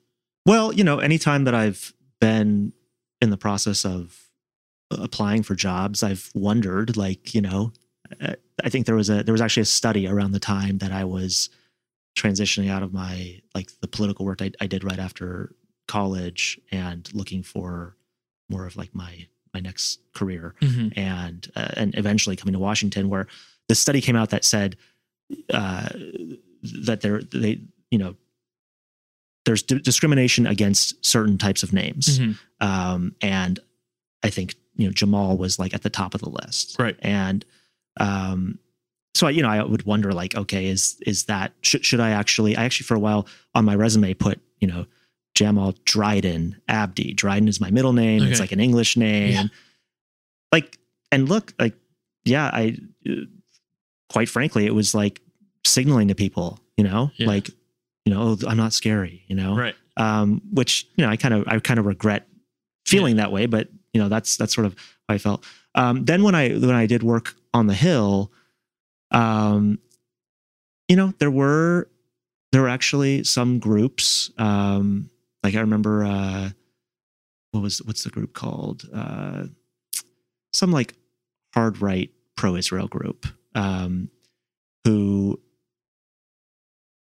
well, 0.47 0.72
you 0.72 0.85
know, 0.85 1.01
anytime 1.01 1.45
that 1.45 1.55
I've 1.55 1.93
been 2.18 2.72
in 3.20 3.28
the 3.28 3.37
process 3.37 3.85
of 3.85 4.18
applying 4.91 5.43
for 5.43 5.55
jobs, 5.55 6.03
I've 6.03 6.30
wondered, 6.35 6.97
like, 6.97 7.35
you 7.35 7.43
know, 7.43 7.74
I 8.22 8.70
think 8.70 8.87
there 8.87 8.95
was 8.95 9.11
a 9.11 9.22
there 9.22 9.35
was 9.35 9.43
actually 9.43 9.64
a 9.64 9.66
study 9.66 10.09
around 10.09 10.32
the 10.32 10.41
time 10.41 10.78
that 10.78 10.91
I 10.91 11.05
was 11.05 11.51
transitioning 12.16 12.70
out 12.70 12.82
of 12.82 12.95
my 12.95 13.43
like 13.55 13.68
the 13.82 13.89
political 13.89 14.24
work 14.24 14.41
I, 14.41 14.51
I 14.62 14.66
did 14.66 14.82
right 14.82 14.99
after 14.99 15.55
college 15.89 16.59
and 16.72 17.07
looking 17.12 17.43
for 17.43 17.99
more 18.49 18.66
of 18.66 18.76
like 18.76 18.95
my 18.95 19.26
my 19.53 19.61
next 19.61 20.01
career 20.14 20.55
and 20.97 21.51
uh, 21.55 21.68
and 21.76 21.99
eventually 21.99 22.37
coming 22.37 22.55
to 22.55 22.59
Washington, 22.59 23.11
where 23.11 23.26
the 23.69 23.75
study 23.75 24.01
came 24.01 24.17
out 24.17 24.31
that 24.31 24.45
said 24.45 24.77
uh, 25.53 25.89
that 26.85 27.01
there 27.01 27.23
they 27.23 27.61
you 27.91 27.99
know 27.99 28.15
there's 29.45 29.62
d- 29.62 29.79
discrimination 29.79 30.47
against 30.47 31.05
certain 31.05 31.37
types 31.39 31.62
of 31.62 31.73
names, 31.73 32.19
Mhm. 32.19 32.39
um, 32.61 33.15
and 33.21 33.59
I 34.23 34.31
think 34.31 34.55
you 34.77 34.87
know 34.87 34.93
Jamal 34.93 35.37
was 35.37 35.59
like 35.59 35.75
at 35.75 35.83
the 35.83 35.91
top 35.91 36.15
of 36.15 36.21
the 36.21 36.31
list, 36.31 36.77
Right. 36.79 36.97
And 37.03 37.45
um, 38.01 38.59
so 39.15 39.27
I, 39.27 39.31
you 39.31 39.43
know 39.43 39.49
I 39.49 39.62
would 39.62 39.85
wonder 39.85 40.12
like, 40.12 40.35
okay, 40.35 40.67
is 40.67 40.97
is 41.07 41.25
that 41.25 41.53
should 41.62 41.85
should 41.85 42.01
I 42.01 42.11
actually? 42.11 42.57
I 42.57 42.65
actually 42.65 42.85
for 42.87 42.95
a 42.95 42.99
while 42.99 43.27
on 43.55 43.65
my 43.65 43.75
resume 43.75 44.15
put 44.15 44.41
you 44.61 44.67
know 44.67 44.87
Jamal 45.35 45.75
Dryden 45.85 46.61
Abdi. 46.69 47.12
Dryden 47.12 47.47
is 47.49 47.61
my 47.61 47.71
middle 47.71 47.93
name. 47.93 48.23
It's 48.23 48.41
like 48.41 48.53
an 48.53 48.61
English 48.61 48.97
name. 48.97 49.33
Yeah. 49.33 49.45
Like, 50.53 50.79
and 51.11 51.29
look, 51.29 51.53
like, 51.59 51.75
yeah, 52.25 52.47
I, 52.53 52.77
uh, 53.09 53.12
quite 54.11 54.29
frankly, 54.29 54.67
it 54.67 54.75
was 54.75 54.95
like 54.95 55.21
signaling 55.65 56.09
to 56.09 56.15
people, 56.15 56.61
you 56.77 56.85
know, 56.85 57.11
Yeah. 57.17 57.27
like, 57.27 57.49
you 58.05 58.13
know, 58.13 58.37
oh, 58.43 58.47
I'm 58.49 58.57
not 58.57 58.73
scary, 58.73 59.25
you 59.29 59.37
know, 59.37 59.57
right 59.57 59.75
um, 59.97 60.43
which, 60.53 60.87
you 60.97 61.05
know, 61.05 61.11
I 61.11 61.17
kind 61.17 61.33
of, 61.35 61.45
I 61.47 61.59
kind 61.61 61.79
of 61.79 61.87
regret 61.87 62.27
feeling 62.85 63.17
that 63.17 63.31
way, 63.31 63.47
but 63.47 63.69
you 63.93 64.01
know, 64.01 64.09
that's, 64.09 64.37
that's 64.37 64.53
sort 64.55 64.67
of 64.67 64.75
how 65.09 65.15
I 65.15 65.19
felt. 65.19 65.45
Um, 65.77 66.05
then 66.05 66.23
when 66.25 66.35
I, 66.35 66.51
when 66.51 66.71
I 66.73 66.87
did 66.87 67.03
work 67.05 67.35
on 67.55 67.69
the 67.69 67.75
Hill, 67.75 68.33
um, 69.13 69.79
you 70.89 70.97
know, 70.97 71.15
there 71.19 71.31
were, 71.31 71.89
there 72.53 72.63
were 72.63 72.69
actually 72.69 73.23
some 73.25 73.59
groups, 73.61 74.31
um, 74.37 75.11
like 75.45 75.55
I 75.55 75.61
remember, 75.61 76.05
uh, 76.05 76.51
what 77.53 77.61
was 77.63 77.79
what's 77.83 78.03
the 78.03 78.11
group 78.11 78.33
called? 78.33 78.89
Uh, 78.93 79.45
some 80.53 80.73
like 80.73 80.95
hard 81.55 81.81
right 81.81 82.11
pro 82.37 82.57
Israel 82.57 82.89
group 82.89 83.27
um, 83.55 84.09
who 84.85 85.41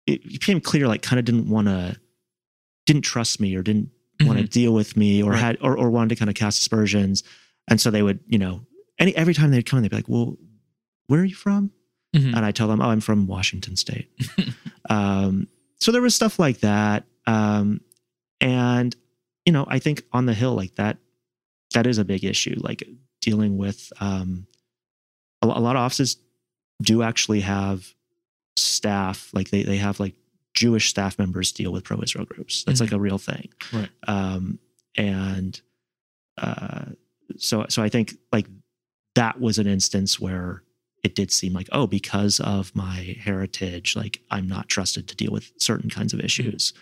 it 0.06 0.22
became 0.28 0.60
clear 0.60 0.88
like 0.88 1.02
kind 1.02 1.18
of 1.18 1.24
didn't 1.24 1.48
want 1.48 1.68
to 1.68 1.96
didn't 2.86 3.02
trust 3.02 3.40
me 3.40 3.54
or 3.54 3.62
didn't 3.62 3.90
want 4.22 4.38
to 4.38 4.44
deal 4.44 4.72
with 4.72 4.96
me 4.96 5.22
or 5.22 5.30
Right. 5.32 5.38
had 5.40 5.58
or, 5.60 5.76
or 5.76 5.90
wanted 5.90 6.08
to 6.10 6.16
kind 6.16 6.28
of 6.28 6.34
cast 6.34 6.60
aspersions. 6.60 7.22
And 7.68 7.80
so 7.80 7.90
they 7.90 8.02
would 8.02 8.20
you 8.26 8.38
know 8.38 8.62
any 8.98 9.14
every 9.16 9.34
time 9.34 9.50
they'd 9.50 9.66
come 9.66 9.78
in 9.78 9.82
they'd 9.82 9.90
be 9.90 9.96
like 9.96 10.08
well 10.08 10.36
where 11.06 11.20
are 11.20 11.24
you 11.24 11.34
from? 11.34 11.70
Mhm. 12.16 12.34
and 12.34 12.42
i 12.42 12.50
tell 12.52 12.68
them 12.68 12.80
oh 12.80 12.88
i'm 12.88 13.00
from 13.00 13.26
washington 13.26 13.76
state. 13.76 14.08
Um, 14.90 15.48
so 15.76 15.92
there 15.92 16.00
was 16.00 16.14
stuff 16.14 16.38
like 16.38 16.60
that. 16.60 17.04
Um, 17.26 17.82
and 18.40 18.96
you 19.44 19.52
know 19.52 19.66
i 19.68 19.78
think 19.78 20.02
on 20.12 20.24
the 20.24 20.32
hill 20.32 20.54
like 20.54 20.74
that 20.76 20.96
that 21.74 21.86
is 21.86 21.98
a 21.98 22.04
big 22.06 22.24
issue 22.24 22.54
like 22.60 22.82
dealing 23.20 23.58
with 23.58 23.92
um, 24.00 24.46
a, 25.42 25.46
a 25.46 25.60
lot 25.60 25.76
of 25.76 25.80
offices 25.82 26.16
do 26.82 27.02
actually 27.02 27.40
have 27.40 27.94
staff 28.56 29.30
like 29.32 29.50
they, 29.50 29.62
they 29.62 29.76
have 29.76 30.00
like 30.00 30.14
jewish 30.54 30.88
staff 30.90 31.18
members 31.18 31.52
deal 31.52 31.72
with 31.72 31.84
pro-israel 31.84 32.24
groups 32.24 32.64
that's 32.64 32.78
Mhm. 32.80 32.84
like 32.84 32.92
a 32.92 32.98
real 33.00 33.18
thing 33.18 33.48
Right. 33.72 33.88
um, 34.08 34.58
and 34.96 35.60
uh, 36.36 36.86
so 37.36 37.66
so 37.68 37.82
i 37.82 37.88
think 37.88 38.14
like 38.32 38.46
that 39.14 39.40
was 39.40 39.58
an 39.58 39.66
instance 39.66 40.18
where 40.20 40.62
it 41.04 41.14
did 41.14 41.30
seem 41.30 41.52
like 41.52 41.68
oh 41.72 41.86
because 41.86 42.40
of 42.40 42.74
my 42.74 43.16
heritage 43.20 43.94
like 43.96 44.20
i'm 44.30 44.48
not 44.48 44.68
trusted 44.68 45.06
to 45.08 45.16
deal 45.16 45.30
with 45.32 45.52
certain 45.58 45.90
kinds 45.90 46.12
of 46.12 46.20
issues 46.20 46.72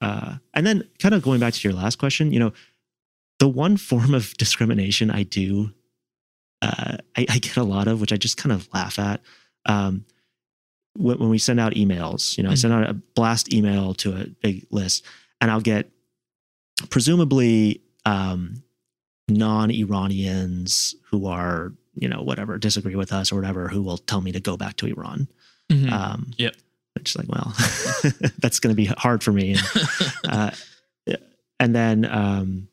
uh, 0.00 0.36
and 0.54 0.66
then 0.66 0.84
kind 1.00 1.14
of 1.14 1.22
going 1.22 1.40
back 1.40 1.52
to 1.54 1.68
your 1.68 1.76
last 1.76 1.96
question 1.98 2.32
you 2.32 2.38
know 2.38 2.52
the 3.38 3.48
one 3.48 3.76
form 3.76 4.14
of 4.14 4.32
discrimination 4.38 5.10
i 5.10 5.22
do 5.22 5.72
uh, 6.62 6.96
I, 7.16 7.26
I 7.28 7.38
get 7.38 7.56
a 7.56 7.62
lot 7.62 7.86
of 7.88 8.00
which 8.00 8.12
i 8.12 8.16
just 8.16 8.36
kind 8.36 8.52
of 8.52 8.68
laugh 8.74 8.98
at 8.98 9.20
um, 9.66 10.04
when, 10.94 11.18
when 11.18 11.28
we 11.28 11.38
send 11.38 11.60
out 11.60 11.74
emails 11.74 12.36
you 12.36 12.42
know 12.44 12.50
i 12.50 12.54
Mhm. 12.54 12.58
send 12.58 12.72
out 12.74 12.88
a 12.90 12.94
blast 12.94 13.52
email 13.52 13.94
to 13.94 14.12
a 14.20 14.26
big 14.42 14.66
list 14.70 15.04
and 15.40 15.50
i'll 15.50 15.60
get 15.60 15.90
presumably 16.90 17.80
um, 18.04 18.62
non-iranians 19.28 20.94
who 21.10 21.26
are 21.26 21.72
you 21.94 22.08
know 22.08 22.22
whatever 22.22 22.58
disagree 22.58 22.94
with 22.94 23.12
us 23.12 23.32
or 23.32 23.36
whatever 23.36 23.68
who 23.68 23.82
will 23.82 23.98
tell 23.98 24.20
me 24.20 24.32
to 24.32 24.40
go 24.40 24.56
back 24.56 24.76
to 24.76 24.86
iran 24.86 25.28
Mhm. 25.70 25.92
um, 25.92 26.30
Yep. 26.38 26.56
Which 26.94 27.14
like, 27.16 27.28
well, 27.28 27.52
that's 28.38 28.58
going 28.58 28.74
to 28.74 28.74
be 28.74 28.86
hard 28.86 29.22
for 29.22 29.30
me. 29.32 29.52
And, 29.54 29.62
uh, 30.28 30.50
and 31.60 31.76
then, 31.76 32.04
um, 32.06 32.68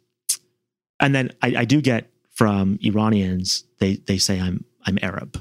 and 1.02 1.14
then 1.14 1.32
I, 1.44 1.56
I 1.58 1.66
do 1.66 1.82
get 1.82 2.10
from 2.32 2.80
Iranians. 2.82 3.66
They 3.86 3.96
they 3.98 4.18
say 4.18 4.40
I'm 4.42 4.66
I'm 4.88 4.98
Arab. 5.04 5.32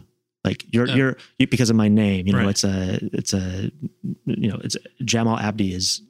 Like 0.44 0.66
you're 0.74 0.90
Oh. 0.90 0.94
you're 0.94 1.16
you, 1.38 1.46
because 1.46 1.70
of 1.70 1.76
my 1.76 1.88
name. 1.88 2.26
You 2.26 2.34
know, 2.34 2.40
Right. 2.40 2.50
it's 2.50 2.64
a 2.64 2.98
it's 3.14 3.32
a 3.32 3.70
you 4.26 4.48
know 4.50 4.60
it's 4.62 4.76
Jamal 5.02 5.38
Abdi 5.38 5.72
is 5.72 6.02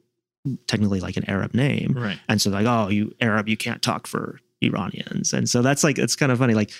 technically 0.66 0.98
like 1.00 1.16
an 1.16 1.24
Arab 1.30 1.54
name. 1.54 1.92
right 1.96 2.18
And 2.28 2.40
so 2.42 2.50
like, 2.50 2.66
oh, 2.66 2.88
you 2.88 3.14
Arab, 3.20 3.48
you 3.48 3.56
can't 3.56 3.80
talk 3.80 4.06
for 4.08 4.40
Iranians. 4.60 5.32
And 5.32 5.48
so 5.48 5.62
that's 5.62 5.84
like 5.84 5.96
it's 5.98 6.16
kind 6.16 6.32
of 6.32 6.38
funny. 6.38 6.54
Like 6.54 6.72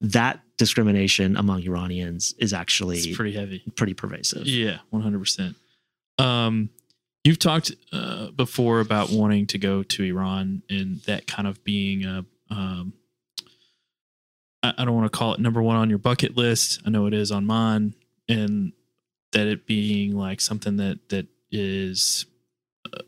that 0.00 0.40
discrimination 0.58 1.36
among 1.36 1.62
Iranians 1.62 2.34
is 2.38 2.52
actually 2.52 2.98
it's 2.98 3.16
pretty 3.16 3.32
heavy 3.36 3.62
pretty 3.76 3.94
pervasive. 3.94 4.46
Yeah, 4.46 4.78
one 4.90 5.02
hundred 5.02 5.20
percent. 5.20 5.54
Um, 6.18 6.70
you've 7.24 7.38
talked 7.38 7.70
uh, 7.92 8.30
before 8.32 8.80
about 8.80 9.10
wanting 9.10 9.46
to 9.48 9.58
go 9.58 9.82
to 9.84 10.02
Iran 10.02 10.62
and 10.68 11.00
that 11.02 11.26
kind 11.28 11.46
of 11.46 11.62
being 11.62 12.04
a. 12.04 12.24
Um, 12.50 12.92
I, 14.62 14.74
I 14.78 14.84
don't 14.84 14.94
want 14.94 15.10
to 15.10 15.16
call 15.16 15.34
it 15.34 15.40
number 15.40 15.62
one 15.62 15.76
on 15.76 15.88
your 15.90 15.98
bucket 15.98 16.36
list. 16.36 16.80
I 16.86 16.90
know 16.90 17.06
it 17.06 17.14
is 17.14 17.30
on 17.30 17.46
mine, 17.46 17.94
and 18.28 18.72
that 19.32 19.46
it 19.46 19.66
being 19.66 20.16
like 20.16 20.40
something 20.40 20.76
that 20.76 21.08
that 21.10 21.26
is. 21.50 22.26
uh, 22.92 23.02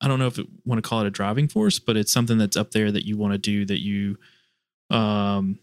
I 0.00 0.08
don't 0.08 0.18
know 0.18 0.26
if 0.26 0.38
it 0.38 0.46
want 0.64 0.82
to 0.82 0.88
call 0.88 1.00
it 1.00 1.06
a 1.06 1.10
driving 1.10 1.48
force, 1.48 1.78
but 1.78 1.96
it's 1.96 2.12
something 2.12 2.38
that's 2.38 2.56
up 2.56 2.72
there 2.72 2.90
that 2.90 3.06
you 3.06 3.16
want 3.16 3.32
to 3.32 3.38
do 3.38 3.64
that 3.66 3.82
you 3.82 4.18
um 4.90 5.58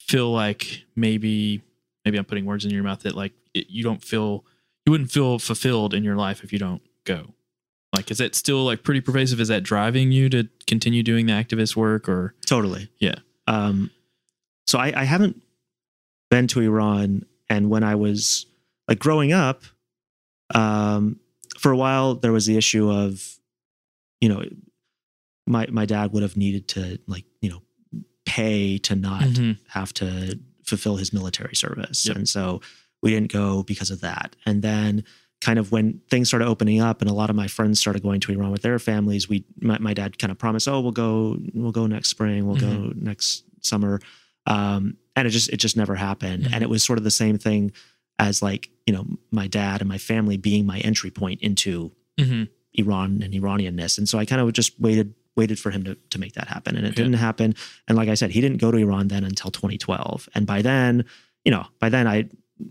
feel 0.00 0.32
like 0.32 0.84
maybe 0.96 1.62
maybe 2.04 2.18
I'm 2.18 2.24
putting 2.24 2.44
words 2.44 2.64
in 2.64 2.70
your 2.72 2.82
mouth 2.82 3.02
that 3.02 3.14
like 3.14 3.32
it, 3.54 3.66
you 3.68 3.84
don't 3.84 4.02
feel 4.02 4.44
you 4.86 4.90
wouldn't 4.90 5.12
feel 5.12 5.38
fulfilled 5.38 5.94
in 5.94 6.02
your 6.02 6.16
life 6.16 6.42
if 6.42 6.52
you 6.52 6.58
don't 6.58 6.82
go. 7.04 7.34
Like, 7.94 8.10
is 8.10 8.18
that 8.18 8.34
still 8.34 8.64
like 8.64 8.82
pretty 8.82 9.00
pervasive? 9.00 9.40
Is 9.40 9.48
that 9.48 9.62
driving 9.62 10.12
you 10.12 10.28
to 10.30 10.48
continue 10.66 11.02
doing 11.02 11.26
the 11.26 11.32
activist 11.32 11.76
work 11.76 12.08
or? 12.08 12.34
Totally. 12.46 12.88
Yeah. 12.98 13.16
Um, 13.46 13.90
so 14.66 14.78
I, 14.78 14.92
I 14.94 15.04
haven't 15.04 15.40
been 16.30 16.46
to 16.48 16.60
Iran, 16.60 17.24
and 17.48 17.70
when 17.70 17.82
I 17.84 17.94
was 17.96 18.46
like 18.88 18.98
growing 18.98 19.32
up, 19.32 19.62
um, 20.54 21.18
for 21.58 21.70
a 21.72 21.76
while 21.76 22.14
there 22.14 22.32
was 22.32 22.46
the 22.46 22.56
issue 22.56 22.90
of, 22.90 23.38
you 24.20 24.28
know, 24.28 24.42
my 25.46 25.66
my 25.70 25.86
dad 25.86 26.12
would 26.12 26.22
have 26.22 26.36
needed 26.36 26.68
to 26.68 26.98
like 27.06 27.24
you 27.40 27.50
know 27.50 27.62
pay 28.26 28.78
to 28.78 28.94
not 28.94 29.22
Mhm. 29.22 29.58
have 29.68 29.92
to 29.94 30.38
fulfill 30.64 30.96
his 30.96 31.12
military 31.12 31.56
service. 31.56 32.06
Yep. 32.06 32.16
And 32.16 32.28
so 32.28 32.60
we 33.02 33.10
didn't 33.10 33.32
go 33.32 33.62
because 33.64 33.90
of 33.90 34.00
that. 34.02 34.36
And 34.46 34.62
then 34.62 35.02
kind 35.40 35.58
of 35.58 35.72
when 35.72 36.00
things 36.10 36.28
started 36.28 36.46
opening 36.46 36.80
up 36.80 37.00
and 37.00 37.10
a 37.10 37.14
lot 37.14 37.30
of 37.30 37.34
my 37.34 37.48
friends 37.48 37.80
started 37.80 38.02
going 38.02 38.20
to 38.20 38.30
Iran 38.32 38.50
with 38.52 38.62
their 38.62 38.78
families, 38.78 39.28
we 39.28 39.44
my, 39.60 39.78
my 39.78 39.94
dad 39.94 40.18
kind 40.18 40.30
of 40.30 40.38
promised, 40.38 40.68
"Oh, 40.68 40.80
we'll 40.80 40.92
go 40.92 41.38
we'll 41.54 41.72
go 41.72 41.86
next 41.86 42.10
spring, 42.10 42.46
we'll 42.46 42.56
go 42.60 42.92
next 42.94 43.42
summer." 43.62 44.00
Um 44.46 44.96
and 45.16 45.26
it 45.26 45.30
just 45.30 45.50
it 45.50 45.58
just 45.58 45.76
never 45.76 45.94
happened. 45.94 46.44
Mhm. 46.44 46.52
And 46.54 46.62
it 46.62 46.70
was 46.70 46.82
sort 46.82 46.98
of 46.98 47.04
the 47.04 47.10
same 47.10 47.38
thing 47.38 47.72
as 48.18 48.42
like, 48.42 48.70
you 48.86 48.92
know, 48.92 49.06
my 49.30 49.46
dad 49.46 49.80
and 49.80 49.88
my 49.88 49.98
family 49.98 50.36
being 50.36 50.66
my 50.66 50.78
entry 50.80 51.10
point 51.10 51.40
into 51.42 51.92
Mm-hmm. 52.18 52.44
Iran 52.74 53.22
and 53.22 53.32
Iranianness. 53.32 53.96
And 53.96 54.06
so 54.06 54.18
I 54.18 54.26
kind 54.26 54.40
of 54.42 54.52
just 54.52 54.78
waited 54.78 55.14
waited 55.36 55.58
for 55.58 55.70
him 55.70 55.84
to 55.84 55.94
to 56.10 56.18
make 56.20 56.34
that 56.34 56.48
happen. 56.48 56.76
And 56.76 56.84
it 56.86 56.90
Yeah. 56.90 57.04
didn't 57.04 57.14
happen. 57.14 57.54
And 57.88 57.96
like 57.96 58.08
I 58.10 58.14
said, 58.14 58.30
he 58.30 58.40
didn't 58.42 58.58
go 58.58 58.70
to 58.70 58.76
Iran 58.76 59.08
then 59.08 59.24
until 59.24 59.50
2012. 59.50 60.28
And 60.34 60.46
by 60.46 60.60
then, 60.60 61.04
you 61.44 61.50
know, 61.50 61.64
by 61.78 61.88
then 61.88 62.06
I 62.06 62.28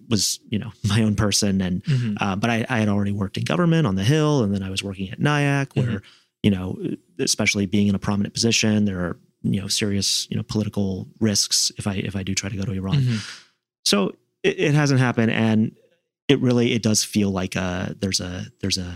was, 0.07 0.39
you 0.49 0.59
know, 0.59 0.71
my 0.87 1.01
own 1.03 1.15
person 1.15 1.61
and 1.61 1.83
Mm-hmm. 1.83 2.13
uh, 2.21 2.35
but 2.35 2.49
I, 2.51 2.65
I 2.69 2.79
had 2.79 2.89
already 2.89 3.11
worked 3.11 3.37
in 3.37 3.43
government 3.43 3.87
on 3.87 3.95
the 3.95 4.03
Hill, 4.03 4.43
and 4.43 4.53
then 4.53 4.61
I 4.61 4.69
was 4.69 4.83
working 4.83 5.09
at 5.09 5.19
NIAC, 5.19 5.75
where 5.75 6.01
you 6.43 6.51
know, 6.51 6.77
especially 7.17 7.65
being 7.65 7.87
in 7.87 7.95
a 7.95 7.99
prominent 7.99 8.33
position, 8.33 8.85
there 8.85 8.99
are 8.99 9.17
you 9.41 9.61
know 9.61 9.67
serious 9.67 10.27
you 10.29 10.37
know 10.37 10.43
political 10.43 11.07
risks 11.19 11.71
if 11.77 11.87
I 11.87 11.95
if 11.95 12.15
I 12.15 12.23
do 12.23 12.33
try 12.35 12.49
to 12.49 12.57
go 12.57 12.63
to 12.63 12.71
Iran. 12.73 12.95
Mm-hmm. 13.01 13.17
So 13.85 14.15
it, 14.43 14.59
it 14.59 14.73
hasn't 14.73 14.99
happened, 14.99 15.31
and 15.31 15.75
it 16.27 16.39
really 16.41 16.73
it 16.73 16.83
does 16.83 17.03
feel 17.03 17.31
like 17.31 17.55
a 17.55 17.95
there's 17.99 18.19
a 18.19 18.45
there's 18.61 18.77
a 18.77 18.95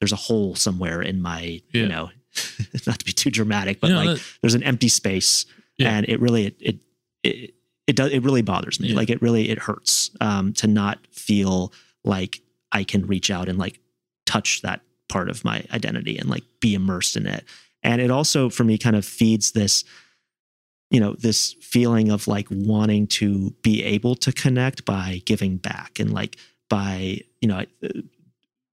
there's 0.00 0.12
a 0.12 0.16
hole 0.16 0.54
somewhere 0.54 1.00
in 1.02 1.22
my 1.22 1.62
Yeah. 1.72 1.82
you 1.82 1.88
know, 1.88 2.10
not 2.86 2.98
to 2.98 3.04
be 3.04 3.12
too 3.12 3.30
dramatic, 3.30 3.80
but 3.80 3.90
like 3.90 4.08
that- 4.08 4.22
there's 4.42 4.54
an 4.54 4.62
empty 4.62 4.88
space, 4.88 5.46
Yeah. 5.78 5.90
and 5.96 6.08
it 6.08 6.20
really 6.20 6.46
it 6.46 6.56
it 6.60 6.76
it, 7.22 7.54
it 7.86 7.96
does 7.96 8.10
it 8.12 8.22
really 8.22 8.42
bothers 8.42 8.80
me. 8.80 8.92
Like 8.94 9.10
it 9.10 9.22
really 9.22 9.48
it 9.50 9.58
hurts 9.58 10.10
um, 10.20 10.52
to 10.54 10.66
not 10.66 10.98
feel 11.12 11.72
like 12.04 12.40
I 12.72 12.82
can 12.84 13.06
reach 13.06 13.30
out 13.30 13.48
and 13.48 13.58
like 13.58 13.78
touch 14.26 14.62
that 14.62 14.80
part 15.08 15.28
of 15.30 15.44
my 15.44 15.64
identity 15.72 16.18
and 16.18 16.28
like 16.28 16.42
be 16.60 16.74
immersed 16.74 17.16
in 17.16 17.26
it. 17.26 17.44
And 17.84 18.00
it 18.00 18.10
also 18.10 18.48
for 18.50 18.64
me 18.64 18.78
kind 18.78 18.96
of 18.96 19.04
feeds 19.04 19.52
this 19.52 19.84
you 20.90 21.00
know 21.00 21.14
this 21.18 21.54
feeling 21.60 22.10
of 22.10 22.28
like 22.28 22.46
wanting 22.50 23.06
to 23.06 23.50
be 23.62 23.82
able 23.82 24.14
to 24.16 24.32
connect 24.32 24.84
by 24.84 25.22
giving 25.24 25.56
back 25.56 25.98
and 25.98 26.12
like 26.12 26.36
by 26.68 27.20
you 27.40 27.48
know 27.48 27.58
uh, 27.82 27.88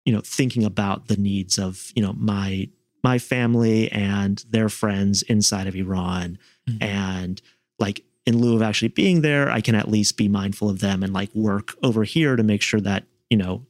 you 0.05 0.13
know 0.13 0.21
thinking 0.23 0.63
about 0.63 1.07
the 1.07 1.17
needs 1.17 1.57
of 1.57 1.91
you 1.95 2.01
know 2.01 2.13
my 2.13 2.67
my 3.03 3.17
family 3.17 3.91
and 3.91 4.43
their 4.49 4.69
friends 4.69 5.21
inside 5.23 5.67
of 5.67 5.75
Iran 5.75 6.37
Mhm. 6.69 6.77
and 6.83 7.41
like 7.79 8.03
in 8.27 8.37
lieu 8.39 8.55
of 8.55 8.61
actually 8.61 8.89
being 8.89 9.21
there 9.21 9.49
I 9.49 9.61
can 9.61 9.73
at 9.73 9.89
least 9.89 10.15
be 10.17 10.27
mindful 10.27 10.69
of 10.69 10.79
them 10.79 11.01
and 11.03 11.11
like 11.13 11.33
work 11.33 11.73
over 11.81 12.03
here 12.03 12.35
to 12.35 12.43
make 12.43 12.61
sure 12.61 12.81
that 12.81 13.05
you 13.31 13.37
know 13.37 13.65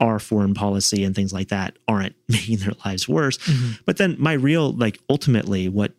our 0.00 0.18
foreign 0.18 0.52
policy 0.54 1.04
and 1.04 1.14
things 1.14 1.32
like 1.32 1.48
that 1.48 1.76
aren't 1.88 2.14
making 2.28 2.58
their 2.58 2.74
lives 2.84 3.08
worse 3.08 3.38
Mhm. 3.38 3.78
but 3.86 3.96
then 3.96 4.16
my 4.18 4.32
real 4.34 4.72
like 4.72 4.98
ultimately 5.08 5.68
what 5.68 5.92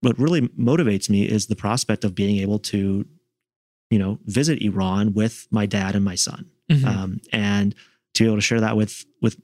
what 0.00 0.18
really 0.18 0.42
motivates 0.58 1.08
me 1.08 1.24
is 1.24 1.46
the 1.46 1.56
prospect 1.56 2.04
of 2.04 2.14
being 2.14 2.38
able 2.38 2.58
to 2.58 3.06
you 3.90 3.98
know 3.98 4.18
visit 4.26 4.60
iran 4.62 5.14
with 5.14 5.46
my 5.50 5.66
dad 5.66 5.94
and 5.94 6.04
my 6.04 6.14
son 6.16 6.46
Mhm. 6.70 6.84
um, 6.86 7.20
and 7.32 7.74
to 8.14 8.24
be 8.24 8.26
able 8.26 8.36
to 8.38 8.42
share 8.42 8.60
that 8.60 8.76
with 8.76 9.04
with 9.22 9.36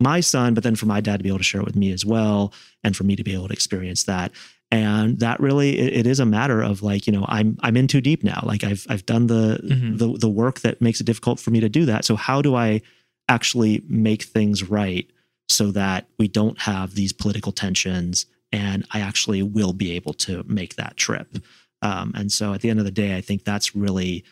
my 0.00 0.20
son 0.20 0.54
but 0.54 0.64
then 0.64 0.74
for 0.74 0.86
my 0.86 1.00
dad 1.00 1.18
to 1.18 1.22
be 1.22 1.28
able 1.28 1.38
to 1.38 1.44
share 1.44 1.60
it 1.60 1.64
with 1.66 1.76
me 1.76 1.92
as 1.92 2.04
well 2.04 2.52
and 2.82 2.96
for 2.96 3.04
me 3.04 3.14
to 3.14 3.22
be 3.22 3.32
able 3.34 3.46
to 3.46 3.52
experience 3.52 4.02
that 4.04 4.32
and 4.72 5.20
that 5.20 5.38
really 5.38 5.78
it, 5.78 5.92
it 6.00 6.06
is 6.06 6.18
a 6.18 6.26
matter 6.26 6.60
of 6.62 6.82
like 6.82 7.06
you 7.06 7.12
know 7.12 7.24
i'm 7.28 7.56
i'm 7.60 7.76
in 7.76 7.86
too 7.86 8.00
deep 8.00 8.24
now 8.24 8.40
like 8.44 8.64
i've 8.64 8.84
i've 8.88 9.06
done 9.06 9.26
the 9.28 9.60
Mhm. 9.62 9.98
the 9.98 10.18
the 10.18 10.28
work 10.28 10.60
that 10.60 10.80
makes 10.80 11.00
it 11.00 11.04
difficult 11.04 11.38
for 11.38 11.50
me 11.52 11.60
to 11.60 11.68
do 11.68 11.84
that 11.84 12.04
so 12.04 12.16
how 12.16 12.42
do 12.42 12.54
i 12.56 12.80
actually 13.28 13.82
make 13.88 14.22
things 14.24 14.62
right 14.68 15.10
so 15.48 15.70
that 15.72 16.06
we 16.18 16.28
don't 16.28 16.60
have 16.60 16.94
these 16.94 17.12
political 17.12 17.52
tensions 17.52 18.26
and 18.52 18.86
I 18.92 19.00
actually 19.00 19.42
will 19.42 19.72
be 19.72 19.92
able 19.92 20.12
to 20.14 20.44
make 20.46 20.76
that 20.76 20.96
trip. 20.96 21.38
Um, 21.80 22.12
and 22.14 22.30
so 22.30 22.52
at 22.52 22.60
the 22.60 22.70
end 22.70 22.78
of 22.78 22.84
the 22.84 22.90
day, 22.90 23.16
I 23.16 23.20
think 23.20 23.44
that's 23.44 23.74
really, 23.74 24.24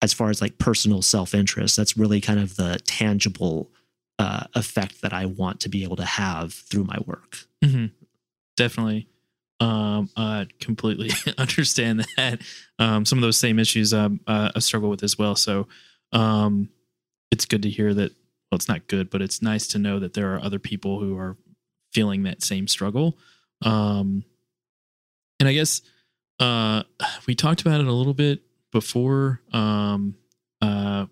as 0.00 0.12
far 0.12 0.30
as 0.30 0.40
like 0.40 0.58
personal 0.58 1.02
self 1.02 1.34
interest, 1.34 1.76
that's 1.76 1.96
really 1.96 2.20
kind 2.20 2.40
of 2.40 2.56
the 2.56 2.78
tangible 2.86 3.70
uh, 4.18 4.44
effect 4.54 5.02
that 5.02 5.12
I 5.12 5.26
want 5.26 5.60
to 5.60 5.68
be 5.68 5.82
able 5.82 5.96
to 5.96 6.04
have 6.04 6.52
through 6.54 6.84
my 6.84 6.98
work. 7.06 7.38
hmm 7.62 7.86
Definitely. 8.56 9.08
Um, 9.60 10.10
I 10.16 10.46
completely 10.60 11.10
understand 11.38 12.06
that. 12.16 12.40
Um, 12.78 13.04
some 13.04 13.18
of 13.18 13.22
those 13.22 13.38
same 13.38 13.58
issues 13.58 13.94
um, 13.94 14.20
uh, 14.26 14.50
I 14.54 14.58
struggle 14.58 14.90
with 14.90 15.02
as 15.02 15.18
well. 15.18 15.36
So 15.36 15.68
um, 16.12 16.68
it's 17.32 17.46
good 17.46 17.62
to 17.62 17.70
hear 17.70 17.92
that. 17.94 18.12
Well, 18.50 18.56
it's 18.56 18.68
not 18.68 18.86
good, 18.86 19.08
but 19.08 19.22
it's 19.22 19.40
nice 19.40 19.66
to 19.68 19.78
know 19.78 19.98
that 19.98 20.12
there 20.12 20.34
are 20.34 20.44
other 20.44 20.58
people 20.58 21.00
who 21.00 21.16
are 21.16 21.38
feeling 21.90 22.24
that 22.24 22.42
same 22.42 22.68
struggle. 22.68 23.16
Um, 23.62 24.24
and 25.40 25.48
I 25.48 25.54
guess 25.54 25.80
uh, 26.38 26.82
we 27.26 27.34
talked 27.34 27.62
about 27.62 27.80
it 27.80 27.86
a 27.86 27.92
little 27.92 28.14
bit 28.14 28.42
before. 28.70 29.40
Um, 29.52 30.16
uh, 30.60 31.06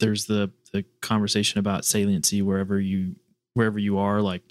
there's 0.00 0.26
the 0.26 0.50
the 0.72 0.84
conversation 1.00 1.60
about 1.60 1.84
saliency 1.84 2.42
wherever 2.42 2.80
you 2.80 3.14
wherever 3.54 3.78
you 3.78 3.98
are. 3.98 4.20
Like, 4.20 4.42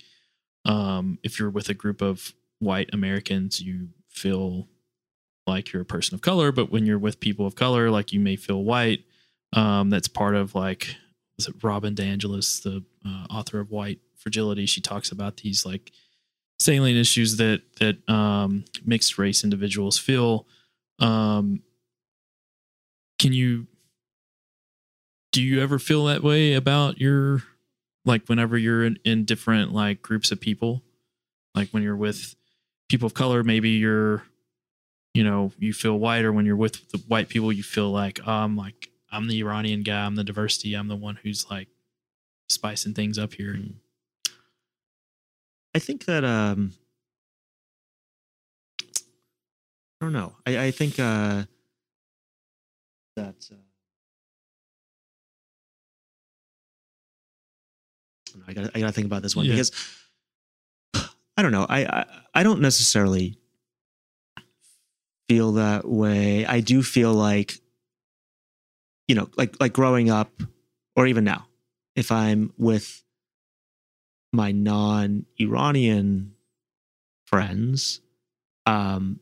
um, 0.65 1.19
if 1.23 1.37
you're 1.37 1.49
with 1.49 1.69
a 1.69 1.73
group 1.73 2.01
of 2.01 2.33
white 2.59 2.89
Americans, 2.93 3.61
you 3.61 3.89
feel 4.07 4.69
like 5.45 5.73
you're 5.73 5.81
a 5.81 5.85
person 5.85 6.15
of 6.15 6.21
color, 6.21 6.53
but 6.53 6.71
when 6.71 6.85
you're 6.85 6.97
with 6.97 7.19
people 7.19 7.45
of 7.45 7.55
color, 7.55 7.91
like 7.91 8.13
you 8.13 8.19
may 8.21 8.37
feel 8.37 8.63
white. 8.63 9.03
Um, 9.53 9.89
that's 9.89 10.07
part 10.07 10.35
of 10.35 10.55
like, 10.55 10.95
was 11.37 11.47
it 11.47 11.55
Robin 11.63 11.95
DeAngelis, 11.95 12.63
the 12.63 12.83
uh, 13.05 13.25
author 13.29 13.59
of 13.59 13.71
White 13.71 13.99
Fragility? 14.15 14.65
She 14.65 14.81
talks 14.81 15.11
about 15.11 15.37
these 15.37 15.65
like 15.65 15.91
salient 16.59 16.97
issues 16.97 17.37
that 17.37 17.61
that 17.79 18.07
um, 18.09 18.65
mixed 18.85 19.17
race 19.17 19.43
individuals 19.43 19.97
feel. 19.97 20.47
Um, 20.99 21.61
can 23.19 23.33
you 23.33 23.67
do 25.31 25.41
you 25.41 25.61
ever 25.61 25.79
feel 25.79 26.05
that 26.05 26.23
way 26.23 26.53
about 26.53 26.99
your 26.99 27.43
like 28.05 28.27
whenever 28.27 28.57
you're 28.57 28.85
in, 28.85 28.99
in 29.03 29.25
different 29.25 29.73
like 29.73 30.01
groups 30.01 30.31
of 30.31 30.39
people 30.39 30.83
like 31.55 31.69
when 31.69 31.83
you're 31.83 31.95
with 31.95 32.35
people 32.89 33.05
of 33.05 33.13
color 33.13 33.43
maybe 33.43 33.69
you're 33.69 34.23
you 35.13 35.23
know 35.23 35.51
you 35.57 35.73
feel 35.73 35.97
white 35.97 36.23
or 36.23 36.31
when 36.31 36.45
you're 36.45 36.55
with 36.55 36.89
the 36.91 36.97
white 37.07 37.29
people 37.29 37.51
you 37.51 37.63
feel 37.63 37.89
like 37.91 38.19
oh, 38.25 38.31
i'm 38.31 38.55
like 38.55 38.89
i'm 39.13 39.27
the 39.27 39.39
iranian 39.39 39.81
guy 39.83 40.05
i'm 40.05 40.15
the 40.15 40.23
diversity 40.23 40.73
i'm 40.73 40.87
the 40.89 40.95
one 40.95 41.15
who's 41.23 41.49
like 41.49 41.67
spicing 42.49 42.93
things 42.93 43.17
up 43.17 43.33
here 43.33 43.57
I 45.75 45.79
think 45.79 46.05
that 46.05 46.23
um 46.23 46.73
I 49.99 50.05
don't 50.05 50.13
know. 50.13 50.35
I, 50.45 50.65
I 50.65 50.71
think 50.71 50.99
uh 50.99 51.45
that 53.15 53.35
uh, 53.51 53.55
I 58.47 58.53
got 58.53 58.69
I 58.75 58.79
got 58.79 58.85
to 58.87 58.91
think 58.91 59.07
about 59.07 59.21
this 59.23 59.35
one 59.35 59.45
Yeah. 59.45 59.53
because 59.53 59.71
I 61.37 61.41
don't 61.41 61.51
know. 61.51 61.65
I, 61.67 61.85
I 61.85 62.05
I 62.35 62.43
don't 62.43 62.61
necessarily 62.61 63.37
feel 65.27 65.53
that 65.53 65.87
way. 65.87 66.45
I 66.45 66.59
do 66.59 66.83
feel 66.83 67.13
like 67.13 67.59
you 69.07 69.15
know, 69.15 69.29
like 69.37 69.55
like 69.59 69.73
growing 69.73 70.09
up 70.09 70.31
or 70.95 71.07
even 71.07 71.23
now, 71.23 71.47
if 71.95 72.11
I'm 72.11 72.53
with 72.57 73.03
my 74.31 74.51
non-Iranian 74.51 76.33
friends, 77.25 78.01
um, 78.65 79.19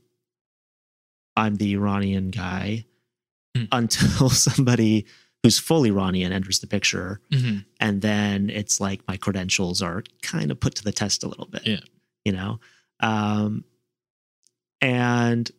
I'm 1.35 1.55
the 1.55 1.73
Iranian 1.73 2.29
guy 2.31 2.85
Hmm. 3.55 3.63
until 3.73 4.29
somebody 4.29 5.05
who's 5.43 5.59
full 5.59 5.85
Iranian 5.85 6.31
enters 6.31 6.59
the 6.59 6.67
picture, 6.67 7.19
mm-hmm. 7.31 7.57
and 7.81 8.01
then 8.01 8.49
it's 8.49 8.79
like 8.79 9.05
my 9.09 9.17
credentials 9.17 9.81
are 9.81 10.03
kind 10.21 10.51
of 10.51 10.59
put 10.61 10.75
to 10.75 10.83
the 10.85 10.93
test 10.93 11.23
a 11.23 11.27
little 11.27 11.47
bit. 11.47 11.67
Yeah. 11.67 11.79
you 12.23 12.31
know, 12.31 12.61
um, 13.01 13.65
and 14.79 15.51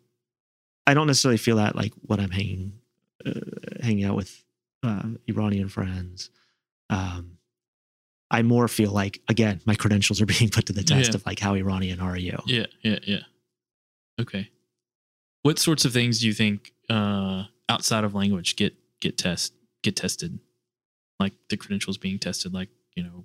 I 0.86 0.94
don't 0.94 1.06
necessarily 1.06 1.36
feel 1.36 1.56
that 1.56 1.76
like 1.76 1.92
when 2.06 2.18
I'm 2.18 2.30
hanging 2.30 2.72
uh, 3.26 3.40
hanging 3.82 4.04
out 4.04 4.16
with 4.16 4.44
uh, 4.82 5.02
Iranian 5.28 5.68
friends. 5.68 6.30
Um, 6.90 7.38
I 8.30 8.42
more 8.42 8.66
feel 8.68 8.90
like 8.92 9.20
again 9.28 9.60
my 9.66 9.74
credentials 9.74 10.20
are 10.20 10.26
being 10.38 10.50
put 10.50 10.66
to 10.66 10.72
the 10.72 10.82
test 10.82 11.10
Yeah. 11.10 11.16
of 11.16 11.26
like 11.26 11.38
how 11.38 11.54
Iranian 11.54 12.00
are 12.00 12.16
you? 12.16 12.38
Yeah, 12.46 12.66
yeah, 12.82 12.98
yeah. 13.04 13.20
Okay. 14.20 14.50
What 15.42 15.58
sorts 15.58 15.84
of 15.84 15.92
things 15.92 16.20
do 16.20 16.26
you 16.26 16.32
think 16.34 16.72
uh, 16.88 17.44
outside 17.68 18.04
of 18.04 18.14
language 18.14 18.56
get 18.56 18.74
get 19.00 19.18
test 19.18 19.52
get 19.82 19.96
tested? 19.96 20.38
Like 21.20 21.32
the 21.50 21.56
credentials 21.56 21.98
being 21.98 22.18
tested, 22.18 22.52
like 22.54 22.68
you 22.96 23.02
know, 23.04 23.24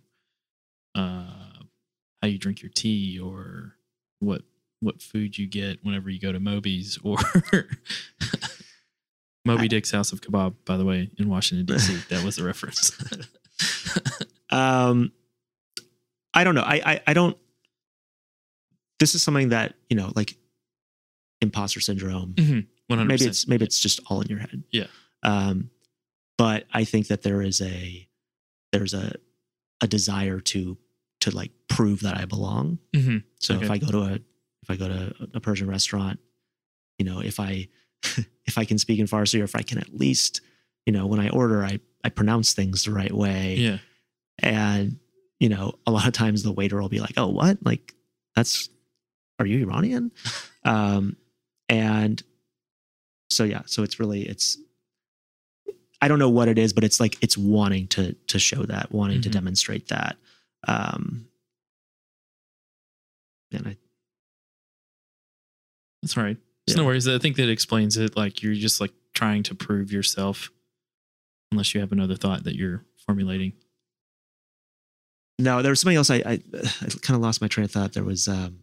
uh, 0.95 1.64
how 2.22 2.28
you 2.28 2.38
drink 2.38 2.62
your 2.62 2.72
tea, 2.72 3.20
or 3.20 3.76
what 4.20 4.41
what 4.82 5.02
food 5.02 5.38
you 5.38 5.48
get 5.48 5.84
whenever 5.84 6.10
you 6.10 6.20
go 6.20 6.32
to 6.32 6.39
Moby's, 6.39 6.98
or 7.04 7.18
Moby 9.48 9.64
I- 9.64 9.68
Dick's 9.68 9.91
House 9.91 10.12
of 10.12 10.22
Kebab, 10.22 10.54
by 10.66 10.78
the 10.78 10.86
way, 10.86 11.10
in 11.18 11.28
Washington 11.30 11.66
D.C. 11.66 11.95
that 12.10 12.24
was 12.24 12.36
the 12.36 12.43
reference. 12.43 12.91
Um, 14.50 15.12
I 16.34 16.43
don't 16.45 16.56
know. 16.56 16.62
I, 16.62 16.82
I 16.86 17.02
I 17.08 17.14
don't. 17.14 17.38
This 19.00 19.14
is 19.14 19.22
something 19.22 19.50
that 19.50 19.76
you 19.89 19.98
know, 19.98 20.12
like 20.16 20.38
imposter 21.41 21.80
syndrome. 21.82 22.34
Hundred 22.89 23.08
maybe 23.08 23.26
it's 23.26 23.45
maybe 23.48 23.66
it's 23.66 23.80
just 23.80 24.00
all 24.08 24.22
in 24.22 24.28
your 24.28 24.39
head. 24.39 24.64
Yeah. 24.72 24.88
Um, 25.24 25.70
but 26.38 26.66
I 26.74 26.86
think 26.86 27.08
that 27.08 27.24
there 27.24 27.41
is 27.41 27.60
a 27.62 28.08
there's 28.72 28.93
a 28.93 29.16
a 29.82 29.88
desire 29.88 30.39
to 30.39 30.78
to 31.22 31.32
like 31.36 31.52
prove 31.68 32.02
that 32.02 32.16
I 32.18 32.24
belong. 32.26 32.80
Mhm. 32.95 33.24
So 33.39 33.62
if 33.62 33.70
I 33.70 33.78
go 33.80 33.88
to 33.91 34.00
a 34.04 34.12
if 34.64 34.70
I 34.70 34.76
go 34.78 34.88
to 34.88 35.14
a 35.34 35.39
Persian 35.41 35.70
restaurant, 35.70 36.20
you 36.98 37.06
know, 37.06 37.20
if 37.20 37.39
I 37.39 37.68
if 38.45 38.58
I 38.58 38.66
can 38.66 38.78
speak 38.78 39.00
in 39.00 39.06
Farsi 39.08 39.39
or 39.39 39.43
if 39.43 39.56
I 39.56 39.62
can 39.62 39.78
at 39.78 39.93
least, 39.98 40.41
you 40.86 40.93
know, 40.93 41.06
when 41.08 41.20
I 41.20 41.30
order, 41.30 41.64
I 41.64 41.80
I 42.04 42.10
pronounce 42.10 42.54
things 42.54 42.84
the 42.84 42.91
right 42.91 43.12
way. 43.12 43.56
Yeah. 43.56 43.78
And 44.39 45.00
you 45.39 45.50
know, 45.50 45.74
a 45.86 45.91
lot 45.91 46.08
of 46.08 46.14
times 46.14 46.43
the 46.43 46.52
waiter 46.52 46.82
will 46.82 46.89
be 46.89 47.00
like, 47.00 47.14
"Oh, 47.18 47.28
what? 47.28 47.58
Like 47.64 47.93
that's 48.36 48.70
are 49.39 49.45
you 49.45 49.60
Iranian?" 49.68 50.12
um, 50.64 51.16
and 51.70 52.22
so 53.30 53.43
yeah, 53.43 53.62
so 53.66 53.84
it's 53.84 54.00
really 54.00 54.24
it's 54.24 54.58
I 56.02 56.08
don't 56.08 56.20
know 56.20 56.30
what 56.30 56.48
it 56.48 56.58
is, 56.60 56.74
but 56.74 56.84
it's 56.84 57.00
like 57.00 57.18
it's 57.22 57.38
wanting 57.38 57.88
to 57.89 58.14
to 58.14 58.39
show 58.39 58.64
that, 58.64 58.91
wanting 58.91 59.22
to 59.22 59.30
Mhm. 59.30 59.34
demonstrate 59.34 59.88
that. 59.89 60.16
Um, 60.68 61.28
and 63.52 63.68
I 63.68 63.78
That's 66.02 66.16
right. 66.18 66.38
There's 66.68 66.76
Yeah. 66.76 66.82
no 66.84 66.86
worries. 66.88 67.07
I 67.07 67.18
think 67.18 67.38
that 67.38 67.49
explains 67.49 67.97
it. 67.97 68.15
Like 68.18 68.43
you're 68.43 68.53
just 68.53 68.80
like 68.82 68.91
trying 69.13 69.43
to 69.43 69.55
prove 69.55 69.91
yourself, 69.91 70.51
unless 71.51 71.74
you 71.74 71.80
have 71.82 71.91
another 71.91 72.15
thought 72.15 72.43
that 72.43 72.55
you're 72.55 72.84
formulating. 73.05 73.53
no, 75.39 75.61
there 75.61 75.72
was 75.72 75.80
something 75.80 75.95
else. 75.97 76.09
I 76.09 76.15
I, 76.18 76.32
I 76.32 76.88
kind 77.01 77.15
of 77.15 77.22
lost 77.22 77.41
my 77.41 77.47
train 77.47 77.65
of 77.65 77.72
thought. 77.72 77.93
There 77.93 78.03
was 78.03 78.28
um, 78.28 78.59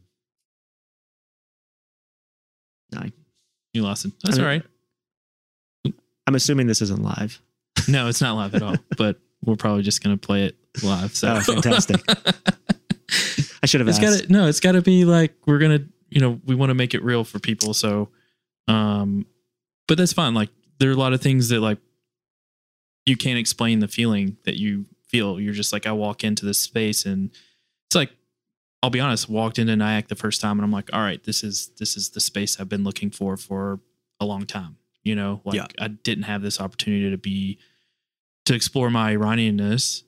I, 2.97 3.13
You 3.73 3.83
lost 3.83 4.05
it. 4.05 4.13
That's 4.23 4.39
I 4.39 4.43
all 4.43 4.49
mean- 4.49 4.63
right. 5.85 5.95
I'm 6.27 6.35
assuming 6.35 6.67
this 6.67 6.81
isn't 6.83 7.03
live. 7.03 7.41
No, 7.89 8.09
it's 8.09 8.23
not 8.23 8.35
live 8.35 8.55
at 8.55 8.63
all. 8.63 8.77
But 8.97 9.19
we're 9.45 9.57
probably 9.57 9.83
just 9.83 10.03
gonna 10.03 10.17
play 10.17 10.45
it 10.47 10.57
live. 10.83 11.15
So 11.15 11.35
Oh, 11.35 11.41
fantastic. 11.41 12.01
I 13.63 13.67
should 13.67 13.81
have 13.81 13.89
it's 13.89 13.99
asked. 13.99 14.21
got 14.21 14.27
to 14.27 14.33
no. 14.33 14.47
It's 14.49 14.61
got 14.61 14.73
to 14.73 14.81
be 14.81 15.05
like 15.05 15.35
we're 15.45 15.59
gonna. 15.59 15.81
You 16.15 16.21
know, 16.21 16.41
we 16.47 16.55
want 16.55 16.71
to 16.71 16.75
make 16.75 16.95
it 16.95 17.03
real 17.03 17.25
for 17.25 17.39
people. 17.41 17.75
So, 17.75 18.09
um, 18.69 19.27
but 19.89 19.99
that's 19.99 20.13
fine. 20.13 20.33
Like 20.33 20.49
there 20.79 20.89
are 20.89 20.93
a 20.93 20.97
lot 20.97 21.13
of 21.13 21.21
things 21.21 21.49
that 21.49 21.61
like 21.61 21.79
you 23.05 23.17
can't 23.17 23.39
explain 23.39 23.81
the 23.81 23.89
feeling 23.89 24.37
that 24.45 24.57
you 24.57 24.87
feel. 25.09 25.41
You're 25.41 25.53
just 25.53 25.73
like 25.73 25.87
I 25.87 25.93
walk 25.93 26.25
into 26.25 26.47
this 26.47 26.59
space 26.59 27.05
and 27.05 27.31
it's 27.89 27.97
like 27.97 28.11
I'll 28.83 28.91
be 28.91 29.01
honest. 29.01 29.29
Walked 29.29 29.59
into 29.59 29.73
NIAC 29.75 30.09
the 30.09 30.15
first 30.15 30.41
time 30.41 30.59
and 30.59 30.65
I'm 30.65 30.71
like, 30.73 30.91
all 30.93 31.01
right, 31.01 31.23
this 31.25 31.43
is 31.43 31.71
this 31.79 31.97
is 31.97 32.11
the 32.11 32.21
space 32.21 32.61
I've 32.61 32.69
been 32.69 32.85
looking 32.85 33.11
for 33.11 33.37
for 33.37 33.81
a 34.21 34.25
long 34.25 34.47
time. 34.47 34.77
You 35.03 35.17
know, 35.17 35.41
like 35.45 35.57
Yeah. 35.57 35.67
I 35.79 35.89
didn't 35.89 36.25
have 36.25 36.43
this 36.43 36.61
opportunity 36.61 37.11
to 37.11 37.19
be 37.19 37.59
to 38.47 38.55
explore 38.55 38.91
my 38.91 39.17
Iranianness, 39.17 40.03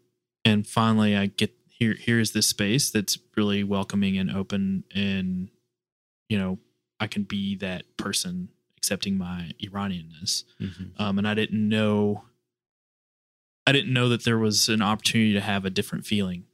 and 0.45 0.67
finally 0.67 1.17
I 1.17 1.27
get 1.27 1.53
here. 1.69 1.97
Here's 1.99 2.33
this 2.33 2.47
space 2.47 2.91
that's 2.91 3.19
really 3.37 3.65
welcoming 3.65 4.17
and 4.19 4.31
open, 4.31 4.85
and 4.95 5.49
you 6.29 6.39
know 6.39 6.59
I 7.01 7.07
can 7.07 7.25
be 7.25 7.57
that 7.57 7.97
person 7.97 8.49
accepting 8.79 9.19
my 9.19 9.53
Iranianness. 9.63 10.45
Mhm. 10.61 10.93
Um, 10.99 11.19
and 11.19 11.27
I 11.29 11.35
didn't 11.35 11.69
know, 11.69 12.25
I 13.67 13.73
didn't 13.73 13.93
know 13.93 14.09
that 14.09 14.25
there 14.25 14.39
was 14.39 14.69
an 14.69 14.81
opportunity 14.81 15.33
to 15.35 15.41
have 15.41 15.65
a 15.65 15.71
different 15.71 16.07
feeling 16.07 16.45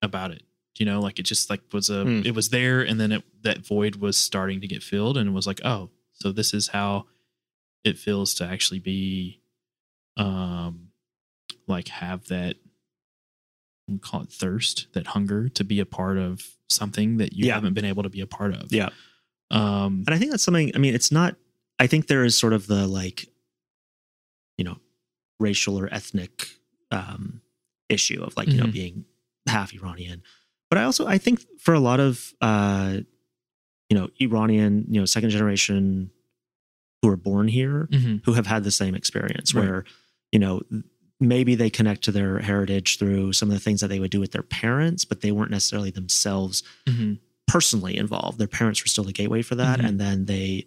about 0.00 0.30
it. 0.30 0.44
You 0.78 0.86
know, 0.86 1.00
like 1.00 1.18
it 1.18 1.24
just 1.24 1.50
like 1.50 1.60
was 1.72 1.90
a, 1.90 2.04
Hmm. 2.04 2.22
it 2.24 2.34
was 2.34 2.48
there, 2.48 2.80
and 2.82 2.98
then 3.00 3.12
it 3.12 3.24
that 3.42 3.66
void 3.66 3.96
was 3.96 4.16
starting 4.16 4.60
to 4.60 4.66
get 4.68 4.82
filled, 4.82 5.16
and 5.18 5.28
it 5.28 5.32
was 5.32 5.46
like, 5.46 5.60
oh, 5.64 5.90
so 6.12 6.32
this 6.32 6.54
is 6.54 6.68
how 6.68 7.06
it 7.84 7.98
feels 7.98 8.32
to 8.34 8.44
actually 8.44 8.78
be, 8.78 9.40
um, 10.16 10.88
like 11.66 11.88
have 11.88 12.28
that. 12.28 12.56
we 13.88 13.98
call 13.98 14.22
it 14.22 14.30
thirst, 14.30 14.86
that 14.94 15.08
hunger 15.08 15.48
to 15.50 15.64
be 15.64 15.80
a 15.80 15.84
part 15.84 16.16
of 16.16 16.56
something 16.70 17.16
that 17.18 17.32
you 17.34 17.46
Yeah. 17.46 17.54
haven't 17.54 17.74
been 17.74 17.84
able 17.84 18.04
to 18.04 18.08
be 18.08 18.20
a 18.20 18.26
part 18.26 18.54
of. 18.54 18.72
Yeah. 18.72 18.90
Um, 19.52 20.02
And 20.06 20.14
I 20.14 20.18
think 20.18 20.30
that's 20.30 20.42
something, 20.42 20.72
I 20.74 20.78
mean, 20.78 20.94
it's 20.94 21.12
not, 21.12 21.36
I 21.78 21.86
think 21.86 22.06
there 22.06 22.24
is 22.24 22.36
sort 22.36 22.52
of 22.52 22.66
the 22.66 22.86
like, 22.86 23.26
you 24.58 24.64
know, 24.64 24.78
racial 25.38 25.78
or 25.78 25.88
ethnic 25.92 26.48
um, 26.90 27.40
issue 27.88 28.22
of 28.22 28.36
like, 28.36 28.48
you 28.48 28.56
know, 28.58 28.64
Mhm. 28.66 28.72
being 28.72 29.04
half 29.46 29.72
Iranian. 29.74 30.22
But 30.70 30.78
I 30.78 30.84
also, 30.84 31.06
I 31.06 31.18
think 31.18 31.44
for 31.60 31.74
a 31.74 31.80
lot 31.80 32.00
of, 32.00 32.32
uh, 32.40 33.00
you 33.90 33.96
know, 33.98 34.08
Iranian, 34.20 34.86
you 34.88 35.00
know, 35.00 35.04
second 35.06 35.30
generation 35.30 36.10
who 37.02 37.08
are 37.10 37.16
born 37.16 37.48
here, 37.48 37.88
mhm. 37.90 38.24
who 38.24 38.32
have 38.34 38.46
had 38.46 38.64
the 38.64 38.70
same 38.70 38.94
experience 38.94 39.54
Right. 39.54 39.64
where, 39.64 39.84
you 40.32 40.38
know, 40.38 40.62
maybe 41.20 41.54
they 41.54 41.68
connect 41.70 42.02
to 42.04 42.12
their 42.12 42.38
heritage 42.38 42.98
through 42.98 43.32
some 43.32 43.48
of 43.50 43.54
the 43.54 43.60
things 43.60 43.80
that 43.80 43.88
they 43.88 44.00
would 44.00 44.10
do 44.10 44.20
with 44.20 44.32
their 44.32 44.42
parents, 44.42 45.04
but 45.04 45.20
they 45.20 45.30
weren't 45.32 45.50
necessarily 45.50 45.90
themselves 45.90 46.62
Mhm. 46.86 47.18
Personally 47.52 47.96
involved. 47.98 48.38
Their 48.38 48.46
parents 48.46 48.82
were 48.82 48.88
still 48.88 49.04
the 49.04 49.12
gateway 49.12 49.42
for 49.42 49.54
that. 49.56 49.78
Mhm. 49.80 49.86
And 49.88 50.00
then 50.00 50.24
they, 50.24 50.66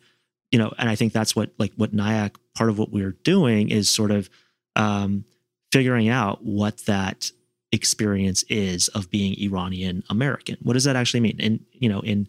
you 0.51 0.59
know, 0.59 0.71
and 0.77 0.87
I 0.87 0.95
think 0.95 1.13
that's 1.13 1.35
what 1.35 1.51
like 1.57 1.73
what 1.75 1.95
NIAC, 1.95 2.35
part 2.53 2.69
of 2.69 2.77
what 2.77 2.91
we're 2.91 3.17
doing 3.23 3.69
is 3.69 3.89
sort 3.89 4.11
of 4.11 4.29
um, 4.75 5.25
figuring 5.71 6.09
out 6.09 6.43
what 6.43 6.77
that 6.85 7.31
experience 7.71 8.43
is 8.49 8.87
of 8.89 9.09
being 9.09 9.33
Iranian 9.39 10.03
American. 10.09 10.57
What 10.61 10.73
does 10.73 10.83
that 10.83 10.95
actually 10.95 11.21
mean? 11.21 11.37
And, 11.39 11.65
you 11.73 11.89
know, 11.89 12.01
in 12.01 12.27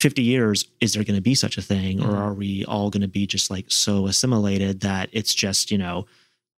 50 0.00 0.22
years, 0.22 0.66
is 0.80 0.92
there 0.92 1.02
going 1.04 1.16
to 1.16 1.22
be 1.22 1.34
such 1.34 1.56
a 1.56 1.62
thing? 1.62 2.00
Or 2.02 2.08
Mhm. 2.08 2.14
are 2.18 2.34
we 2.34 2.64
all 2.66 2.90
going 2.90 3.00
to 3.02 3.08
be 3.08 3.26
just 3.26 3.50
like 3.50 3.70
so 3.70 4.06
assimilated 4.06 4.80
that 4.80 5.08
it's 5.12 5.34
just, 5.34 5.70
you 5.70 5.78
know, 5.78 6.06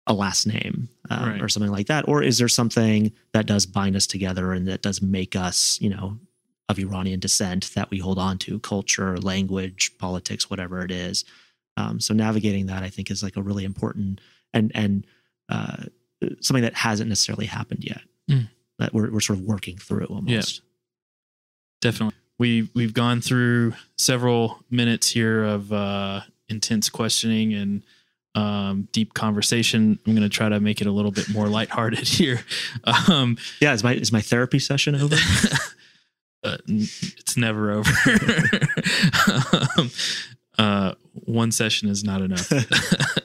a 0.09 0.13
last 0.15 0.47
name 0.47 0.89
um, 1.11 1.31
Right. 1.31 1.43
or 1.43 1.49
something 1.49 1.71
like 1.73 1.87
that? 1.87 2.09
Or 2.09 2.23
is 2.23 2.39
there 2.39 2.49
something 2.49 3.13
that 3.33 3.47
does 3.47 3.65
bind 3.67 3.95
us 3.97 4.07
together 4.07 4.53
and 4.53 4.67
that 4.69 4.83
does 4.83 5.01
make 5.01 5.37
us, 5.37 5.79
you 5.81 5.91
know, 5.91 6.19
of 6.69 6.79
Iranian 6.79 7.21
descent 7.21 7.73
that 7.75 7.91
we 7.91 7.99
hold 7.99 8.19
on 8.19 8.39
to, 8.39 8.59
culture, 8.59 9.19
language, 9.19 9.93
politics, 9.99 10.51
whatever 10.51 10.85
it 10.85 10.91
is. 10.91 11.25
Um, 11.77 12.01
so 12.01 12.15
navigating 12.15 12.67
that, 12.67 12.83
I 12.83 12.89
think, 12.89 13.11
is 13.11 13.23
like 13.23 13.37
a 13.37 13.43
really 13.43 13.65
important 13.65 14.21
and 14.53 14.73
and 14.75 15.07
uh, 15.49 15.85
something 16.41 16.63
that 16.63 16.75
hasn't 16.75 17.09
necessarily 17.09 17.47
happened 17.47 17.85
yet. 17.85 18.01
Mm. 18.31 18.49
That 18.79 18.93
we're 18.93 19.11
we're 19.11 19.21
sort 19.21 19.39
of 19.39 19.45
working 19.45 19.77
through 19.77 20.07
almost. 20.07 20.57
Yeah. 20.57 20.63
Definitely. 21.81 22.17
We 22.39 22.69
we've 22.75 22.95
gone 22.95 23.21
through 23.21 23.75
several 23.97 24.65
minutes 24.71 25.11
here 25.11 25.45
of 25.45 25.73
uh, 25.73 26.23
intense 26.49 26.89
questioning 26.89 27.55
and 27.55 27.83
um, 28.35 28.89
deep 28.93 29.15
conversation. 29.15 29.99
I'm 30.07 30.15
going 30.15 30.29
to 30.29 30.35
try 30.35 30.49
to 30.49 30.61
make 30.61 30.81
it 30.81 30.87
a 30.87 30.93
little 30.93 31.11
bit 31.11 31.29
more 31.31 31.49
lighthearted 31.49 32.07
here. 32.09 32.41
Um, 32.85 33.39
Yeah, 33.61 33.73
is 33.73 33.85
my 33.85 33.95
is 33.95 34.13
my 34.13 34.21
therapy 34.21 34.59
session 34.59 34.95
over? 34.95 35.17
uh, 36.47 36.57
it's 36.69 37.37
never 37.37 37.71
over. 37.73 37.91
um, 39.79 39.91
uh, 40.59 40.95
one 41.13 41.53
session 41.53 41.89
is 41.89 42.05
not 42.05 42.23
enough, 42.23 42.51
at 42.53 43.23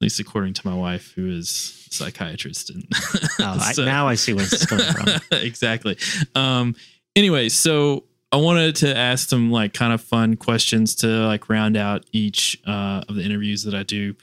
least 0.00 0.20
according 0.20 0.54
to 0.54 0.66
my 0.66 0.74
wife, 0.74 1.12
who 1.14 1.28
is 1.30 1.86
a 1.90 1.94
psychiatrist. 1.94 2.70
And 2.70 2.84
Oh, 3.40 3.58
I, 3.60 3.72
now 3.84 4.08
I 4.08 4.14
see 4.14 4.32
where 4.32 4.44
this 4.44 4.62
is 4.62 4.66
coming 4.66 4.86
from. 4.86 5.20
exactly. 5.38 5.96
Um, 6.34 6.74
anyway, 7.14 7.48
so 7.48 8.04
I 8.32 8.36
wanted 8.38 8.76
to 8.76 8.96
ask 8.96 9.28
some 9.28 9.50
like 9.50 9.72
kind 9.74 9.92
of 9.92 10.00
fun 10.00 10.36
questions 10.36 10.94
to 10.96 11.06
like 11.06 11.48
round 11.48 11.76
out 11.76 12.04
each 12.12 12.60
uh, 12.66 13.02
of 13.08 13.14
the 13.14 13.22
interviews 13.22 13.62
that 13.64 13.74
I 13.74 13.82
do. 13.82 14.14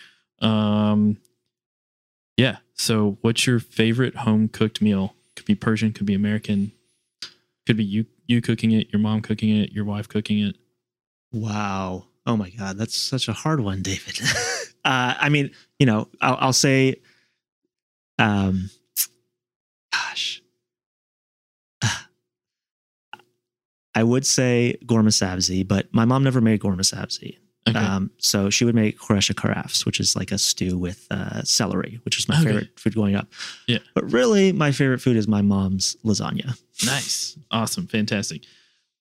Um, 0.41 1.17
yeah. 2.37 2.57
So, 2.73 3.17
what's 3.21 3.45
your 3.47 3.59
favorite 3.59 4.15
home 4.15 4.49
cooked 4.49 4.81
meal? 4.81 5.15
Could 5.35 5.45
be 5.45 5.55
Persian, 5.55 5.93
could 5.93 6.05
be 6.05 6.13
American, 6.15 6.71
could 7.65 7.77
be 7.77 7.83
you 7.83 8.05
you 8.27 8.41
cooking 8.41 8.71
it, 8.71 8.91
your 8.91 8.99
mom 8.99 9.21
cooking 9.21 9.55
it, 9.57 9.71
your 9.71 9.85
wife 9.85 10.07
cooking 10.07 10.39
it. 10.39 10.57
Wow. 11.31 12.07
Oh 12.25 12.37
my 12.37 12.49
God, 12.49 12.77
that's 12.77 12.95
such 12.95 13.27
a 13.27 13.33
hard 13.33 13.59
one, 13.59 13.81
David. 13.81 14.19
uh, 14.85 15.15
I 15.19 15.29
mean, 15.29 15.51
you 15.79 15.85
know, 15.85 16.07
I'll, 16.21 16.37
I'll 16.39 16.53
say 16.53 16.95
Um, 18.19 18.69
gosh, 19.91 20.41
I 23.95 24.03
would 24.03 24.25
say 24.25 24.77
ghormeh 24.85 25.09
sabzi, 25.11 25.67
but 25.67 25.93
my 25.93 26.05
mom 26.05 26.23
never 26.23 26.41
made 26.41 26.61
ghormeh 26.61 26.81
sabzi. 26.81 27.37
Okay. 27.67 27.79
Um, 27.79 28.11
so 28.17 28.49
she 28.49 28.65
would 28.65 28.75
make 28.75 28.99
koresha 28.99 29.33
karafs, 29.33 29.85
which 29.85 29.99
is 30.01 30.15
like 30.17 30.31
a 30.33 30.37
stew 30.37 30.77
with 30.77 31.07
uh, 31.09 31.43
celery, 31.43 31.99
which 32.03 32.17
is 32.19 32.27
my 32.27 32.35
Okay. 32.35 32.45
favorite 32.45 32.79
food 32.79 32.93
growing 32.95 33.15
up. 33.15 33.27
Yeah. 33.67 33.77
But 33.95 34.11
really, 34.11 34.51
my 34.51 34.71
favorite 34.73 34.99
food 34.99 35.15
is 35.15 35.27
my 35.29 35.41
mom's 35.41 35.95
lasagna. 36.03 36.59
nice. 36.85 37.37
Awesome. 37.51 37.87
Fantastic. 37.87 38.43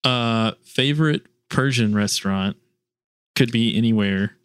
Uh 0.05 0.53
favorite 0.65 1.23
Persian 1.49 1.95
restaurant 1.95 2.57
could 3.37 3.51
be 3.53 3.77
anywhere 3.77 4.37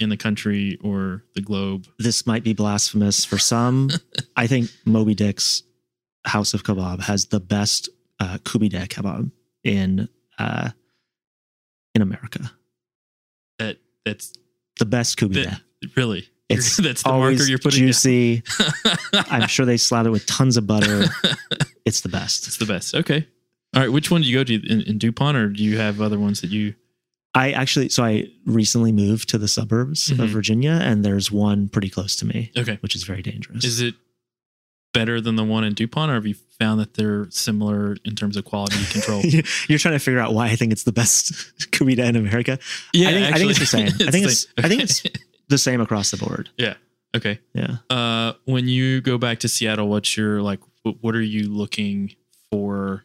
in 0.00 0.08
the 0.10 0.16
country 0.16 0.78
or 0.82 1.22
the 1.34 1.40
globe. 1.40 1.86
This 1.98 2.26
might 2.26 2.44
be 2.44 2.52
blasphemous 2.52 3.24
for 3.24 3.38
some. 3.38 3.90
I 4.36 4.46
think 4.46 4.70
Moby 4.84 5.14
Dick's 5.14 5.62
House 6.24 6.52
of 6.54 6.62
Kebab 6.64 7.00
has 7.02 7.26
the 7.26 7.40
best 7.40 7.88
uh, 8.20 8.38
kubide 8.44 8.88
kebab 8.88 9.30
in 9.64 10.08
uh, 10.38 10.70
in 11.94 12.02
America. 12.02 12.50
That 14.06 14.12
that's 14.18 14.32
The 14.78 14.86
best 14.86 15.18
that 15.18 15.60
really. 15.96 16.28
It's 16.48 16.76
that's 16.86 17.02
the 17.02 17.10
always 17.10 17.38
marker 17.40 17.50
you're 17.50 17.58
putting 17.58 17.80
juicy. 17.86 18.42
I'm 19.12 19.48
sure 19.48 19.66
they 19.66 19.76
slather 19.76 20.10
with 20.12 20.24
tons 20.26 20.56
of 20.56 20.66
butter. 20.66 21.04
It's 21.84 22.00
the 22.00 22.08
best. 22.08 22.48
It's 22.48 22.56
the 22.56 22.66
best. 22.66 22.96
Okay. 22.96 23.28
All 23.74 23.80
right. 23.80 23.92
Which 23.92 24.10
one 24.10 24.20
do 24.22 24.26
you 24.26 24.36
go 24.36 24.42
to 24.42 24.54
in, 24.54 24.80
in 24.82 24.98
DuPont, 24.98 25.36
or 25.36 25.48
do 25.50 25.62
you 25.62 25.78
have 25.78 26.00
other 26.00 26.18
ones 26.18 26.40
that 26.40 26.50
you? 26.50 26.74
I 27.32 27.52
actually, 27.52 27.90
so 27.90 28.02
I 28.02 28.26
recently 28.44 28.90
moved 28.90 29.28
to 29.28 29.38
the 29.38 29.46
suburbs 29.46 30.08
Mhm. 30.10 30.18
of 30.24 30.30
Virginia, 30.30 30.80
and 30.82 31.04
there's 31.04 31.30
one 31.30 31.68
pretty 31.68 31.88
close 31.90 32.16
to 32.16 32.26
me, 32.26 32.50
Okay. 32.56 32.76
which 32.80 32.96
is 32.96 33.04
very 33.04 33.22
dangerous. 33.22 33.64
Is 33.64 33.80
it 33.80 33.94
better 34.96 35.20
than 35.20 35.36
the 35.36 35.44
one 35.44 35.64
in 35.64 35.74
DuPont, 35.74 36.10
or 36.10 36.14
have 36.14 36.26
you 36.26 36.34
found 36.58 36.80
that 36.80 36.94
they're 36.94 37.30
similar 37.30 37.96
in 38.04 38.14
terms 38.16 38.36
of 38.36 38.44
quality 38.44 38.82
control? 38.90 39.22
You're 39.68 39.78
trying 39.78 39.94
to 39.94 39.98
figure 39.98 40.20
out 40.20 40.32
why 40.34 40.46
I 40.46 40.56
think 40.56 40.72
it's 40.72 40.84
the 40.84 40.92
best 40.92 41.32
kubide 41.72 41.98
in 41.98 42.16
America. 42.16 42.58
yeah, 42.92 43.08
I 43.08 43.12
think, 43.12 43.34
I 43.34 43.38
think 43.38 43.50
it's 43.50 43.58
the 43.60 43.66
same. 43.66 43.86
I 44.08 44.10
think 44.10 44.26
it's 44.26 44.40
same. 44.40 44.52
I 44.64 44.68
think 44.68 44.82
it's 44.82 45.02
the 45.48 45.58
same 45.58 45.80
across 45.80 46.10
the 46.10 46.16
board. 46.16 46.50
Yeah. 46.56 46.74
Okay. 47.14 47.38
Yeah. 47.54 47.76
Uh, 47.88 48.32
when 48.44 48.68
you 48.68 49.00
go 49.00 49.18
back 49.18 49.38
to 49.40 49.48
Seattle, 49.48 49.88
what's 49.88 50.16
your 50.16 50.42
like? 50.42 50.60
What, 50.82 50.96
what 51.00 51.14
are 51.14 51.22
you 51.22 51.52
looking 51.52 52.14
for? 52.50 53.04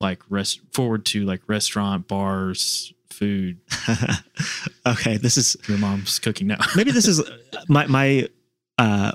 Like 0.00 0.20
rest 0.28 0.60
forward 0.72 1.04
to 1.06 1.24
like 1.24 1.42
restaurant, 1.46 2.08
bars, 2.08 2.92
food. 3.10 3.58
okay, 4.86 5.16
this 5.16 5.36
is 5.36 5.56
Your 5.68 5.78
mom's 5.78 6.18
cooking 6.18 6.48
now. 6.48 6.58
maybe 6.74 6.90
this 6.90 7.06
is 7.06 7.22
my 7.68 7.86
my 7.86 8.28
uh 8.78 9.12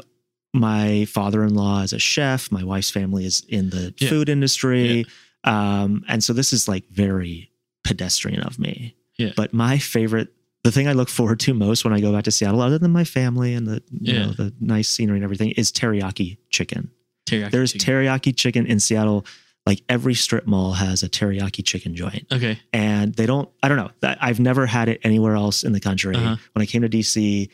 my 0.53 1.05
father-in-law 1.05 1.81
is 1.83 1.93
a 1.93 1.99
chef 1.99 2.51
my 2.51 2.63
wife's 2.63 2.89
family 2.89 3.25
is 3.25 3.43
in 3.49 3.69
the 3.69 3.93
Yeah. 3.97 4.09
food 4.09 4.29
industry 4.29 5.05
um 5.43 6.03
and 6.07 6.23
so 6.23 6.33
this 6.33 6.53
is 6.53 6.67
like 6.67 6.87
very 6.89 7.51
pedestrian 7.83 8.41
of 8.41 8.57
me 8.59 8.95
Yeah. 9.17 9.31
but 9.35 9.53
my 9.53 9.77
favorite 9.77 10.29
the 10.63 10.71
thing 10.71 10.87
i 10.87 10.93
look 10.93 11.09
forward 11.09 11.39
to 11.41 11.53
most 11.53 11.83
when 11.83 11.93
i 11.93 11.99
go 11.99 12.11
back 12.13 12.23
to 12.25 12.31
seattle 12.31 12.61
other 12.61 12.77
than 12.79 12.91
my 12.91 13.03
family 13.03 13.53
and 13.53 13.67
the 13.67 13.83
you 13.91 14.13
Yeah. 14.13 14.25
know 14.27 14.31
the 14.31 14.53
nice 14.59 14.89
scenery 14.89 15.17
and 15.17 15.23
everything 15.23 15.51
is 15.51 15.71
teriyaki 15.71 16.37
chicken 16.49 16.91
Teriyaki 17.29 17.51
there's 17.51 17.73
chicken. 17.73 17.93
teriyaki 17.93 18.35
chicken 18.35 18.65
in 18.65 18.79
seattle 18.79 19.25
like 19.65 19.83
every 19.89 20.13
strip 20.15 20.47
mall 20.47 20.71
has 20.73 21.03
a 21.03 21.09
teriyaki 21.09 21.63
chicken 21.63 21.93
joint 21.93 22.25
okay. 22.31 22.57
and 22.73 23.13
they 23.15 23.25
don't 23.25 23.49
i 23.63 23.67
don't 23.67 23.77
know 23.77 23.91
i've 24.21 24.39
never 24.39 24.65
had 24.65 24.87
it 24.89 24.99
anywhere 25.03 25.35
else 25.35 25.63
in 25.63 25.73
the 25.73 25.79
country 25.81 26.15
Uh-huh. 26.15 26.37
when 26.53 26.63
i 26.63 26.65
came 26.65 26.81
to 26.83 26.89
dc 26.89 27.49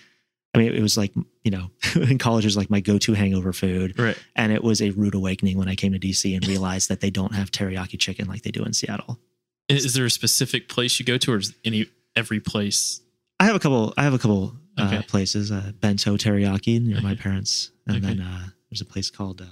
i 0.54 0.58
mean 0.60 0.74
it 0.74 0.82
was 0.82 0.98
like 0.98 1.14
you 1.44 1.52
know 1.52 1.70
in 1.96 2.18
college 2.18 2.46
it 2.46 2.48
was 2.48 2.58
like 2.58 2.70
my 2.70 2.80
go-to 2.80 3.14
hangover 3.14 3.54
food 3.54 3.98
Right. 4.00 4.18
and 4.36 4.52
it 4.52 4.64
was 4.64 4.82
a 4.82 4.92
rude 4.92 5.16
awakening 5.16 5.58
when 5.58 5.68
i 5.68 5.76
came 5.76 5.92
to 5.94 6.00
dc 6.00 6.36
and 6.36 6.46
realized 6.48 6.90
that 6.90 7.00
they 7.02 7.10
don't 7.10 7.34
have 7.34 7.52
teriyaki 7.52 8.00
chicken 8.00 8.28
like 8.28 8.42
they 8.44 8.52
do 8.52 8.64
in 8.64 8.74
seattle 8.74 9.20
Is 9.70 9.94
there 9.94 10.06
a 10.06 10.10
specific 10.12 10.68
place 10.70 11.00
you 11.00 11.06
go 11.06 11.18
to, 11.18 11.34
or 11.34 11.38
is 11.38 11.54
any 11.64 11.86
every 12.16 12.40
place? 12.40 13.02
i 13.40 13.46
have 13.46 13.56
a 13.56 13.60
couple 13.60 13.94
i 13.98 14.04
have 14.04 14.14
a 14.14 14.20
couple 14.20 14.56
uh, 14.78 15.02
places 15.04 15.52
uh, 15.52 15.72
bento 15.82 16.18
teriyaki 16.18 16.82
near 16.82 17.02
my 17.02 17.16
parents 17.16 17.72
and 17.88 17.98
Okay. 17.98 18.08
then 18.16 18.20
uh, 18.22 18.46
there's 18.70 18.82
a 18.82 18.86
place 18.94 19.10
called 19.10 19.42
uh, 19.42 19.46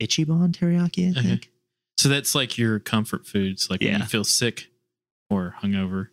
ichiban 0.00 0.52
teriyaki 0.52 1.06
i 1.08 1.18
Okay. 1.18 1.28
think 1.28 1.50
So 1.98 2.08
that's 2.10 2.34
like 2.34 2.58
your 2.58 2.78
comfort 2.78 3.26
foods. 3.26 3.70
Like 3.70 3.80
when 3.80 4.00
you 4.00 4.04
feel 4.06 4.24
sick 4.24 4.68
or 5.30 5.54
hungover, 5.62 6.08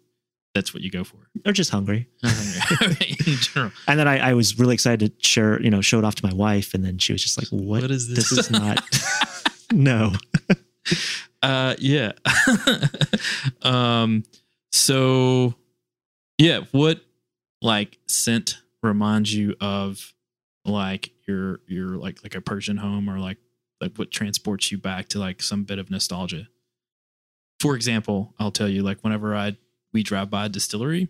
that's 0.53 0.73
what 0.73 0.83
you 0.83 0.91
go 0.91 1.03
for. 1.03 1.17
or 1.45 1.51
just 1.51 1.71
hungry 1.71 2.07
in 2.23 3.35
general. 3.37 3.71
and 3.87 3.99
then 3.99 4.07
I, 4.07 4.29
I 4.29 4.33
was 4.33 4.59
really 4.59 4.73
excited 4.73 5.19
to 5.19 5.27
share 5.27 5.61
you 5.61 5.69
know 5.69 5.81
show 5.81 5.99
it 5.99 6.05
off 6.05 6.15
to 6.15 6.25
my 6.25 6.33
wife 6.33 6.73
and 6.73 6.83
then 6.85 6.97
she 6.97 7.11
was 7.13 7.21
just 7.23 7.37
like 7.37 7.47
what, 7.49 7.81
what 7.81 7.91
is 7.91 8.07
this? 8.07 8.29
this 8.29 8.37
is 8.37 8.51
not 8.51 8.83
no 9.71 10.13
uh 11.41 11.75
yeah. 11.79 12.11
um 13.61 14.23
so 14.71 15.53
yeah, 16.39 16.61
what 16.71 16.99
like 17.61 17.99
scent 18.07 18.57
reminds 18.81 19.33
you 19.33 19.55
of 19.61 20.13
like 20.65 21.11
your 21.27 21.59
your 21.67 21.89
like 21.89 22.23
like 22.23 22.35
a 22.35 22.41
Persian 22.41 22.77
home 22.77 23.09
or 23.09 23.19
like 23.19 23.37
like 23.79 23.95
what 23.97 24.11
transports 24.11 24.71
you 24.71 24.77
back 24.77 25.09
to 25.09 25.19
like 25.19 25.41
some 25.41 25.63
bit 25.63 25.77
of 25.79 25.91
nostalgia? 25.91 26.47
For 27.59 27.75
example, 27.75 28.33
I'll 28.39 28.51
tell 28.51 28.67
you 28.67 28.81
like 28.81 29.01
whenever 29.03 29.35
I 29.35 29.57
we 29.93 30.03
drive 30.03 30.29
by 30.29 30.45
a 30.45 30.49
distillery 30.49 31.09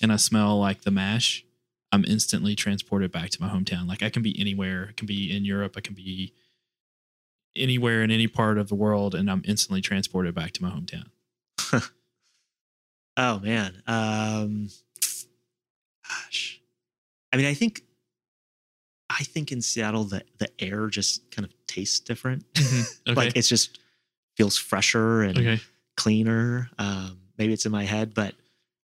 and 0.00 0.12
I 0.12 0.16
smell 0.16 0.58
like 0.58 0.82
the 0.82 0.90
mash, 0.90 1.44
I'm 1.92 2.04
instantly 2.04 2.54
transported 2.54 3.10
back 3.10 3.30
to 3.30 3.42
my 3.42 3.48
hometown. 3.48 3.88
Like 3.88 4.02
I 4.02 4.10
can 4.10 4.22
be 4.22 4.38
anywhere. 4.38 4.86
I 4.90 4.92
can 4.92 5.06
be 5.06 5.34
in 5.34 5.44
Europe. 5.44 5.74
I 5.76 5.80
can 5.80 5.94
be 5.94 6.34
anywhere 7.56 8.02
in 8.02 8.10
any 8.10 8.28
part 8.28 8.58
of 8.58 8.68
the 8.68 8.76
world, 8.76 9.14
and 9.14 9.28
I'm 9.30 9.42
instantly 9.44 9.80
transported 9.80 10.34
back 10.34 10.52
to 10.52 10.62
my 10.62 10.70
hometown. 10.70 11.06
Oh 13.16 13.38
man. 13.40 13.82
Um 13.86 14.68
gosh. 16.08 16.60
I 17.32 17.36
mean, 17.36 17.44
I 17.44 17.54
think 17.54 17.82
I 19.10 19.24
think 19.24 19.52
in 19.52 19.60
Seattle 19.60 20.04
the 20.04 20.22
the 20.38 20.48
air 20.58 20.86
just 20.86 21.30
kind 21.30 21.44
of 21.44 21.52
tastes 21.66 22.00
different. 22.00 22.44
Okay. 23.08 23.14
like 23.14 23.36
it's 23.36 23.48
just 23.48 23.78
feels 24.36 24.56
fresher 24.56 25.22
and 25.22 25.36
okay. 25.36 25.60
cleaner. 25.96 26.70
Um 26.78 27.18
maybe 27.40 27.52
it's 27.54 27.66
in 27.66 27.72
my 27.72 27.84
head, 27.84 28.14
but 28.14 28.34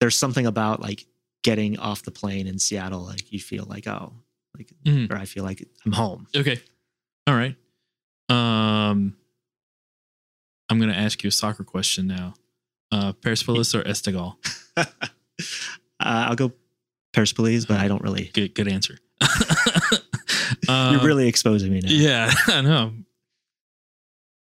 there's 0.01 0.17
something 0.17 0.45
about 0.45 0.81
like 0.81 1.05
getting 1.43 1.79
off 1.79 2.01
the 2.03 2.11
plane 2.11 2.47
in 2.47 2.59
Seattle 2.59 3.01
like 3.05 3.31
you 3.31 3.39
feel 3.39 3.65
like 3.69 3.87
oh, 3.87 4.11
like 4.57 4.71
Mhm. 4.85 5.09
or 5.11 5.15
I 5.17 5.23
feel 5.25 5.43
like 5.45 5.65
I'm 5.85 5.91
home. 5.93 6.27
Okay. 6.35 6.59
All 7.27 7.35
right. 7.35 7.55
Um, 8.27 9.15
I'm 10.69 10.77
going 10.79 10.89
to 10.91 10.97
ask 10.97 11.23
you 11.23 11.27
a 11.29 11.31
soccer 11.31 11.63
question 11.63 12.07
now. 12.07 12.33
Uh, 12.91 13.13
Persepolis 13.13 13.73
or 13.75 13.83
Esteghlal? 13.83 14.35
uh, 14.77 14.85
I'll 15.99 16.35
go 16.35 16.51
Persepolis, 17.13 17.65
but 17.65 17.79
I 17.79 17.87
don't 17.87 18.01
really. 18.03 18.31
Good, 18.33 18.53
good 18.55 18.67
answer. 18.67 18.97
You're 20.67 20.99
Um, 20.99 21.05
really 21.05 21.27
exposing 21.27 21.71
me 21.71 21.79
now. 21.81 21.89
Yeah, 21.91 22.31
I 22.47 22.61
know. 22.61 22.93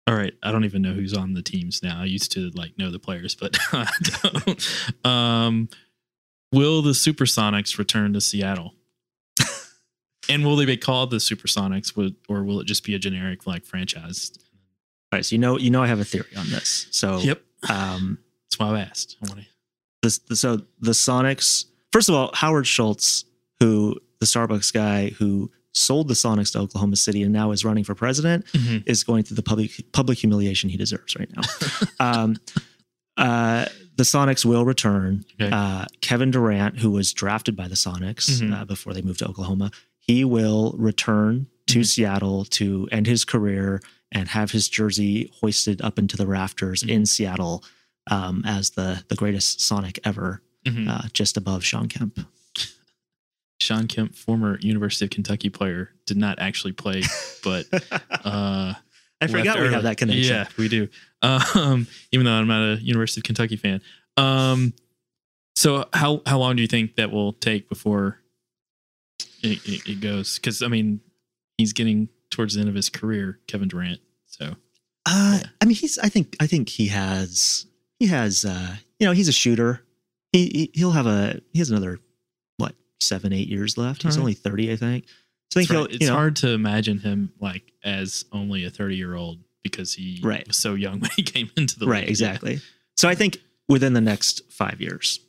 All 0.07 0.15
right, 0.15 0.33
I 0.43 0.51
don't 0.51 0.65
even 0.65 0.83
know 0.83 0.93
who's 0.93 1.15
on 1.15 1.33
the 1.33 1.41
teams 1.41 1.81
now. 1.81 1.99
I 1.99 2.05
used 2.05 2.31
to 2.33 2.51
like 2.51 2.77
know 2.77 2.91
the 2.91 2.99
players, 2.99 3.33
but 3.33 3.57
I 3.71 3.89
don't. 4.21 5.05
Um, 5.05 5.69
will 6.51 6.81
the 6.83 6.91
Supersonics 6.91 7.77
return 7.79 8.13
to 8.13 8.21
Seattle? 8.21 8.75
and 10.29 10.45
will 10.45 10.55
they 10.55 10.65
be 10.65 10.77
called 10.77 11.09
the 11.09 11.17
Supersonics, 11.17 11.97
or 12.29 12.43
will 12.43 12.59
it 12.59 12.67
just 12.67 12.83
be 12.83 12.93
a 12.93 12.99
generic 12.99 13.47
like 13.47 13.65
franchise? 13.65 14.31
All 15.11 15.17
right, 15.17 15.25
so 15.25 15.33
you 15.35 15.39
know, 15.39 15.57
you 15.57 15.71
know, 15.71 15.81
I 15.81 15.87
have 15.87 15.99
a 15.99 16.05
theory 16.05 16.35
on 16.37 16.49
this. 16.49 16.87
So, 16.91 17.17
Yep, 17.19 17.41
um, 17.69 18.19
that's 18.45 18.59
why 18.59 18.67
I 18.77 18.81
asked. 18.81 19.17
I 19.23 19.27
want 19.27 19.41
to. 19.41 19.47
the, 20.03 20.19
the 20.29 20.35
so 20.35 20.57
the 20.79 20.91
Sonics. 20.91 21.65
First 21.91 22.09
of 22.09 22.15
all, 22.15 22.29
Howard 22.33 22.67
Schultz, 22.67 23.25
who 23.59 23.99
the 24.19 24.25
Starbucks 24.27 24.71
guy 24.71 25.09
who 25.09 25.49
sold 25.75 26.07
the 26.07 26.13
Sonics 26.13 26.51
to 26.53 26.59
Oklahoma 26.59 26.95
City 26.95 27.21
and 27.21 27.33
now 27.33 27.51
is 27.51 27.63
running 27.65 27.83
for 27.83 27.93
president, 27.95 28.45
is 28.85 29.03
going 29.03 29.23
through 29.23 29.35
the 29.35 29.43
public 29.43 29.71
public 29.91 30.17
humiliation 30.17 30.69
he 30.69 30.77
deserves 30.77 31.15
right 31.15 31.29
now. 31.35 31.41
um, 31.99 32.37
uh, 33.17 33.65
the 33.97 34.03
Sonics 34.03 34.43
will 34.45 34.65
return. 34.65 35.23
Okay. 35.39 35.49
Uh, 35.53 35.85
Kevin 36.01 36.31
Durant, 36.31 36.79
who 36.79 36.91
was 36.91 37.13
drafted 37.13 37.55
by 37.55 37.67
the 37.67 37.75
Sonics 37.75 38.41
Mhm. 38.41 38.53
uh, 38.53 38.65
before 38.65 38.93
they 38.93 39.01
moved 39.01 39.19
to 39.19 39.27
Oklahoma, 39.27 39.71
he 39.99 40.23
will 40.25 40.73
return 40.77 41.47
to 41.67 41.79
Mhm. 41.79 41.85
Seattle 41.85 42.45
to 42.45 42.87
end 42.91 43.07
his 43.07 43.23
career 43.25 43.81
and 44.11 44.27
have 44.29 44.51
his 44.51 44.69
jersey 44.69 45.31
hoisted 45.41 45.81
up 45.81 45.97
into 45.97 46.15
the 46.17 46.27
rafters 46.27 46.83
in 46.83 47.05
Seattle 47.05 47.63
um, 48.11 48.43
as 48.45 48.71
the 48.71 49.03
the 49.07 49.15
greatest 49.15 49.59
Sonic 49.61 49.99
ever, 50.03 50.41
Mhm. 50.65 50.87
uh, 50.89 51.07
just 51.13 51.37
above 51.37 51.63
Shawn 51.65 51.87
Kemp. 51.87 52.19
Shawn 53.59 53.87
Kemp, 53.87 54.15
former 54.15 54.59
University 54.59 55.05
of 55.05 55.11
Kentucky 55.11 55.49
player, 55.49 55.91
did 56.05 56.17
not 56.17 56.39
actually 56.39 56.73
play, 56.73 57.03
but 57.43 57.65
uh, 58.25 58.73
I 58.73 58.75
left 59.21 59.31
forgot 59.31 59.59
we 59.59 59.71
have 59.71 59.83
that 59.83 59.97
connection. 59.97 60.35
Yeah, 60.35 60.47
we 60.57 60.67
do. 60.67 60.87
Um, 61.21 61.87
even 62.11 62.25
though 62.25 62.33
I'm 62.33 62.47
not 62.47 62.77
a 62.77 62.81
University 62.81 63.19
of 63.21 63.23
Kentucky 63.23 63.55
fan. 63.55 63.81
Um, 64.17 64.73
so 65.55 65.85
how 65.93 66.21
how 66.25 66.37
long 66.37 66.55
do 66.55 66.61
you 66.61 66.67
think 66.67 66.95
that 66.97 67.11
will 67.11 67.33
take 67.33 67.69
before 67.69 68.19
it, 69.41 69.65
it, 69.65 69.89
it 69.89 70.01
goes? 70.01 70.35
Because 70.37 70.61
I 70.61 70.67
mean, 70.67 70.99
he's 71.57 71.73
getting 71.73 72.09
towards 72.29 72.55
the 72.55 72.59
end 72.59 72.69
of 72.69 72.75
his 72.75 72.89
career, 72.89 73.39
Kevin 73.47 73.69
Durant. 73.69 74.01
So 74.25 74.55
Uh, 75.05 75.39
Yeah. 75.41 75.49
I 75.61 75.65
mean, 75.65 75.75
he's. 75.75 75.97
I 75.99 76.09
think. 76.09 76.35
I 76.39 76.47
think 76.47 76.69
he 76.69 76.87
has. 76.87 77.65
He 77.99 78.07
has. 78.07 78.43
Uh, 78.43 78.75
you 78.99 79.07
know, 79.07 79.13
he's 79.13 79.27
a 79.29 79.33
shooter. 79.33 79.83
He, 80.31 80.47
he 80.47 80.71
he'll 80.73 80.91
have 80.91 81.07
a. 81.07 81.39
He 81.53 81.59
has 81.59 81.69
another 81.69 81.91
what 81.91 82.01
seven 82.99 83.33
eight 83.33 83.47
years 83.47 83.77
left. 83.77 84.03
He's 84.03 84.15
right. 84.17 84.21
only 84.21 84.33
thirty, 84.33 84.71
I 84.71 84.75
think. 84.75 85.05
So 85.51 85.59
I 85.59 85.61
it's, 85.63 85.69
think 85.69 85.69
right- 85.69 85.75
he'll. 85.91 85.95
it's 86.01 86.07
know, 86.07 86.13
hard 86.15 86.35
to 86.37 86.49
imagine 86.49 86.99
him 86.99 87.31
like 87.39 87.71
as 87.83 88.25
only 88.31 88.65
a 88.65 88.69
30 88.71 88.95
year 88.95 89.15
old 89.15 89.39
because 89.63 89.93
he 89.93 90.19
Right. 90.23 90.45
was 90.47 90.57
so 90.57 90.73
young 90.73 90.99
when 91.01 91.11
he 91.15 91.23
came 91.23 91.49
into 91.55 91.77
the 91.79 91.85
right, 91.87 92.01
league. 92.01 92.09
exactly. 92.09 92.59
So 92.97 93.07
I 93.07 93.15
think 93.15 93.37
within 93.69 93.93
the 93.93 94.01
next 94.01 94.41
five 94.51 94.81
years. 94.81 95.19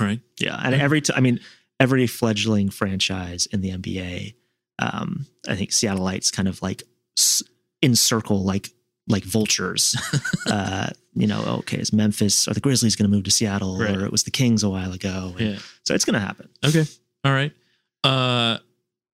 All 0.00 0.06
right. 0.06 0.20
Yeah, 0.38 0.60
and 0.62 0.74
every. 0.74 1.00
T- 1.00 1.12
I 1.16 1.20
mean, 1.20 1.40
every 1.80 2.06
fledgling 2.06 2.70
franchise 2.70 3.46
in 3.46 3.60
the 3.62 3.70
NBA. 3.70 4.34
Um, 4.80 5.26
I 5.48 5.56
think 5.56 5.70
Seattleites 5.70 6.32
kind 6.32 6.46
of 6.46 6.62
like 6.62 6.84
s- 7.16 7.42
encircle 7.82 8.44
like 8.44 8.70
like 9.08 9.24
vultures. 9.24 9.96
uh, 10.50 10.90
you 11.14 11.26
know, 11.26 11.42
okay, 11.60 11.78
is 11.78 11.92
Memphis 11.92 12.46
or 12.46 12.54
the 12.54 12.60
Grizzlies 12.60 12.94
going 12.96 13.10
to 13.10 13.14
move 13.16 13.24
to 13.24 13.30
Seattle, 13.30 13.78
Right. 13.78 13.96
or 13.96 14.04
it 14.04 14.12
was 14.12 14.22
the 14.24 14.30
Kings 14.30 14.62
a 14.62 14.68
while 14.70 14.92
ago? 14.92 15.34
And 15.38 15.52
Yeah. 15.54 15.58
So 15.84 15.94
it's 15.94 16.04
going 16.04 16.14
to 16.14 16.20
happen. 16.20 16.48
Okay. 16.64 16.84
All 17.24 17.32
right. 17.32 17.52
Uh, 18.04 18.58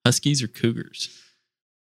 Huskies 0.05 0.43
or 0.43 0.49
Cougars? 0.49 1.19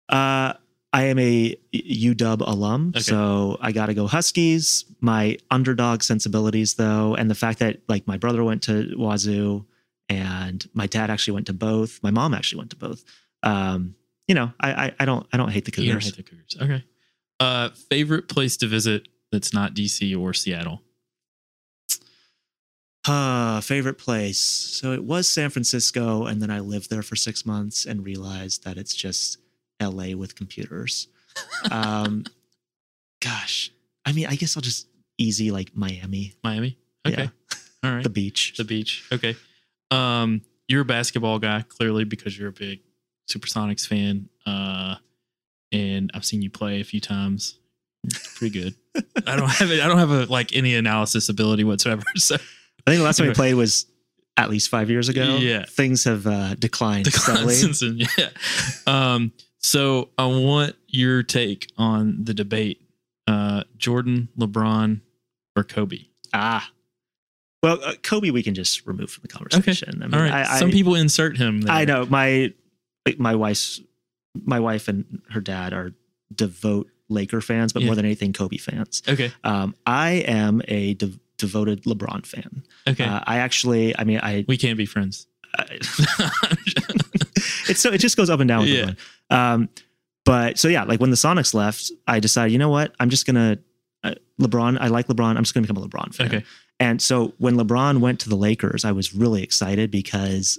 Uh, 0.08 0.52
I 0.92 1.04
am 1.04 1.18
a 1.18 1.56
UW 1.74 2.42
alum, 2.46 2.92
Okay. 2.94 3.00
so 3.00 3.56
I 3.60 3.72
got 3.72 3.86
to 3.86 3.94
go 3.94 4.06
Huskies. 4.06 4.84
My 5.00 5.38
underdog 5.50 6.02
sensibilities, 6.02 6.74
though, 6.74 7.14
and 7.14 7.30
the 7.30 7.34
fact 7.34 7.60
that 7.60 7.80
like 7.88 8.06
my 8.06 8.18
brother 8.18 8.44
went 8.44 8.62
to 8.64 8.94
Wazoo, 8.98 9.64
and 10.10 10.68
my 10.74 10.86
dad 10.86 11.08
actually 11.10 11.32
went 11.34 11.46
to 11.46 11.54
both. 11.54 11.98
My 12.02 12.10
mom 12.10 12.34
actually 12.34 12.58
went 12.58 12.70
to 12.70 12.76
both. 12.76 13.02
Um, 13.42 13.94
you 14.28 14.34
know, 14.34 14.52
I, 14.60 14.72
I 14.86 14.92
I 15.00 15.04
don't 15.06 15.26
I 15.32 15.36
don't 15.38 15.48
hate 15.50 15.64
the 15.64 15.72
You 15.82 15.88
don't 15.92 16.00
Cougars. 16.00 16.04
hate 16.04 16.16
the 16.16 16.22
Cougars. 16.22 16.56
Okay. 16.60 16.84
Uh, 17.42 17.70
favorite 17.70 18.28
place 18.28 18.56
to 18.58 18.68
visit 18.68 19.08
that's 19.32 19.52
not 19.52 19.74
DC 19.74 20.16
or 20.16 20.32
Seattle? 20.32 20.80
Uh, 23.04 23.60
favorite 23.60 23.98
place. 23.98 24.38
So 24.38 24.92
it 24.92 25.02
was 25.02 25.26
San 25.26 25.50
Francisco, 25.50 26.26
and 26.26 26.40
then 26.40 26.52
I 26.52 26.60
lived 26.60 26.88
there 26.88 27.02
for 27.02 27.16
six 27.16 27.44
months 27.44 27.84
and 27.84 28.04
realized 28.04 28.62
that 28.62 28.78
it's 28.78 28.94
just 28.94 29.38
LA 29.82 30.16
with 30.16 30.36
computers. 30.36 31.08
Um, 31.72 32.24
gosh, 33.20 33.72
I 34.06 34.12
mean, 34.12 34.26
I 34.28 34.36
guess 34.36 34.56
I'll 34.56 34.62
just 34.62 34.86
easy 35.18 35.50
like 35.50 35.74
Miami, 35.74 36.34
Miami. 36.44 36.78
Okay. 37.04 37.28
All 37.82 37.90
right. 37.92 38.04
the 38.04 38.10
beach. 38.10 38.54
the 38.56 38.64
beach. 38.64 39.08
Okay. 39.10 39.34
Um, 39.90 40.42
you're 40.68 40.82
a 40.82 40.84
basketball 40.84 41.40
guy 41.40 41.64
clearly 41.68 42.04
because 42.04 42.38
you're 42.38 42.50
a 42.50 42.52
big 42.52 42.82
Supersonics 43.28 43.84
fan. 43.84 44.28
Uh, 44.46 44.94
and 45.72 46.10
I've 46.14 46.24
seen 46.24 46.42
you 46.42 46.50
play 46.50 46.80
a 46.80 46.84
few 46.84 47.00
times. 47.00 47.58
Pretty 48.36 48.60
good. 48.60 48.74
I 49.26 49.36
don't 49.36 49.48
have 49.48 49.70
it. 49.70 49.80
I 49.80 49.88
don't 49.88 49.98
have 49.98 50.10
a 50.10 50.26
like 50.26 50.54
any 50.54 50.74
analysis 50.74 51.28
ability 51.28 51.64
whatsoever. 51.64 52.02
So 52.16 52.34
I 52.34 52.90
think 52.90 52.98
the 52.98 53.04
last 53.04 53.18
time 53.18 53.28
we 53.28 53.34
played 53.34 53.54
was 53.54 53.86
at 54.36 54.50
least 54.50 54.68
five 54.68 54.90
years 54.90 55.08
ago. 55.08 55.36
Yeah. 55.36 55.64
things 55.68 56.02
have 56.04 56.26
uh, 56.26 56.54
declined 56.56 57.06
the 57.06 57.12
steadily. 57.12 57.60
Constance, 57.62 58.08
yeah. 58.18 58.30
Um, 58.88 59.32
so 59.58 60.08
I 60.18 60.26
want 60.26 60.74
your 60.88 61.22
take 61.22 61.70
on 61.78 62.24
the 62.24 62.34
debate: 62.34 62.82
uh, 63.28 63.62
Jordan, 63.76 64.28
LeBron, 64.36 65.00
or 65.56 65.62
Kobe. 65.62 66.06
Ah, 66.34 66.72
well, 67.62 67.78
uh, 67.84 67.94
Kobe, 68.02 68.30
we 68.30 68.42
can 68.42 68.54
just 68.54 68.84
remove 68.86 69.10
from 69.10 69.22
the 69.22 69.28
conversation. 69.28 70.02
I 70.02 70.06
mean, 70.06 70.14
All 70.14 70.20
right. 70.20 70.32
I, 70.32 70.58
Some 70.58 70.68
I, 70.68 70.72
people 70.72 70.96
insert 70.96 71.36
him. 71.36 71.60
There. 71.60 71.72
I 71.72 71.84
know 71.84 72.06
my 72.06 72.52
my 73.18 73.36
wife's 73.36 73.80
my 74.34 74.60
wife 74.60 74.88
and 74.88 75.20
her 75.30 75.40
dad 75.40 75.72
are 75.72 75.92
devout 76.34 76.86
Laker 77.08 77.40
fans, 77.40 77.72
but 77.72 77.82
Yeah. 77.82 77.86
more 77.86 77.94
than 77.94 78.04
anything, 78.06 78.32
Kobe 78.32 78.56
fans. 78.56 79.02
Okay. 79.08 79.30
Um, 79.44 79.74
I 79.86 80.10
am 80.26 80.62
a 80.68 80.94
de- 80.94 81.18
devoted 81.36 81.84
LeBron 81.84 82.24
fan. 82.24 82.62
Okay. 82.88 83.04
Uh, 83.04 83.20
I 83.26 83.38
actually, 83.38 83.96
I 83.98 84.04
mean, 84.04 84.20
I, 84.22 84.44
we 84.48 84.56
can't 84.56 84.78
be 84.78 84.86
friends. 84.86 85.26
I 85.58 85.64
it's 87.68 87.80
so 87.80 87.90
it 87.92 87.98
just 87.98 88.16
goes 88.16 88.30
up 88.30 88.40
and 88.40 88.48
down 88.48 88.60
with 88.60 88.68
Yeah. 88.70 88.92
LeBron. 89.30 89.36
Um, 89.54 89.68
but 90.24 90.58
so 90.58 90.68
yeah, 90.68 90.84
like 90.84 91.00
when 91.00 91.10
the 91.10 91.16
Sonics 91.16 91.52
left, 91.54 91.90
I 92.06 92.20
decided, 92.20 92.52
you 92.52 92.58
know 92.58 92.68
what, 92.70 92.94
I'm 93.00 93.10
just 93.10 93.26
gonna 93.26 93.58
uh, 94.04 94.14
LeBron. 94.40 94.78
I 94.80 94.86
like 94.88 95.08
LeBron. 95.08 95.36
I'm 95.36 95.42
just 95.42 95.52
gonna 95.54 95.66
become 95.66 95.82
a 95.82 95.86
LeBron 95.86 96.14
fan. 96.14 96.26
okay. 96.28 96.44
And 96.80 97.00
so 97.02 97.34
when 97.38 97.56
LeBron 97.56 97.98
went 98.00 98.20
to 98.20 98.28
the 98.28 98.36
Lakers, 98.36 98.84
I 98.84 98.92
was 98.92 99.14
really 99.14 99.42
excited 99.42 99.90
because 99.90 100.58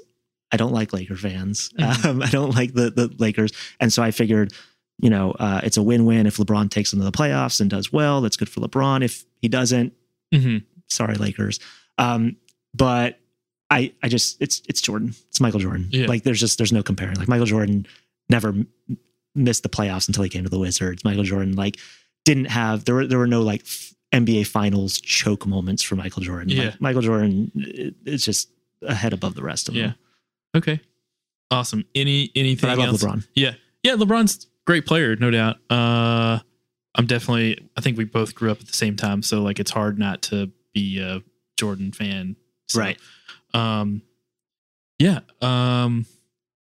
I 0.54 0.58
don't 0.58 0.72
like 0.72 0.93
Laker 0.93 1.16
fans. 1.18 1.72
Mhm. 1.80 2.06
Um, 2.06 2.22
I 2.22 2.30
don't 2.30 2.56
like 2.56 2.74
the 2.74 2.89
the 2.91 3.14
Lakers, 3.18 3.51
and 3.80 3.91
so 3.91 4.01
I 4.04 4.12
figured, 4.12 4.54
you 5.01 5.10
know, 5.10 5.32
uh, 5.32 5.60
it's 5.64 5.76
a 5.78 5.84
win 5.84 6.06
win 6.06 6.26
if 6.28 6.38
LeBron 6.38 6.70
takes 6.70 6.91
them 6.91 6.99
to 6.99 7.06
the 7.06 7.12
playoffs 7.12 7.60
and 7.60 7.70
does 7.70 7.91
well. 7.91 8.22
That's 8.22 8.38
good 8.38 8.47
for 8.49 8.62
LeBron. 8.62 9.04
If 9.04 9.26
he 9.41 9.47
doesn't, 9.49 9.93
hmm 10.34 10.58
sorry 10.89 11.16
Lakers. 11.16 11.60
Um, 11.97 12.38
but 12.74 13.20
I 13.72 13.93
I 14.04 14.08
just 14.10 14.41
it's 14.41 14.62
it's 14.70 14.82
Jordan. 14.82 15.16
It's 15.30 15.41
Michael 15.41 15.60
Jordan. 15.60 15.88
Yeah. 15.91 16.06
Like 16.08 16.24
there's 16.24 16.39
just 16.39 16.58
there's 16.60 16.72
no 16.74 16.84
comparing. 16.84 17.16
Like 17.18 17.28
Michael 17.28 17.47
Jordan 17.47 17.86
never 18.30 18.54
missed 19.36 19.64
the 19.64 19.70
playoffs 19.70 20.08
until 20.08 20.24
he 20.24 20.30
came 20.30 20.43
to 20.43 20.49
the 20.49 20.60
Wizards. 20.60 21.04
Michael 21.04 21.24
Jordan 21.24 21.56
like 21.56 21.78
didn't 22.26 22.45
have 22.45 22.86
there 22.86 22.95
were 22.95 23.08
there 23.08 23.18
were 23.18 23.28
no 23.28 23.41
like 23.41 23.64
NBA 24.14 24.45
Finals 24.45 25.01
choke 25.01 25.47
moments 25.47 25.82
for 25.82 25.95
Michael 25.95 26.22
Jordan. 26.22 26.49
Like, 26.56 26.58
Yeah. 26.68 26.76
Michael 26.80 27.01
Jordan 27.01 27.51
is 28.06 28.24
just 28.24 28.49
a 28.84 28.93
head 28.93 29.14
above 29.14 29.34
the 29.34 29.41
rest 29.43 29.68
of 29.70 29.76
Yeah. 29.76 29.88
them. 29.88 29.95
Okay. 30.56 30.80
Awesome. 31.51 31.86
Any 31.95 32.32
anything 32.36 32.70
But 32.70 32.80
I 32.80 32.84
love 32.86 32.89
else? 32.89 33.04
LeBron. 33.04 33.28
Yeah. 33.36 33.54
Yeah, 33.84 33.93
LeBron's 33.93 34.47
great 34.66 34.86
player, 34.86 35.16
no 35.16 35.30
doubt. 35.32 35.58
Uh 35.70 36.39
I'm 36.95 37.06
definitely 37.08 37.68
I 37.76 37.82
think 37.82 37.97
we 37.97 38.06
both 38.06 38.36
grew 38.36 38.51
up 38.51 38.60
at 38.62 38.68
the 38.68 38.74
same 38.74 38.95
time, 38.95 39.22
so 39.22 39.41
like 39.41 39.60
it's 39.60 39.72
hard 39.72 39.97
not 39.99 40.22
to 40.24 40.51
be 40.74 40.99
a 40.99 41.22
Jordan 41.58 41.91
fan. 41.91 42.36
So, 42.70 42.80
Right. 42.80 42.97
Um 43.54 44.01
yeah. 44.99 45.20
Um 45.41 46.06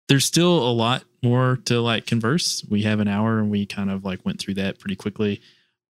there's 0.09 0.25
still 0.27 0.69
a 0.69 0.73
lot 0.73 1.05
more 1.23 1.59
to 1.65 1.81
like 1.81 2.07
converse. 2.07 2.63
We 2.69 2.83
have 2.83 3.01
an 3.01 3.09
hour 3.09 3.39
and 3.39 3.51
we 3.51 3.65
kind 3.65 3.91
of 3.91 4.05
like 4.05 4.25
went 4.27 4.39
through 4.41 4.55
that 4.55 4.79
pretty 4.79 4.97
quickly. 4.97 5.41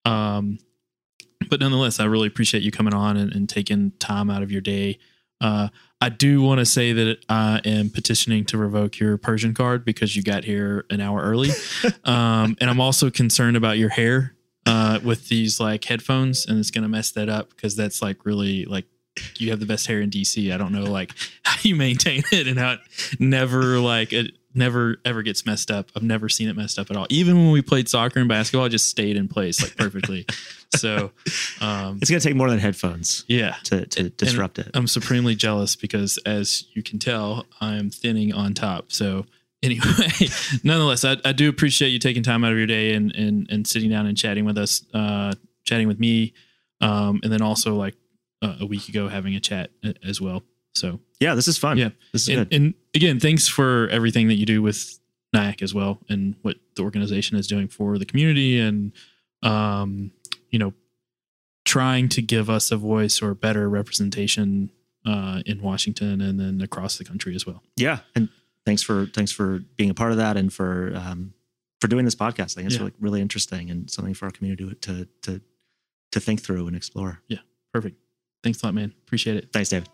Um 0.04 0.58
but 1.50 1.60
nonetheless, 1.60 2.00
I 2.00 2.04
really 2.04 2.28
appreciate 2.28 2.62
you 2.62 2.70
coming 2.70 2.94
on 2.94 3.16
and, 3.16 3.32
and 3.32 3.48
taking 3.48 3.90
time 3.98 4.30
out 4.30 4.42
of 4.42 4.50
your 4.50 4.62
day. 4.62 4.98
Uh, 5.42 5.68
I 6.04 6.10
do 6.10 6.42
want 6.42 6.58
to 6.58 6.66
say 6.66 6.92
that 6.92 7.24
I 7.30 7.62
am 7.64 7.88
petitioning 7.88 8.44
to 8.46 8.58
revoke 8.58 8.98
your 8.98 9.16
Persian 9.16 9.54
card 9.54 9.86
because 9.86 10.14
you 10.14 10.22
got 10.22 10.44
here 10.44 10.84
an 10.90 11.00
hour 11.00 11.22
early. 11.22 11.48
um, 12.04 12.58
and 12.60 12.68
I'm 12.68 12.78
also 12.78 13.08
concerned 13.08 13.56
about 13.56 13.78
your 13.78 13.88
hair 13.88 14.34
uh, 14.66 15.00
with 15.02 15.30
these 15.30 15.60
like 15.60 15.82
headphones, 15.82 16.44
and 16.44 16.58
it's 16.58 16.70
going 16.70 16.82
to 16.82 16.90
mess 16.90 17.10
that 17.12 17.30
up 17.30 17.48
because 17.48 17.74
that's 17.74 18.02
like 18.02 18.26
really 18.26 18.66
like 18.66 18.84
you 19.38 19.48
have 19.48 19.60
the 19.60 19.66
best 19.66 19.86
hair 19.86 20.02
in 20.02 20.10
DC. 20.10 20.52
I 20.52 20.58
don't 20.58 20.72
know 20.72 20.82
like 20.82 21.12
how 21.42 21.56
you 21.62 21.74
maintain 21.74 22.22
it 22.30 22.48
and 22.48 22.58
how 22.58 22.72
it 22.72 22.80
never 23.18 23.80
like 23.80 24.12
it 24.12 24.32
never 24.54 24.96
ever 25.04 25.22
gets 25.22 25.44
messed 25.46 25.70
up. 25.70 25.90
I've 25.96 26.02
never 26.02 26.28
seen 26.28 26.48
it 26.48 26.56
messed 26.56 26.78
up 26.78 26.90
at 26.90 26.96
all. 26.96 27.06
Even 27.10 27.36
when 27.38 27.50
we 27.50 27.62
played 27.62 27.88
soccer 27.88 28.20
and 28.20 28.28
basketball, 28.28 28.66
it 28.66 28.70
just 28.70 28.88
stayed 28.88 29.16
in 29.16 29.28
place 29.28 29.62
like 29.62 29.76
perfectly. 29.76 30.26
so, 30.76 31.10
um, 31.60 31.98
It's 32.00 32.10
gonna 32.10 32.20
take 32.20 32.36
more 32.36 32.50
than 32.50 32.58
headphones 32.58 33.24
yeah. 33.28 33.56
to 33.64 33.86
to 33.86 34.10
disrupt 34.10 34.58
it. 34.58 34.70
I'm 34.74 34.86
supremely 34.86 35.34
jealous 35.34 35.76
because, 35.76 36.18
as 36.26 36.64
you 36.74 36.82
can 36.82 36.98
tell, 36.98 37.46
I'm 37.60 37.90
thinning 37.90 38.32
on 38.32 38.54
top. 38.54 38.92
So, 38.92 39.26
anyway, 39.62 39.84
nonetheless, 40.64 41.04
I, 41.04 41.16
I 41.24 41.32
do 41.32 41.48
appreciate 41.48 41.88
you 41.90 41.98
taking 41.98 42.22
time 42.22 42.44
out 42.44 42.52
of 42.52 42.58
your 42.58 42.66
day 42.66 42.94
and 42.94 43.14
and 43.14 43.46
and 43.50 43.66
sitting 43.66 43.90
down 43.90 44.06
and 44.06 44.16
chatting 44.16 44.44
with 44.44 44.58
us, 44.58 44.84
uh, 44.94 45.32
chatting 45.64 45.88
with 45.88 45.98
me, 45.98 46.32
um, 46.80 47.20
and 47.22 47.32
then 47.32 47.42
also 47.42 47.74
like 47.74 47.96
uh, 48.42 48.56
a 48.60 48.66
week 48.66 48.88
ago 48.88 49.08
having 49.08 49.34
a 49.34 49.40
chat 49.40 49.70
as 50.02 50.20
well. 50.20 50.42
So, 50.74 51.00
yeah, 51.24 51.34
this 51.34 51.48
is 51.48 51.56
fun. 51.58 51.76
Yeah. 51.78 51.90
this 52.12 52.22
is 52.22 52.28
and, 52.28 52.38
good. 52.48 52.56
and 52.56 52.74
again, 52.94 53.18
thanks 53.20 53.48
for 53.48 53.88
everything 53.88 54.28
that 54.28 54.34
you 54.36 54.46
do 54.46 54.60
with 54.62 54.78
NIAC 55.34 55.62
as 55.62 55.72
well, 55.74 55.98
and 56.08 56.34
what 56.42 56.56
the 56.76 56.82
organization 56.82 57.36
is 57.36 57.46
doing 57.46 57.68
for 57.68 57.98
the 57.98 58.04
community, 58.10 58.58
and 58.60 58.92
um, 59.42 60.10
you 60.50 60.58
know, 60.58 60.72
trying 61.64 62.08
to 62.10 62.22
give 62.22 62.48
us 62.50 62.70
a 62.70 62.76
voice 62.76 63.22
or 63.22 63.34
better 63.34 63.68
representation 63.68 64.70
uh, 65.06 65.42
in 65.46 65.60
Washington 65.62 66.20
and 66.20 66.38
then 66.40 66.60
across 66.60 66.98
the 66.98 67.04
country 67.04 67.34
as 67.34 67.44
well. 67.46 67.62
yeah 67.76 67.98
and 68.16 68.28
thanks 68.66 68.82
for 68.82 69.06
thanks 69.16 69.30
for 69.32 69.60
being 69.76 69.90
a 69.90 69.94
part 69.94 70.12
of 70.12 70.16
that 70.18 70.36
and 70.38 70.50
for 70.52 70.92
um 70.96 71.34
for 71.80 71.88
doing 71.88 72.04
this 72.06 72.14
podcast 72.14 72.52
i 72.52 72.54
think 72.62 72.66
it's 72.68 72.76
Yeah. 72.76 72.80
really, 72.84 72.92
really 73.00 73.20
interesting 73.20 73.68
and 73.70 73.90
something 73.90 74.14
for 74.14 74.24
our 74.26 74.30
community 74.30 74.64
to 74.86 75.06
to 75.26 75.40
to 76.12 76.20
think 76.20 76.40
through 76.40 76.66
and 76.68 76.74
explore 76.76 77.20
Yeah, 77.28 77.42
Perfect. 77.74 77.96
Thanks 78.42 78.62
a 78.62 78.66
lot, 78.66 78.74
man. 78.74 78.90
Appreciate 79.06 79.36
it. 79.36 79.52
thanks 79.52 79.68
david 79.68 79.88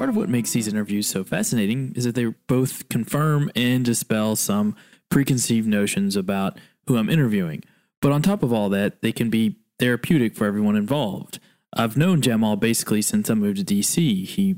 Part 0.00 0.08
of 0.08 0.16
what 0.16 0.30
makes 0.30 0.52
these 0.52 0.66
interviews 0.66 1.06
so 1.06 1.24
fascinating 1.24 1.92
is 1.94 2.04
that 2.04 2.14
they 2.14 2.24
both 2.24 2.88
confirm 2.88 3.50
and 3.54 3.84
dispel 3.84 4.34
some 4.34 4.74
preconceived 5.10 5.68
notions 5.68 6.16
about 6.16 6.58
who 6.86 6.96
I'm 6.96 7.10
interviewing. 7.10 7.64
But 8.00 8.10
on 8.10 8.22
top 8.22 8.42
of 8.42 8.50
all 8.50 8.70
that, 8.70 9.02
they 9.02 9.12
can 9.12 9.28
be 9.28 9.58
therapeutic 9.78 10.34
for 10.34 10.46
everyone 10.46 10.74
involved. 10.74 11.38
I've 11.74 11.98
known 11.98 12.22
Jamal 12.22 12.56
basically 12.56 13.02
since 13.02 13.28
I 13.28 13.34
moved 13.34 13.58
to 13.58 13.74
DC. 13.74 14.24
He 14.24 14.56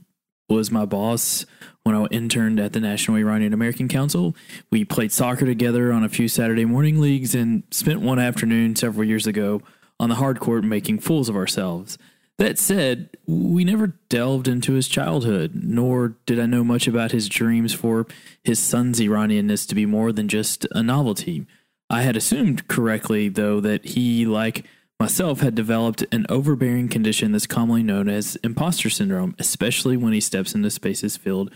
was 0.49 0.71
my 0.71 0.85
boss 0.85 1.45
when 1.83 1.97
I 1.97 2.05
interned 2.13 2.61
at 2.61 2.73
the 2.73 2.79
National 2.79 3.17
Iranian 3.17 3.53
American 3.53 3.89
Council. 3.89 4.37
We 4.71 4.85
played 4.85 5.11
soccer 5.11 5.45
together 5.45 5.93
on 5.93 6.05
a 6.05 6.09
few 6.09 6.29
Saturday 6.29 6.67
morning 6.67 7.01
leagues 7.01 7.35
and 7.35 7.65
spent 7.73 8.01
one 8.01 8.21
afternoon 8.21 8.77
several 8.77 9.09
years 9.09 9.27
ago 9.27 9.61
on 9.99 10.09
the 10.09 10.15
hard 10.15 10.39
court 10.39 10.63
making 10.63 11.01
fools 11.01 11.29
of 11.29 11.35
ourselves. 11.35 11.99
That 12.43 12.59
said, 12.59 13.09
we 13.25 13.65
never 13.65 13.95
delved 14.09 14.49
into 14.49 14.73
his 14.73 14.89
childhood, 14.89 15.61
nor 15.63 16.17
did 16.27 16.41
I 16.41 16.47
know 16.47 16.65
much 16.65 16.89
about 16.89 17.13
his 17.13 17.29
dreams 17.29 17.73
for 17.73 18.05
his 18.43 18.59
son's 18.59 18.99
Iranianness 18.99 19.65
to 19.69 19.77
be 19.77 19.87
more 19.87 20.11
than 20.11 20.27
just 20.27 20.67
a 20.73 20.83
novelty. 20.83 21.47
I 21.89 22.03
had 22.03 22.17
assumed 22.17 22.67
correctly, 22.67 23.29
though, 23.29 23.61
that 23.61 23.85
he, 23.85 24.27
like 24.27 24.67
myself, 24.99 25.39
had 25.39 25.55
developed 25.55 26.05
an 26.11 26.27
overbearing 26.29 26.89
condition 26.89 27.31
that's 27.31 27.47
commonly 27.47 27.85
known 27.85 28.09
as 28.09 28.35
imposter 28.43 28.91
syndrome, 28.91 29.37
especially 29.39 29.97
when 29.97 30.13
he 30.13 30.21
steps 30.21 30.53
into 30.53 30.69
spaces 30.73 31.17
filled 31.17 31.53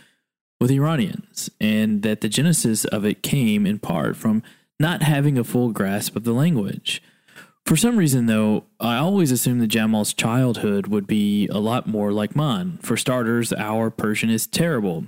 with 0.61 0.71
Iranians, 0.71 1.51
and 1.61 2.03
that 2.03 2.21
the 2.21 2.29
genesis 2.29 2.85
of 2.85 3.05
it 3.05 3.25
came 3.25 3.67
in 3.67 3.81
part 3.81 4.17
from 4.17 4.41
not 4.79 5.03
having 5.03 5.37
a 5.37 5.43
full 5.43 5.73
grasp 5.73 6.15
of 6.15 6.23
the 6.23 6.33
language. 6.33 7.03
For 7.67 7.77
some 7.77 7.97
reason, 7.97 8.27
though, 8.27 8.67
I 8.79 8.97
always 8.99 9.33
assumed 9.33 9.61
that 9.61 9.67
Jamal's 9.67 10.15
childhood 10.15 10.87
would 10.87 11.09
be 11.09 11.49
a 11.49 11.59
lot 11.59 11.89
more 11.89 12.13
like 12.13 12.37
mine. 12.37 12.79
For 12.81 12.97
starters, 12.97 13.53
our 13.53 13.91
Persian 13.91 14.31
is 14.31 14.47
terrible. 14.47 15.07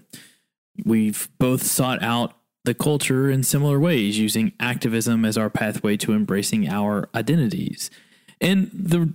We've 0.84 1.28
both 1.38 1.62
sought 1.62 2.02
out 2.02 2.34
the 2.64 2.74
culture 2.74 3.30
in 3.30 3.44
similar 3.44 3.78
ways, 3.78 4.18
using 4.18 4.54
activism 4.58 5.24
as 5.24 5.38
our 5.38 5.48
pathway 5.48 5.96
to 5.98 6.12
embracing 6.12 6.68
our 6.68 7.08
identities, 7.14 7.92
and 8.40 8.70
the 8.74 9.14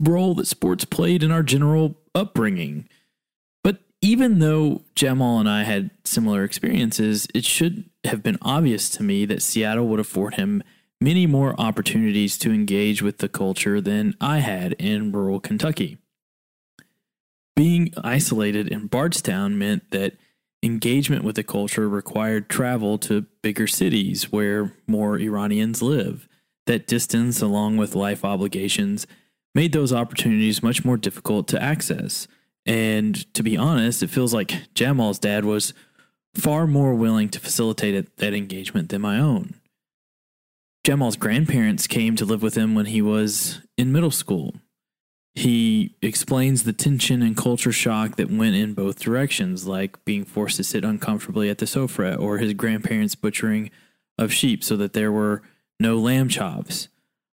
role 0.00 0.34
that 0.34 0.48
sports 0.48 0.84
played 0.84 1.22
in 1.22 1.30
our 1.30 1.44
general 1.44 1.96
upbringing. 2.12 2.88
But 3.62 3.78
even 4.02 4.40
though 4.40 4.82
Jamal 4.96 5.38
and 5.38 5.48
I 5.48 5.62
had 5.62 5.90
similar 6.04 6.42
experiences, 6.42 7.28
it 7.32 7.44
should 7.44 7.88
have 8.02 8.24
been 8.24 8.38
obvious 8.42 8.90
to 8.90 9.04
me 9.04 9.26
that 9.26 9.42
Seattle 9.42 9.86
would 9.86 10.00
afford 10.00 10.34
him 10.34 10.64
many 11.00 11.26
more 11.26 11.58
opportunities 11.58 12.36
to 12.38 12.52
engage 12.52 13.02
with 13.02 13.18
the 13.18 13.28
culture 13.28 13.80
than 13.80 14.14
I 14.20 14.38
had 14.38 14.74
in 14.74 15.12
rural 15.12 15.40
Kentucky. 15.40 15.98
Being 17.56 17.92
isolated 18.02 18.68
in 18.68 18.86
Bardstown 18.86 19.58
meant 19.58 19.90
that 19.90 20.16
engagement 20.62 21.24
with 21.24 21.36
the 21.36 21.42
culture 21.42 21.88
required 21.88 22.48
travel 22.48 22.98
to 22.98 23.26
bigger 23.42 23.66
cities 23.66 24.30
where 24.30 24.74
more 24.86 25.18
Iranians 25.18 25.82
live. 25.82 26.28
That 26.66 26.86
distance, 26.86 27.40
along 27.40 27.78
with 27.78 27.94
life 27.94 28.24
obligations, 28.24 29.06
made 29.54 29.72
those 29.72 29.92
opportunities 29.92 30.62
much 30.62 30.84
more 30.84 30.96
difficult 30.96 31.48
to 31.48 31.62
access. 31.62 32.28
And 32.66 33.32
to 33.34 33.42
be 33.42 33.56
honest, 33.56 34.02
it 34.02 34.10
feels 34.10 34.34
like 34.34 34.74
Jamal's 34.74 35.18
dad 35.18 35.44
was 35.44 35.72
far 36.34 36.66
more 36.66 36.94
willing 36.94 37.28
to 37.30 37.40
facilitate 37.40 38.16
that 38.16 38.34
engagement 38.34 38.90
than 38.90 39.00
my 39.00 39.18
own. 39.18 39.59
Jamal's 40.90 41.16
grandparents 41.16 41.86
came 41.86 42.16
to 42.16 42.24
live 42.24 42.42
with 42.42 42.56
him 42.56 42.74
when 42.74 42.86
he 42.86 43.00
was 43.00 43.60
in 43.78 43.92
middle 43.92 44.10
school. 44.10 44.54
He 45.36 45.94
explains 46.02 46.64
the 46.64 46.72
tension 46.72 47.22
and 47.22 47.36
culture 47.36 47.70
shock 47.70 48.16
that 48.16 48.28
went 48.28 48.56
in 48.56 48.74
both 48.74 48.98
directions, 48.98 49.68
like 49.68 50.04
being 50.04 50.24
forced 50.24 50.56
to 50.56 50.64
sit 50.64 50.84
uncomfortably 50.84 51.48
at 51.48 51.58
the 51.58 51.64
sofra 51.64 52.18
or 52.18 52.38
his 52.38 52.54
grandparents' 52.54 53.14
butchering 53.14 53.70
of 54.18 54.32
sheep 54.32 54.64
so 54.64 54.76
that 54.78 54.92
there 54.92 55.12
were 55.12 55.42
no 55.78 55.96
lamb 55.96 56.28
chops. 56.28 56.88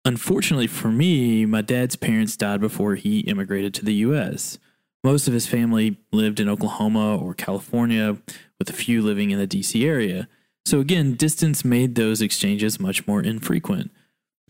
Unfortunately 0.05 0.65
for 0.65 0.87
me, 0.87 1.45
my 1.45 1.61
dad's 1.61 1.97
parents 1.97 2.37
died 2.37 2.61
before 2.61 2.95
he 2.95 3.19
immigrated 3.19 3.73
to 3.73 3.83
the 3.83 3.95
U.S. 3.95 4.59
Most 5.03 5.27
of 5.27 5.33
his 5.33 5.45
family 5.45 5.97
lived 6.13 6.39
in 6.39 6.47
Oklahoma 6.47 7.17
or 7.17 7.33
California, 7.33 8.15
with 8.57 8.69
a 8.69 8.73
few 8.73 9.01
living 9.01 9.29
in 9.29 9.39
the 9.39 9.45
D.C. 9.45 9.85
area. 9.85 10.29
So 10.66 10.80
again, 10.80 11.16
distance 11.16 11.66
made 11.66 11.95
those 11.95 12.22
exchanges 12.22 12.80
much 12.80 13.07
more 13.07 13.22
infrequent. 13.22 13.91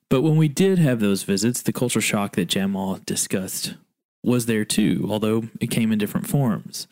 But 0.09 0.21
when 0.21 0.35
we 0.35 0.49
did 0.49 0.77
have 0.77 0.99
those 0.99 1.23
visits, 1.23 1.61
the 1.61 1.71
culture 1.71 2.01
shock 2.01 2.35
that 2.35 2.49
Jamal 2.49 2.99
discussed 3.05 3.75
was 4.23 4.45
there 4.45 4.65
too, 4.65 5.07
although 5.09 5.43
it 5.59 5.71
came 5.71 5.91
in 5.91 5.97
different 5.97 6.27
forms. 6.27 6.87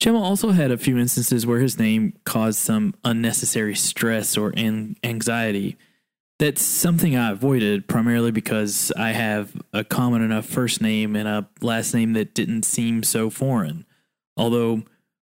Jamal 0.00 0.22
also 0.22 0.50
had 0.50 0.70
a 0.70 0.76
few 0.76 0.98
instances 0.98 1.46
where 1.46 1.60
his 1.60 1.78
name 1.78 2.12
caused 2.24 2.58
some 2.58 2.94
unnecessary 3.04 3.74
stress 3.74 4.36
or 4.36 4.52
an- 4.56 4.96
anxiety. 5.02 5.76
That's 6.38 6.60
something 6.60 7.16
I 7.16 7.30
avoided 7.30 7.86
primarily 7.86 8.32
because 8.32 8.92
I 8.96 9.12
have 9.12 9.52
a 9.72 9.84
common 9.84 10.22
enough 10.22 10.44
first 10.44 10.82
name 10.82 11.14
and 11.14 11.28
a 11.28 11.48
last 11.60 11.94
name 11.94 12.14
that 12.14 12.34
didn't 12.34 12.64
seem 12.64 13.02
so 13.02 13.30
foreign. 13.30 13.86
Although 14.36 14.82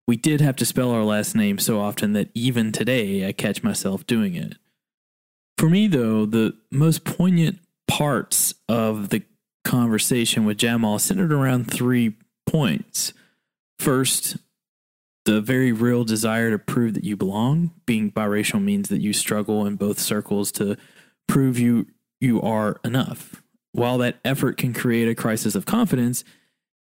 we 0.08 0.16
did 0.16 0.40
have 0.40 0.56
to 0.56 0.64
spell 0.64 0.90
our 0.90 1.04
last 1.04 1.36
name 1.36 1.58
so 1.58 1.78
often 1.78 2.14
that 2.14 2.30
even 2.32 2.72
today 2.72 3.28
I 3.28 3.32
catch 3.32 3.62
myself 3.62 4.06
doing 4.06 4.34
it. 4.34 4.54
For 5.58 5.68
me, 5.68 5.86
though, 5.86 6.24
the 6.24 6.56
most 6.72 7.04
poignant 7.04 7.58
parts 7.86 8.54
of 8.70 9.10
the 9.10 9.22
conversation 9.64 10.46
with 10.46 10.56
Jamal 10.56 10.98
centered 10.98 11.30
around 11.30 11.70
three 11.70 12.14
points. 12.46 13.12
First, 13.78 14.38
the 15.26 15.42
very 15.42 15.72
real 15.72 16.04
desire 16.04 16.50
to 16.52 16.58
prove 16.58 16.94
that 16.94 17.04
you 17.04 17.14
belong. 17.14 17.72
Being 17.84 18.10
biracial 18.10 18.64
means 18.64 18.88
that 18.88 19.02
you 19.02 19.12
struggle 19.12 19.66
in 19.66 19.76
both 19.76 19.98
circles 19.98 20.50
to 20.52 20.78
prove 21.26 21.58
you 21.58 21.86
you 22.18 22.40
are 22.40 22.80
enough. 22.82 23.42
While 23.72 23.98
that 23.98 24.20
effort 24.24 24.56
can 24.56 24.72
create 24.72 25.06
a 25.06 25.14
crisis 25.14 25.54
of 25.54 25.66
confidence, 25.66 26.24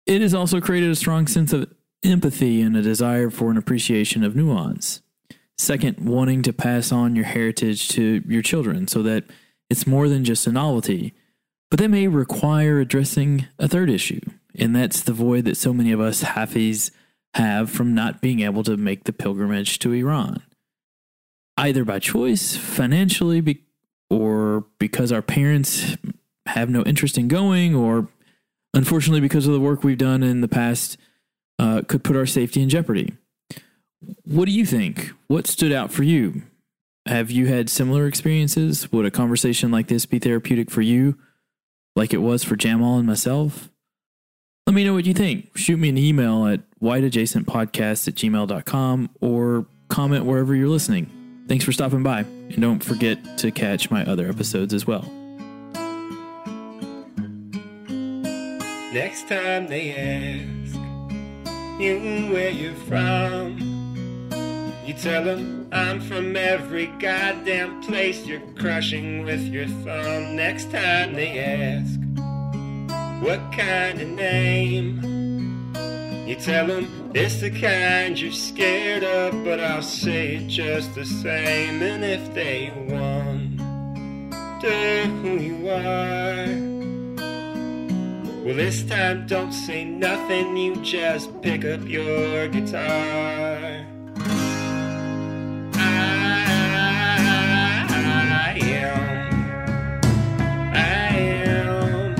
it 0.05 0.22
has 0.22 0.36
also 0.36 0.62
created 0.62 0.91
a 0.91 0.95
strong 0.95 1.26
sense 1.26 1.53
of 1.53 1.74
empathy 2.04 2.62
and 2.62 2.76
a 2.76 2.82
desire 2.82 3.30
for 3.30 3.52
an 3.52 3.58
appreciation 3.58 4.24
of 4.24 4.36
nuance. 4.36 5.02
Second, 5.58 6.00
wanting 6.00 6.41
to 6.43 6.54
pass 6.54 6.91
on 6.91 7.16
your 7.16 7.26
heritage 7.26 7.89
to 7.89 8.24
your 8.26 8.41
children 8.41 8.88
so 8.88 9.04
that 9.04 9.26
it's 9.70 9.86
more 9.86 10.08
than 10.08 10.24
just 10.24 10.47
a 10.47 10.52
novelty. 10.52 11.14
But 11.70 11.80
that 11.80 11.89
may 11.89 12.08
require 12.08 12.80
addressing 12.80 13.45
a 13.60 13.68
third 13.68 13.89
issue, 13.89 14.22
and 14.56 14.76
that's 14.76 15.02
the 15.02 15.14
void 15.14 15.45
that 15.45 15.58
so 15.58 15.74
many 15.74 15.91
of 15.91 16.00
us 16.00 16.24
Hafis 16.24 16.91
have 17.36 17.70
from 17.70 17.93
not 17.93 18.22
being 18.22 18.39
able 18.39 18.64
to 18.64 18.78
make 18.78 19.04
the 19.04 19.14
pilgrimage 19.14 19.78
to 19.80 19.93
Iran. 19.93 20.41
Either 21.58 21.84
by 21.84 22.00
choice, 22.00 22.56
financially, 22.56 23.41
be- 23.41 23.66
or 24.10 24.66
because 24.80 25.12
our 25.12 25.22
parents 25.22 25.95
have 26.47 26.70
no 26.70 26.82
interest 26.84 27.18
in 27.18 27.28
going, 27.28 27.76
or 27.76 28.08
unfortunately 28.74 29.20
because 29.20 29.45
of 29.45 29.54
the 29.54 29.60
work 29.60 29.84
we've 29.84 29.97
done 29.97 30.24
in 30.24 30.41
the 30.41 30.47
past 30.47 30.97
uh, 31.60 31.82
could 31.88 32.03
put 32.03 32.16
our 32.16 32.26
safety 32.26 32.62
in 32.62 32.70
jeopardy. 32.70 33.14
What 34.24 34.45
do 34.45 34.51
you 34.51 34.66
think? 34.66 35.12
What 35.28 35.45
stood 35.45 35.72
out 35.72 35.91
for 35.91 36.03
you? 36.03 36.43
Have 37.05 37.30
you 37.32 37.47
had 37.47 37.70
similar 37.70 38.07
experiences? 38.07 38.91
Would 38.91 39.05
a 39.05 39.12
conversation 39.12 39.72
like 39.72 39.88
this 39.88 40.05
be 40.05 40.20
therapeutic 40.20 40.72
for 40.72 40.82
you, 40.82 41.18
like 41.95 42.14
it 42.14 42.22
was 42.22 42.43
for 42.43 42.55
Jamal 42.55 42.97
and 42.97 43.07
myself? 43.07 43.70
Let 44.66 44.76
me 44.76 44.84
know 44.84 44.93
what 44.93 45.05
you 45.05 45.14
think. 45.14 45.57
Shoot 45.57 45.78
me 45.78 45.89
an 45.89 45.97
email 45.97 46.45
at 46.45 46.62
whiteadjacentpodcast 46.80 48.07
at 48.07 48.16
gmail.com 48.16 49.10
or 49.20 49.66
comment 49.88 50.26
wherever 50.26 50.55
you're 50.55 50.68
listening. 50.68 51.10
Thanks 51.47 51.66
for 51.66 51.72
stopping 51.72 52.03
by, 52.03 52.20
and 52.20 52.62
don't 52.62 52.84
forget 52.84 53.39
to 53.39 53.49
catch 53.49 53.89
my 53.89 54.05
other 54.05 54.30
episodes 54.30 54.74
as 54.74 54.86
well. 54.86 55.12
Next 58.93 59.28
time 59.28 59.68
they 59.68 59.95
ask 59.95 60.79
you 61.80 62.28
where 62.34 62.50
you're 62.50 62.74
from, 62.74 63.58
you 64.86 64.94
tell 64.94 65.24
them 65.24 65.70
I'm 65.72 66.02
from 66.02 66.36
every 66.36 66.88
goddamn 67.00 67.82
place 67.84 68.26
you're 68.26 68.42
crushing 68.60 69.24
with 69.24 69.42
your 69.42 69.68
thumb. 69.68 70.36
Next 70.36 70.72
time 70.72 71.14
they 71.14 71.40
ask 71.40 71.98
what 73.24 73.40
kind 73.54 74.02
of 74.02 74.10
name, 74.10 75.00
you 76.28 76.36
tell 76.36 76.68
them 76.68 77.12
it's 77.16 77.40
the 77.40 77.50
kind 77.50 78.20
you're 78.20 78.32
scared 78.32 79.04
of, 79.04 79.44
but 79.46 79.60
I'll 79.62 79.82
say 79.82 80.36
it 80.36 80.48
just 80.48 80.94
the 80.96 81.06
same. 81.06 81.82
And 81.82 82.04
if 82.04 82.34
they 82.34 82.72
wonder 82.90 83.64
who 85.22 85.38
you 85.38 85.70
are, 85.70 86.68
well, 88.50 88.58
this 88.58 88.82
time 88.82 89.28
don't 89.28 89.52
say 89.52 89.86
nothing, 89.86 90.58
you 90.58 90.76
just 90.78 91.39
pick 91.43 91.64
up 91.64 91.88
your 91.88 92.47
guitar. 92.47 92.82
I 92.82 93.86
am, 98.60 99.54
I 100.74 101.16
am, 101.45 102.16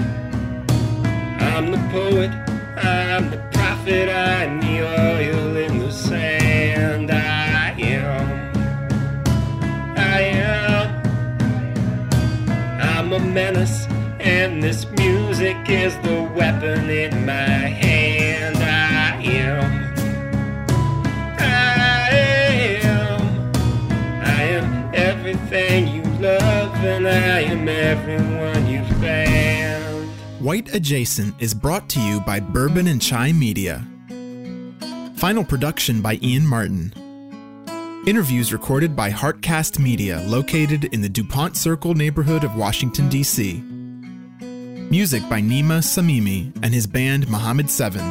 I'm 1.40 1.72
the 1.72 1.80
poet, 1.90 2.30
I'm 2.78 3.32
the 3.32 3.40
prophet, 3.52 4.10
I'm 4.10 4.62
the 4.62 4.84
oil 4.84 5.58
in 5.58 5.80
the 5.80 5.92
sand. 5.92 7.10
I 7.10 7.72
am, 7.72 8.52
I 9.98 10.22
am, 10.22 11.02
I'm 12.80 13.14
a 13.14 13.20
menace, 13.20 13.88
and 14.20 14.62
this 14.62 14.86
music 15.40 15.70
is 15.70 15.96
the 16.00 16.30
weapon 16.36 16.90
in 16.90 17.26
my 17.26 17.32
hand. 17.32 18.58
I 18.58 19.22
am. 19.24 19.94
I 21.40 22.10
am. 22.84 23.52
I 24.22 24.44
am 24.44 24.92
everything 24.94 25.88
you 25.88 26.04
love, 26.20 26.76
and 26.84 27.08
I 27.08 27.40
am 27.40 27.70
everyone 27.70 28.68
you 28.68 28.84
found. 29.00 30.10
White 30.42 30.76
Adjacent 30.76 31.34
is 31.42 31.54
brought 31.54 31.88
to 31.90 32.02
you 32.02 32.20
by 32.20 32.42
Bourbon 32.42 32.88
and 32.88 33.02
Chai 33.02 33.32
Media. 33.32 33.88
Final 35.16 35.46
production 35.46 36.02
by 36.02 36.20
Ian 36.22 36.46
Martin. 36.46 36.92
Interviews 38.06 38.52
recorded 38.52 38.94
by 38.94 39.10
Heartcast 39.10 39.80
Media, 39.80 40.22
located 40.28 40.86
in 40.94 41.00
the 41.00 41.08
DuPont 41.08 41.56
Circle 41.56 41.94
neighborhood 41.94 42.44
of 42.44 42.58
Washington, 42.58 43.08
D.C. 43.08 43.64
Music 44.90 45.22
by 45.30 45.40
Nima 45.40 45.84
Samimi 45.84 46.52
and 46.64 46.74
his 46.74 46.88
band 46.88 47.30
Muhammad 47.30 47.70
7. 47.70 48.02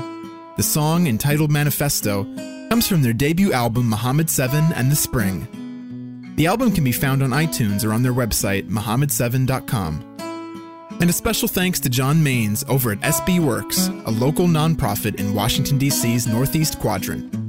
The 0.56 0.62
song, 0.62 1.08
entitled 1.08 1.50
Manifesto, 1.50 2.22
comes 2.68 2.86
from 2.86 3.02
their 3.02 3.12
debut 3.12 3.52
album 3.52 3.90
Muhammad 3.90 4.30
7 4.30 4.72
and 4.76 4.88
the 4.88 4.94
Spring. 4.94 6.34
The 6.36 6.46
album 6.46 6.70
can 6.70 6.84
be 6.84 6.92
found 6.92 7.24
on 7.24 7.30
iTunes 7.30 7.84
or 7.84 7.92
on 7.92 8.04
their 8.04 8.12
website, 8.12 8.68
Muhammad7.com. 8.68 10.04
And 11.00 11.10
a 11.10 11.12
special 11.12 11.48
thanks 11.48 11.80
to 11.80 11.88
John 11.88 12.18
Maines 12.18 12.64
over 12.68 12.92
at 12.92 13.00
SB 13.00 13.40
Works, 13.40 13.88
a 13.88 14.12
local 14.12 14.46
nonprofit 14.46 15.16
in 15.16 15.34
Washington, 15.34 15.78
D.C.'s 15.78 16.28
Northeast 16.28 16.78
Quadrant. 16.78 17.47